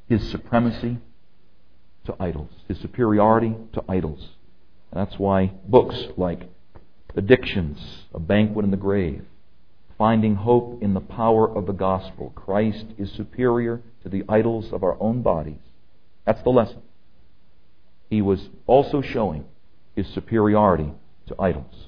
His 0.09 0.29
supremacy 0.31 0.97
to 2.05 2.15
idols, 2.19 2.49
His 2.67 2.79
superiority 2.79 3.55
to 3.73 3.83
idols. 3.87 4.29
That's 4.91 5.19
why 5.19 5.51
books 5.67 5.97
like 6.17 6.49
Addictions, 7.15 8.05
A 8.13 8.19
Banquet 8.19 8.65
in 8.65 8.71
the 8.71 8.77
Grave, 8.77 9.23
Finding 9.97 10.35
Hope 10.35 10.81
in 10.81 10.93
the 10.93 11.01
Power 11.01 11.49
of 11.49 11.65
the 11.65 11.73
Gospel, 11.73 12.31
Christ 12.35 12.85
is 12.97 13.11
superior 13.11 13.81
to 14.03 14.09
the 14.09 14.23
idols 14.29 14.71
of 14.71 14.83
our 14.83 14.95
own 15.01 15.23
bodies. 15.23 15.59
That's 16.25 16.41
the 16.43 16.49
lesson. 16.49 16.81
He 18.09 18.21
was 18.21 18.49
also 18.67 19.01
showing 19.01 19.45
his 19.95 20.07
superiority 20.07 20.91
to 21.27 21.35
idols. 21.41 21.87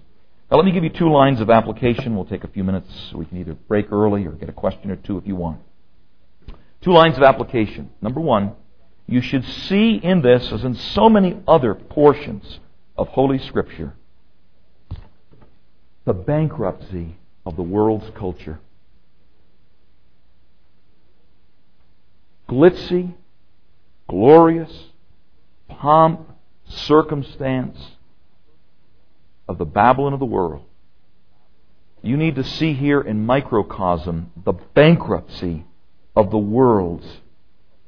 Now, 0.50 0.58
let 0.58 0.66
me 0.66 0.72
give 0.72 0.84
you 0.84 0.90
two 0.90 1.12
lines 1.12 1.42
of 1.42 1.50
application. 1.52 2.16
We'll 2.16 2.26
take 2.26 2.44
a 2.44 2.48
few 2.48 2.64
minutes. 2.64 3.14
We 3.14 3.26
can 3.26 3.38
either 3.38 3.54
break 3.54 3.92
early 3.92 4.26
or 4.26 4.32
get 4.32 4.50
a 4.50 4.54
question 4.54 4.90
or 4.90 4.96
two 4.96 5.18
if 5.18 5.28
you 5.28 5.36
want. 5.36 5.62
Two 6.82 6.92
lines 6.92 7.18
of 7.18 7.24
application. 7.24 7.92
Number 8.02 8.20
one, 8.20 8.54
you 9.06 9.22
should 9.22 9.46
see 9.46 9.96
in 9.96 10.22
this, 10.22 10.52
as 10.52 10.64
in 10.64 10.74
so 10.76 11.10
many 11.10 11.40
other 11.48 11.76
portions 11.76 12.60
of 12.98 13.10
Holy 13.10 13.38
Scripture, 13.38 13.94
the 16.06 16.14
bankruptcy 16.14 17.18
of 17.46 17.56
the 17.56 17.64
world's 17.64 18.10
culture. 18.16 18.60
Glitzy, 22.48 23.14
glorious, 24.08 24.86
pomp, 25.68 26.28
circumstance, 26.68 27.78
of 29.50 29.58
the 29.58 29.66
Babylon 29.66 30.14
of 30.14 30.20
the 30.20 30.26
world. 30.26 30.64
You 32.04 32.18
need 32.18 32.36
to 32.36 32.44
see 32.44 32.74
here 32.74 33.02
in 33.02 33.26
microcosm 33.26 34.32
the 34.46 34.54
bankruptcy 34.54 35.66
of 36.16 36.30
the 36.30 36.38
world's 36.38 37.18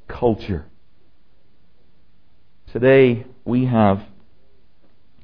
culture. 0.08 0.66
Today, 2.72 3.26
we 3.44 3.66
have 3.66 4.02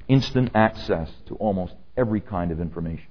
instant 0.07 0.53
access 0.55 1.11
to 1.27 1.35
almost 1.35 1.75
every 1.97 2.21
kind 2.21 2.53
of 2.53 2.61
information. 2.61 3.09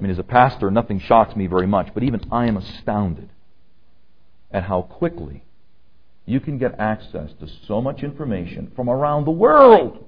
I 0.00 0.02
mean, 0.02 0.10
as 0.10 0.18
a 0.18 0.24
pastor, 0.24 0.70
nothing 0.70 1.00
shocks 1.00 1.36
me 1.36 1.46
very 1.46 1.66
much, 1.66 1.92
but 1.92 2.02
even 2.04 2.22
I 2.32 2.46
am 2.46 2.56
astounded 2.56 3.28
at 4.50 4.62
how 4.62 4.80
quickly 4.80 5.44
you 6.24 6.40
can 6.40 6.56
get 6.56 6.80
access 6.80 7.30
to 7.40 7.48
so 7.66 7.82
much 7.82 8.02
information 8.02 8.72
from 8.74 8.88
around 8.88 9.26
the 9.26 9.30
world 9.30 10.07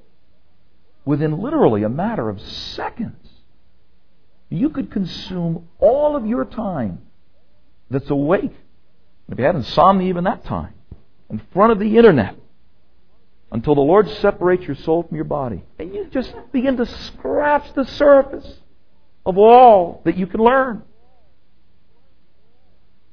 within 1.05 1.41
literally 1.41 1.83
a 1.83 1.89
matter 1.89 2.29
of 2.29 2.41
seconds. 2.41 3.29
You 4.49 4.71
could 4.71 4.91
consume 4.91 5.69
all 5.79 6.17
of 6.17 6.27
your 6.27 6.45
time 6.45 7.03
that's 7.91 8.11
awake, 8.11 8.53
if 9.29 9.39
you 9.39 9.45
had 9.45 9.55
insomnia 9.55 10.09
even 10.09 10.25
that 10.25 10.45
time, 10.45 10.75
in 11.29 11.41
front 11.53 11.73
of 11.73 11.79
the 11.79 11.97
internet 11.97 12.37
until 13.53 13.75
the 13.75 13.81
Lord 13.81 14.09
separates 14.09 14.65
your 14.65 14.77
soul 14.77 15.05
from 15.05 15.17
your 15.17 15.25
body. 15.25 15.65
And 15.79 15.95
you 15.95 16.07
just 16.11 16.33
begin 16.53 16.77
to 16.77 16.87
scratch 16.87 17.73
the 17.75 17.85
surface 17.85 18.59
of 19.27 19.39
all 19.39 20.03
that 20.05 20.17
you 20.17 20.27
can 20.27 20.41
learn. 20.41 20.83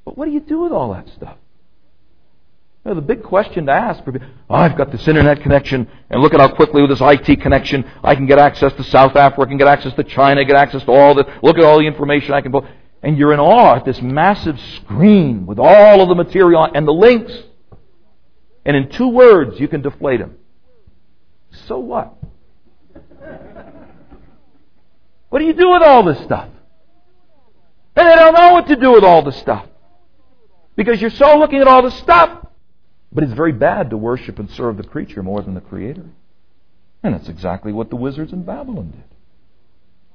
But 0.05 0.17
what 0.17 0.25
do 0.25 0.31
you 0.31 0.39
do 0.39 0.61
with 0.61 0.71
all 0.71 0.93
that 0.93 1.09
stuff? 1.09 1.37
Know, 2.87 2.93
the 2.93 3.01
big 3.01 3.21
question 3.21 3.65
to 3.65 3.73
ask 3.73 4.01
oh, 4.07 4.55
I've 4.55 4.77
got 4.77 4.93
this 4.93 5.09
internet 5.09 5.41
connection, 5.41 5.89
and 6.09 6.21
look 6.21 6.33
at 6.33 6.39
how 6.39 6.55
quickly 6.55 6.81
with 6.81 6.89
this 6.91 7.01
IT 7.01 7.41
connection 7.41 7.83
I 8.01 8.15
can 8.15 8.27
get 8.27 8.39
access 8.39 8.71
to 8.71 8.83
South 8.85 9.17
Africa, 9.17 9.45
can 9.45 9.57
get 9.57 9.67
access 9.67 9.93
to 9.95 10.05
China, 10.05 10.45
get 10.45 10.55
access 10.55 10.85
to 10.85 10.91
all 10.91 11.13
the, 11.13 11.25
look 11.43 11.57
at 11.57 11.65
all 11.65 11.79
the 11.79 11.85
information 11.85 12.33
I 12.33 12.39
can 12.39 12.53
pull. 12.53 12.65
And 13.03 13.17
you're 13.17 13.33
in 13.33 13.41
awe 13.41 13.75
at 13.75 13.83
this 13.83 14.01
massive 14.01 14.57
screen 14.77 15.45
with 15.45 15.59
all 15.59 16.01
of 16.01 16.07
the 16.07 16.15
material 16.15 16.63
and 16.63 16.87
the 16.87 16.93
links. 16.93 17.33
And 18.63 18.77
in 18.77 18.87
two 18.87 19.09
words, 19.09 19.59
you 19.59 19.67
can 19.67 19.81
deflate 19.81 20.21
them. 20.21 20.37
So 21.67 21.79
what? 21.79 22.15
What 25.27 25.39
do 25.39 25.45
you 25.45 25.53
do 25.53 25.71
with 25.71 25.81
all 25.81 26.03
this 26.03 26.23
stuff? 26.23 26.47
And 27.97 28.07
they 28.07 28.15
don't 28.15 28.33
know 28.33 28.53
what 28.53 28.67
to 28.67 28.77
do 28.77 28.93
with 28.93 29.03
all 29.03 29.23
this 29.23 29.35
stuff. 29.35 29.65
Because 30.77 31.01
you're 31.01 31.09
so 31.09 31.37
looking 31.37 31.59
at 31.59 31.67
all 31.67 31.81
the 31.81 31.91
stuff. 31.91 32.46
But 33.17 33.23
it's 33.23 33.33
very 33.33 33.51
bad 33.51 33.89
to 33.89 33.97
worship 33.97 34.37
and 34.37 34.47
serve 34.51 34.77
the 34.77 34.83
creature 34.83 35.23
more 35.23 35.41
than 35.41 35.55
the 35.55 35.59
Creator. 35.59 36.05
And 37.01 37.15
that's 37.15 37.27
exactly 37.29 37.73
what 37.73 37.89
the 37.89 37.95
wizards 37.95 38.31
in 38.31 38.43
Babylon 38.43 38.91
did. 38.91 39.05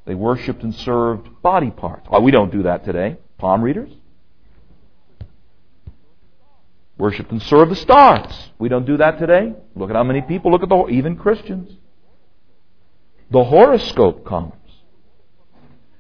They 0.05 0.15
worshipped 0.15 0.63
and 0.63 0.73
served 0.73 1.43
body 1.43 1.73
parts. 1.73 2.07
We 2.23 2.31
don't 2.31 2.53
do 2.53 2.63
that 2.63 2.85
today. 2.85 3.17
Palm 3.39 3.61
readers? 3.61 3.91
Worshipped 6.97 7.33
and 7.33 7.43
served 7.43 7.73
the 7.73 7.77
stars. 7.77 8.33
We 8.61 8.69
don't 8.69 8.87
do 8.87 8.97
that 8.99 9.19
today. 9.19 9.53
Look 9.75 9.91
at 9.91 9.97
how 9.97 10.05
many 10.05 10.23
people 10.23 10.53
look 10.53 10.63
at 10.63 10.69
the 10.69 10.87
even 10.87 11.17
Christians. 11.17 11.77
The 13.33 13.43
horoscope 13.43 14.25
comes. 14.25 14.55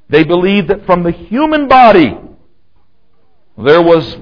They 0.09 0.22
believed 0.22 0.68
that 0.68 0.86
from 0.86 1.03
the 1.03 1.11
human 1.11 1.66
body 1.66 2.16
there 3.59 3.82
was 3.82 4.16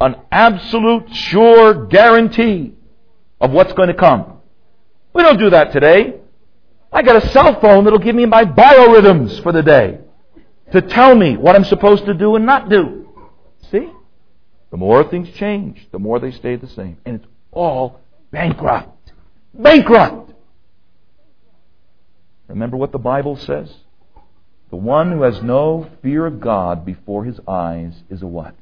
an 0.00 0.16
absolute 0.30 1.14
sure 1.14 1.86
guarantee 1.86 2.74
of 3.40 3.50
what's 3.50 3.72
going 3.72 3.88
to 3.88 3.94
come. 3.94 4.40
We 5.12 5.22
don't 5.22 5.38
do 5.38 5.50
that 5.50 5.72
today. 5.72 6.20
I 6.92 7.02
got 7.02 7.22
a 7.22 7.28
cell 7.28 7.60
phone 7.60 7.84
that'll 7.84 7.98
give 7.98 8.14
me 8.14 8.26
my 8.26 8.44
biorhythms 8.44 9.42
for 9.42 9.52
the 9.52 9.62
day 9.62 9.98
to 10.72 10.82
tell 10.82 11.14
me 11.14 11.36
what 11.36 11.54
I'm 11.54 11.64
supposed 11.64 12.06
to 12.06 12.14
do 12.14 12.36
and 12.36 12.46
not 12.46 12.68
do. 12.68 13.08
See? 13.70 13.90
The 14.70 14.76
more 14.76 15.04
things 15.04 15.30
change, 15.30 15.86
the 15.92 15.98
more 15.98 16.18
they 16.18 16.32
stay 16.32 16.56
the 16.56 16.68
same. 16.68 16.98
And 17.04 17.16
it's 17.16 17.26
all 17.52 18.00
bankrupt. 18.30 19.12
Bankrupt! 19.54 20.32
Remember 22.48 22.76
what 22.76 22.92
the 22.92 22.98
Bible 22.98 23.36
says? 23.36 23.72
The 24.70 24.76
one 24.76 25.12
who 25.12 25.22
has 25.22 25.42
no 25.42 25.88
fear 26.02 26.26
of 26.26 26.40
God 26.40 26.84
before 26.84 27.24
his 27.24 27.40
eyes 27.46 27.94
is 28.10 28.22
a 28.22 28.26
what? 28.26 28.54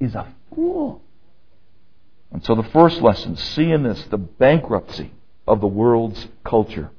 Is 0.00 0.14
a 0.14 0.26
fool. 0.58 1.00
And 2.32 2.44
so 2.44 2.56
the 2.56 2.64
first 2.64 3.00
lesson, 3.00 3.36
see 3.36 3.70
in 3.70 3.84
this 3.84 4.02
the 4.10 4.18
bankruptcy 4.18 5.12
of 5.46 5.60
the 5.60 5.68
world's 5.68 6.26
culture. 6.44 6.90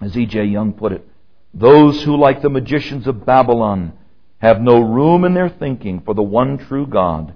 As 0.00 0.16
E.J. 0.16 0.44
Young 0.44 0.74
put 0.74 0.92
it, 0.92 1.08
those 1.54 2.02
who, 2.02 2.16
like 2.16 2.42
the 2.42 2.50
magicians 2.50 3.06
of 3.06 3.24
Babylon, 3.24 3.94
have 4.38 4.60
no 4.60 4.80
room 4.80 5.24
in 5.24 5.32
their 5.32 5.48
thinking 5.48 6.02
for 6.02 6.14
the 6.14 6.22
one 6.22 6.58
true 6.58 6.86
God, 6.86 7.34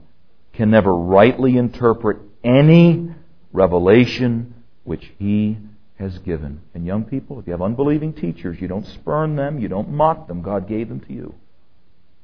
can 0.52 0.70
never 0.70 0.92
rightly 0.94 1.56
interpret 1.56 2.18
any 2.44 3.10
revelation 3.52 4.54
which 4.84 5.10
He 5.18 5.56
has 5.98 6.18
given. 6.18 6.60
And 6.74 6.84
young 6.84 7.04
people, 7.04 7.40
if 7.40 7.46
you 7.46 7.52
have 7.52 7.62
unbelieving 7.62 8.12
teachers, 8.12 8.60
you 8.60 8.68
don't 8.68 8.86
spurn 8.86 9.36
them, 9.36 9.58
you 9.58 9.68
don't 9.68 9.90
mock 9.90 10.28
them. 10.28 10.42
God 10.42 10.68
gave 10.68 10.88
them 10.88 11.00
to 11.00 11.12
you. 11.12 11.34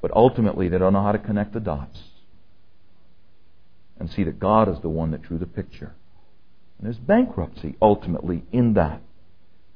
But 0.03 0.11
ultimately, 0.15 0.69
they 0.69 0.79
don't 0.79 0.93
know 0.93 1.03
how 1.03 1.13
to 1.13 1.19
connect 1.19 1.55
the 1.55 1.61
dots 1.61 1.99
and 4.03 4.11
see 4.11 4.25
that 4.25 4.41
God 4.41 4.69
is 4.69 4.81
the 4.81 4.89
one 4.89 5.13
that 5.13 5.23
drew 5.23 5.39
the 5.39 5.47
picture. 5.47 5.95
And 6.77 6.87
there's 6.87 6.99
bankruptcy 6.99 7.77
ultimately 7.81 8.43
in 8.51 8.75
that. 8.75 9.01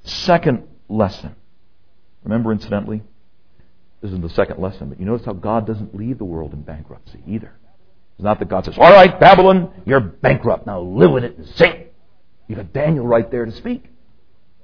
Second 0.03 0.65
lesson. 0.89 1.37
Remember, 2.25 2.51
incidentally, 2.51 3.05
this 4.03 4.11
is 4.11 4.19
the 4.19 4.29
second 4.31 4.61
lesson, 4.61 4.89
but 4.89 4.99
you 4.99 5.07
notice 5.07 5.25
how 5.25 5.33
God 5.33 5.65
doesn't 5.65 5.95
leave 5.95 6.19
the 6.19 6.25
world 6.25 6.53
in 6.55 6.63
bankruptcy 6.63 7.21
either. 7.25 7.53
It's 8.17 8.25
not 8.25 8.41
that 8.41 8.49
God 8.49 8.65
says, 8.65 8.77
All 8.77 8.91
right, 8.91 9.21
Babylon, 9.21 9.71
you're 9.87 10.01
bankrupt. 10.01 10.67
Now 10.67 10.81
live 10.81 11.13
with 11.13 11.23
it 11.23 11.39
and 11.39 11.47
sing. 11.51 11.85
You 12.49 12.57
got 12.57 12.73
Daniel 12.73 13.07
right 13.07 13.31
there 13.31 13.45
to 13.45 13.53
speak. 13.53 13.85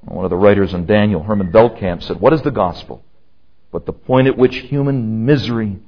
One 0.01 0.25
of 0.25 0.31
the 0.31 0.37
writers 0.37 0.75
on 0.75 0.87
Daniel, 0.87 1.23
Herman 1.23 1.53
Veldkamp, 1.53 2.03
said, 2.03 2.21
What 2.21 2.33
is 2.33 2.43
the 2.43 2.51
gospel? 2.51 3.05
But 3.71 3.87
the 3.87 3.93
point 3.93 4.27
at 4.27 4.37
which 4.37 4.57
human 4.57 5.25
misery 5.25 5.79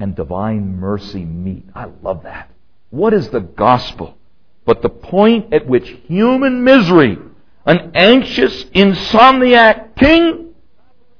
and 0.00 0.16
divine 0.16 0.76
mercy 0.76 1.26
meet. 1.26 1.66
I 1.74 1.90
love 2.02 2.22
that. 2.22 2.50
What 2.94 3.12
is 3.12 3.28
the 3.30 3.40
gospel? 3.40 4.16
But 4.64 4.80
the 4.80 4.88
point 4.88 5.52
at 5.52 5.66
which 5.66 5.88
human 6.06 6.62
misery, 6.62 7.18
an 7.66 7.90
anxious, 7.96 8.62
insomniac 8.66 9.96
king, 9.96 10.54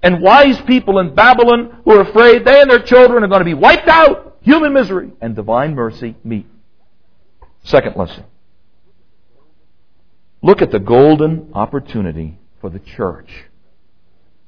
and 0.00 0.22
wise 0.22 0.60
people 0.62 1.00
in 1.00 1.16
Babylon 1.16 1.80
who 1.84 1.90
are 1.90 2.02
afraid 2.02 2.44
they 2.44 2.60
and 2.60 2.70
their 2.70 2.78
children 2.78 3.24
are 3.24 3.26
going 3.26 3.40
to 3.40 3.44
be 3.44 3.54
wiped 3.54 3.88
out, 3.88 4.36
human 4.42 4.72
misery 4.72 5.10
and 5.20 5.34
divine 5.34 5.74
mercy 5.74 6.14
meet. 6.22 6.46
Second 7.64 7.96
lesson. 7.96 8.22
Look 10.42 10.62
at 10.62 10.70
the 10.70 10.78
golden 10.78 11.50
opportunity 11.54 12.38
for 12.60 12.70
the 12.70 12.78
church 12.78 13.46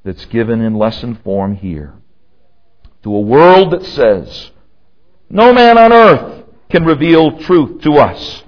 that's 0.05 0.23
given 0.27 0.61
in 0.61 0.75
lesson 0.75 1.19
form 1.25 1.57
here. 1.57 1.93
To 3.03 3.13
a 3.13 3.19
world 3.19 3.71
that 3.71 3.83
says, 3.83 4.51
no 5.29 5.51
man 5.51 5.77
on 5.77 5.91
earth 5.91 6.37
can 6.69 6.85
reveal 6.85 7.39
truth 7.39 7.81
to 7.81 7.93
us. 7.93 8.43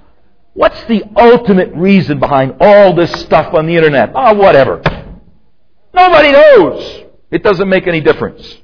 What's 0.52 0.82
the 0.84 1.04
ultimate 1.16 1.72
reason 1.74 2.18
behind 2.18 2.56
all 2.60 2.94
this 2.94 3.12
stuff 3.20 3.54
on 3.54 3.66
the 3.66 3.76
internet? 3.76 4.12
Ah, 4.14 4.30
oh, 4.30 4.34
whatever. 4.34 4.82
Nobody 5.94 6.32
knows. 6.32 7.04
It 7.30 7.42
doesn't 7.42 7.68
make 7.68 7.86
any 7.86 8.00
difference. 8.00 8.58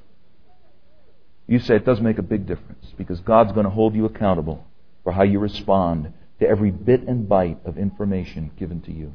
You 1.46 1.60
say 1.60 1.76
it 1.76 1.84
does 1.84 2.00
make 2.00 2.18
a 2.18 2.22
big 2.22 2.46
difference 2.46 2.92
because 2.98 3.20
God's 3.20 3.52
going 3.52 3.64
to 3.64 3.70
hold 3.70 3.94
you 3.94 4.04
accountable 4.04 4.66
for 5.04 5.12
how 5.12 5.22
you 5.22 5.38
respond 5.38 6.12
to 6.40 6.48
every 6.48 6.70
bit 6.70 7.02
and 7.02 7.28
byte 7.28 7.64
of 7.64 7.78
information 7.78 8.50
given 8.58 8.80
to 8.82 8.92
you. 8.92 9.14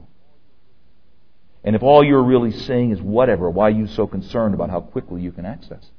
And 1.64 1.76
if 1.76 1.84
all 1.84 2.04
you're 2.04 2.24
really 2.24 2.52
saying 2.52 2.92
is 2.92 3.02
whatever, 3.02 3.50
why 3.50 3.68
are 3.68 3.72
you 3.72 3.88
so 3.88 4.08
concerned 4.08 4.56
about 4.56 4.70
how 4.70 4.80
quickly 4.80 5.22
you 5.22 5.32
can 5.32 5.46
access 5.46 5.84
it? 5.84 5.90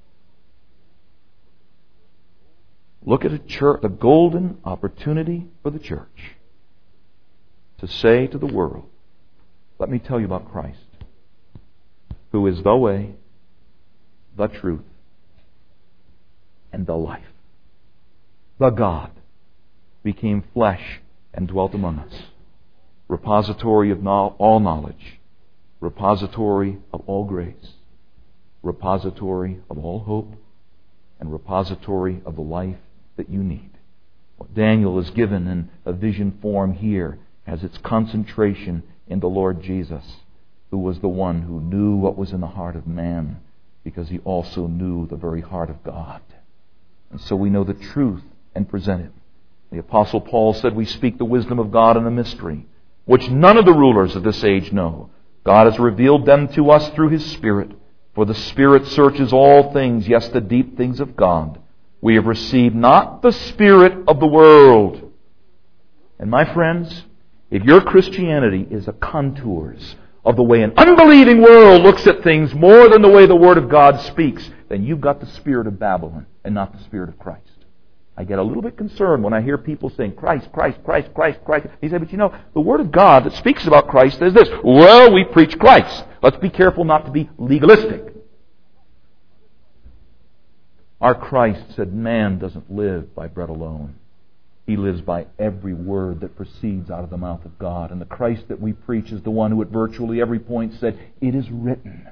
Look 3.04 3.24
at 3.24 3.32
a 3.32 3.38
church, 3.38 3.82
the 3.82 3.88
golden 3.88 4.58
opportunity 4.64 5.48
for 5.62 5.70
the 5.70 5.78
church 5.78 6.36
to 7.78 7.88
say 7.88 8.28
to 8.28 8.38
the 8.38 8.46
world, 8.46 8.84
let 9.80 9.90
me 9.90 9.98
tell 9.98 10.20
you 10.20 10.26
about 10.26 10.52
Christ, 10.52 10.78
who 12.30 12.46
is 12.46 12.62
the 12.62 12.76
way, 12.76 13.16
the 14.36 14.46
truth, 14.46 14.84
and 16.72 16.86
the 16.86 16.94
life. 16.94 17.24
The 18.60 18.70
God 18.70 19.10
became 20.04 20.44
flesh 20.54 21.00
and 21.34 21.48
dwelt 21.48 21.74
among 21.74 21.98
us. 21.98 22.12
Repository 23.08 23.90
of 23.90 24.06
all 24.06 24.60
knowledge, 24.60 25.18
repository 25.80 26.78
of 26.92 27.02
all 27.08 27.24
grace, 27.24 27.74
repository 28.62 29.58
of 29.68 29.84
all 29.84 29.98
hope, 30.04 30.34
and 31.18 31.32
repository 31.32 32.22
of 32.24 32.36
the 32.36 32.42
life 32.42 32.76
that 33.16 33.30
you 33.30 33.42
need. 33.42 33.70
What 34.36 34.54
Daniel 34.54 34.98
is 34.98 35.10
given 35.10 35.46
in 35.46 35.70
a 35.84 35.92
vision 35.92 36.38
form 36.42 36.74
here 36.74 37.18
has 37.46 37.62
its 37.62 37.78
concentration 37.78 38.82
in 39.06 39.20
the 39.20 39.28
Lord 39.28 39.62
Jesus, 39.62 40.04
who 40.70 40.78
was 40.78 40.98
the 41.00 41.08
one 41.08 41.42
who 41.42 41.60
knew 41.60 41.96
what 41.96 42.16
was 42.16 42.32
in 42.32 42.40
the 42.40 42.46
heart 42.46 42.76
of 42.76 42.86
man 42.86 43.40
because 43.84 44.08
he 44.08 44.18
also 44.20 44.66
knew 44.66 45.06
the 45.06 45.16
very 45.16 45.40
heart 45.40 45.70
of 45.70 45.82
God. 45.82 46.22
And 47.10 47.20
so 47.20 47.36
we 47.36 47.50
know 47.50 47.64
the 47.64 47.74
truth 47.74 48.22
and 48.54 48.68
present 48.68 49.02
it. 49.02 49.12
The 49.70 49.78
Apostle 49.78 50.20
Paul 50.20 50.54
said, 50.54 50.74
We 50.74 50.84
speak 50.84 51.18
the 51.18 51.24
wisdom 51.24 51.58
of 51.58 51.72
God 51.72 51.96
in 51.96 52.06
a 52.06 52.10
mystery, 52.10 52.66
which 53.04 53.28
none 53.28 53.56
of 53.56 53.64
the 53.64 53.72
rulers 53.72 54.14
of 54.14 54.22
this 54.22 54.44
age 54.44 54.72
know. 54.72 55.10
God 55.44 55.66
has 55.66 55.78
revealed 55.78 56.26
them 56.26 56.48
to 56.48 56.70
us 56.70 56.88
through 56.90 57.08
His 57.08 57.24
Spirit. 57.32 57.70
For 58.14 58.24
the 58.24 58.34
Spirit 58.34 58.86
searches 58.88 59.32
all 59.32 59.72
things, 59.72 60.06
yes, 60.06 60.28
the 60.28 60.40
deep 60.40 60.76
things 60.76 61.00
of 61.00 61.16
God. 61.16 61.58
We 62.02 62.16
have 62.16 62.26
received 62.26 62.74
not 62.74 63.22
the 63.22 63.32
Spirit 63.32 64.06
of 64.08 64.20
the 64.20 64.26
world. 64.26 65.12
And 66.18 66.30
my 66.30 66.44
friends, 66.52 67.04
if 67.50 67.62
your 67.62 67.80
Christianity 67.80 68.66
is 68.70 68.88
a 68.88 68.92
contours 68.92 69.96
of 70.24 70.36
the 70.36 70.42
way 70.42 70.62
an 70.62 70.72
unbelieving 70.76 71.40
world 71.40 71.82
looks 71.82 72.06
at 72.06 72.22
things 72.22 72.54
more 72.54 72.88
than 72.88 73.02
the 73.02 73.08
way 73.08 73.26
the 73.26 73.36
Word 73.36 73.56
of 73.56 73.68
God 73.68 74.00
speaks, 74.00 74.50
then 74.68 74.84
you've 74.84 75.00
got 75.00 75.20
the 75.20 75.26
spirit 75.26 75.66
of 75.68 75.78
Babylon 75.78 76.26
and 76.44 76.54
not 76.54 76.76
the 76.76 76.82
spirit 76.84 77.08
of 77.08 77.18
Christ. 77.18 77.46
I 78.16 78.24
get 78.24 78.38
a 78.38 78.42
little 78.42 78.62
bit 78.62 78.76
concerned 78.76 79.22
when 79.22 79.32
I 79.32 79.40
hear 79.40 79.56
people 79.56 79.88
saying 79.90 80.16
Christ, 80.16 80.50
Christ, 80.52 80.78
Christ, 80.84 81.14
Christ, 81.14 81.38
Christ. 81.44 81.66
He 81.80 81.88
said, 81.88 82.00
but 82.00 82.10
you 82.10 82.18
know, 82.18 82.34
the 82.52 82.60
Word 82.60 82.80
of 82.80 82.90
God 82.90 83.24
that 83.24 83.32
speaks 83.34 83.66
about 83.66 83.88
Christ 83.88 84.18
says 84.18 84.34
this. 84.34 84.48
Well, 84.64 85.14
we 85.14 85.24
preach 85.24 85.58
Christ. 85.58 86.04
Let's 86.20 86.36
be 86.36 86.50
careful 86.50 86.84
not 86.84 87.06
to 87.06 87.12
be 87.12 87.30
legalistic. 87.38 88.11
Our 91.02 91.16
Christ 91.16 91.74
said, 91.74 91.92
man 91.92 92.38
doesn't 92.38 92.72
live 92.72 93.12
by 93.12 93.26
bread 93.26 93.48
alone. 93.48 93.96
He 94.68 94.76
lives 94.76 95.00
by 95.00 95.26
every 95.36 95.74
word 95.74 96.20
that 96.20 96.36
proceeds 96.36 96.92
out 96.92 97.02
of 97.02 97.10
the 97.10 97.16
mouth 97.16 97.44
of 97.44 97.58
God. 97.58 97.90
And 97.90 98.00
the 98.00 98.06
Christ 98.06 98.44
that 98.46 98.60
we 98.60 98.72
preach 98.72 99.10
is 99.10 99.20
the 99.22 99.30
one 99.30 99.50
who 99.50 99.60
at 99.62 99.68
virtually 99.68 100.20
every 100.20 100.38
point 100.38 100.74
said, 100.78 100.96
It 101.20 101.34
is 101.34 101.50
written. 101.50 102.08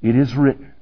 It 0.00 0.16
is 0.16 0.34
written. 0.34 0.72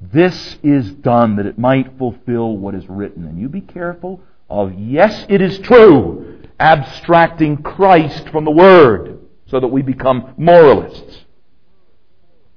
This 0.00 0.58
is 0.62 0.92
done 0.92 1.36
that 1.36 1.46
it 1.46 1.58
might 1.58 1.98
fulfill 1.98 2.56
what 2.56 2.76
is 2.76 2.88
written. 2.88 3.24
And 3.26 3.40
you 3.40 3.48
be 3.48 3.60
careful 3.60 4.20
of, 4.48 4.78
yes, 4.78 5.26
it 5.28 5.40
is 5.40 5.58
true, 5.58 6.40
abstracting 6.60 7.64
Christ 7.64 8.28
from 8.28 8.44
the 8.44 8.52
Word 8.52 9.18
so 9.46 9.58
that 9.58 9.68
we 9.68 9.82
become 9.82 10.34
moralists. 10.36 11.24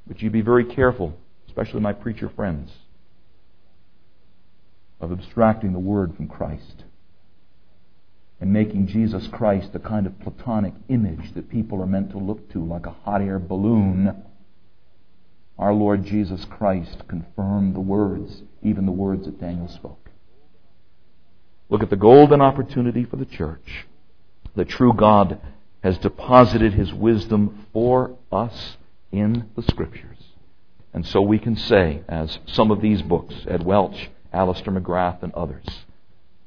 But 0.05 0.21
you 0.21 0.29
be 0.29 0.41
very 0.41 0.65
careful, 0.65 1.17
especially 1.47 1.79
my 1.79 1.93
preacher 1.93 2.29
friends, 2.29 2.71
of 5.05 5.11
abstracting 5.11 5.71
the 5.71 5.79
Word 5.79 6.15
from 6.15 6.27
Christ 6.27 6.83
and 8.41 8.51
making 8.51 8.87
Jesus 8.87 9.27
Christ 9.27 9.71
the 9.71 9.79
kind 9.79 10.05
of 10.05 10.19
platonic 10.19 10.73
image 10.89 11.33
that 11.33 11.49
people 11.49 11.81
are 11.81 11.87
meant 11.87 12.11
to 12.11 12.17
look 12.17 12.51
to 12.51 12.63
like 12.63 12.85
a 12.85 12.91
hot 12.91 13.21
air 13.21 13.39
balloon. 13.39 14.23
Our 15.57 15.73
Lord 15.73 16.03
Jesus 16.03 16.43
Christ 16.45 17.07
confirmed 17.07 17.75
the 17.75 17.79
words, 17.79 18.41
even 18.61 18.85
the 18.85 18.91
words 18.91 19.25
that 19.25 19.39
Daniel 19.39 19.69
spoke. 19.69 20.09
Look 21.69 21.81
at 21.81 21.89
the 21.89 21.95
golden 21.95 22.41
opportunity 22.41 23.05
for 23.05 23.15
the 23.15 23.25
church. 23.25 23.85
The 24.55 24.65
true 24.65 24.93
God 24.93 25.39
has 25.81 25.97
deposited 25.97 26.73
His 26.73 26.93
wisdom 26.93 27.67
for 27.71 28.17
us 28.31 28.77
in 29.11 29.49
the 29.55 29.61
Scriptures. 29.61 30.17
And 30.93 31.05
so 31.05 31.21
we 31.21 31.39
can 31.39 31.55
say, 31.55 32.01
as 32.07 32.39
some 32.45 32.71
of 32.71 32.81
these 32.81 33.01
books, 33.01 33.33
Ed 33.47 33.63
Welch, 33.63 34.09
Alister 34.35 34.71
McGrath, 34.71 35.23
and 35.23 35.33
others, 35.33 35.65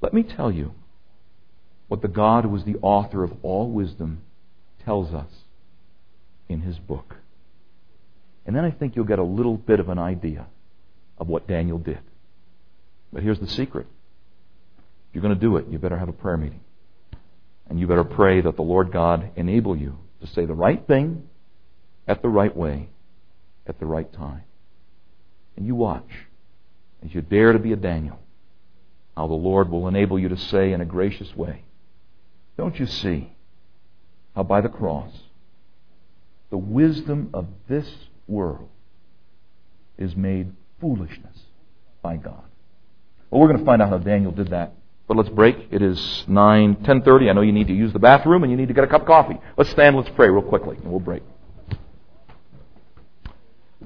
let 0.01 0.13
me 0.13 0.23
tell 0.23 0.53
you 0.53 0.75
what 1.89 2.03
the 2.03 2.09
God 2.09 2.45
who 2.45 2.55
is 2.55 2.65
the 2.65 2.77
author 2.83 3.25
of 3.25 3.33
all 3.43 3.71
wisdom 3.71 4.23
tells 4.85 5.15
us 5.15 5.31
in 6.49 6.61
His 6.61 6.79
book. 6.79 7.17
And 8.47 8.55
then 8.55 8.65
I 8.65 8.71
think 8.71 8.95
you'll 8.95 9.05
get 9.05 9.19
a 9.19 9.25
little 9.25 9.57
bit 9.57 9.81
of 9.81 9.89
an 9.89 9.99
idea 9.99 10.47
of 11.19 11.29
what 11.29 11.49
Daniel 11.49 11.79
did. 11.79 12.01
But 13.13 13.23
here's 13.23 13.41
the 13.41 13.49
secret. 13.49 13.87
If 15.09 15.15
you're 15.15 15.23
going 15.23 15.35
to 15.35 15.41
do 15.41 15.57
it, 15.57 15.67
you 15.69 15.79
better 15.79 15.99
have 15.99 16.09
a 16.09 16.13
prayer 16.13 16.37
meeting. 16.37 16.61
And 17.69 17.81
you 17.81 17.87
better 17.87 18.05
pray 18.05 18.41
that 18.41 18.57
the 18.57 18.63
Lord 18.63 18.93
God 18.93 19.31
enable 19.37 19.77
you 19.77 19.99
to 20.21 20.27
say 20.27 20.45
the 20.45 20.55
right 20.55 20.87
thing 20.87 21.29
at 22.07 22.23
the 22.23 22.29
right 22.29 22.55
way 22.55 22.89
at 23.67 23.79
the 23.79 23.87
right 23.87 24.11
time. 24.13 24.43
And 25.57 25.67
you 25.67 25.75
watch 25.75 26.09
as 27.05 27.15
you 27.15 27.23
dare 27.23 27.53
to 27.53 27.59
be 27.59 27.73
a 27.73 27.77
Daniel 27.77 28.19
how 29.17 29.27
the 29.27 29.35
Lord 29.35 29.69
will 29.69 29.89
enable 29.89 30.19
you 30.19 30.29
to 30.29 30.37
say 30.37 30.73
in 30.73 30.81
a 30.81 30.85
gracious 30.85 31.35
way, 31.35 31.65
Don't 32.57 32.79
you 32.79 32.87
see 32.87 33.33
how 34.37 34.45
by 34.45 34.61
the 34.61 34.69
cross 34.69 35.11
the 36.51 36.57
wisdom 36.57 37.31
of 37.35 37.47
this 37.69 37.89
world 38.27 38.69
is 39.99 40.17
made 40.17 40.53
foolishness 40.81 41.37
by 42.03 42.17
God. 42.17 42.45
Well, 43.31 43.41
we're 43.41 43.49
going 43.49 43.59
to 43.59 43.65
find 43.65 43.83
out 43.83 43.91
how 43.91 43.99
Daniel 43.99 44.33
did 44.33 44.51
that. 44.51 44.73
But 45.07 45.17
let's 45.17 45.29
break. 45.31 45.57
It 45.71 45.83
is 45.83 46.25
9, 46.27 46.77
10.30. 46.77 47.31
I 47.31 47.33
know 47.33 47.41
you 47.41 47.53
need 47.53 47.69
to 47.69 47.75
use 47.75 47.93
the 47.93 47.99
bathroom 47.99 48.43
and 48.43 48.53
you 48.53 48.57
need 48.57 48.69
to 48.69 48.75
get 48.75 48.85
a 48.85 48.87
cup 48.87 49.03
of 49.03 49.07
coffee. 49.07 49.39
Let's 49.57 49.71
stand, 49.71 49.97
let's 49.97 50.11
pray 50.11 50.29
real 50.29 50.43
quickly, 50.43 50.77
and 50.77 50.91
we'll 50.91 51.01
break. 51.01 51.23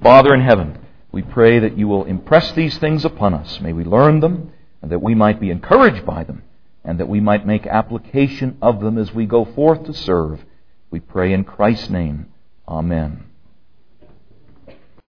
Father 0.03 0.35
in 0.35 0.41
heaven, 0.41 0.85
we 1.13 1.23
pray 1.23 1.59
that 1.59 1.77
you 1.77 1.87
will 1.87 2.05
impress 2.05 2.53
these 2.53 2.79
things 2.79 3.05
upon 3.05 3.35
us. 3.35 3.61
May 3.61 3.75
we 3.75 3.85
learn 3.85 4.21
them, 4.21 4.53
and 4.81 4.91
that 4.91 5.03
we 5.03 5.15
might 5.15 5.41
be 5.41 5.51
encouraged 5.51 6.07
by 6.07 6.25
them, 6.25 6.43
and 6.85 6.99
that 6.99 7.09
we 7.09 7.21
might 7.21 7.47
make 7.47 7.67
application 7.67 8.57
of 8.63 8.81
them 8.81 8.97
as 8.99 9.13
we 9.13 9.27
go 9.27 9.45
forth 9.45 9.85
to 9.85 9.95
serve. 9.95 10.43
We 10.91 11.01
pray 11.01 11.33
in 11.33 11.45
Christ's 11.45 11.91
name. 11.91 12.33
Amen. 12.67 13.25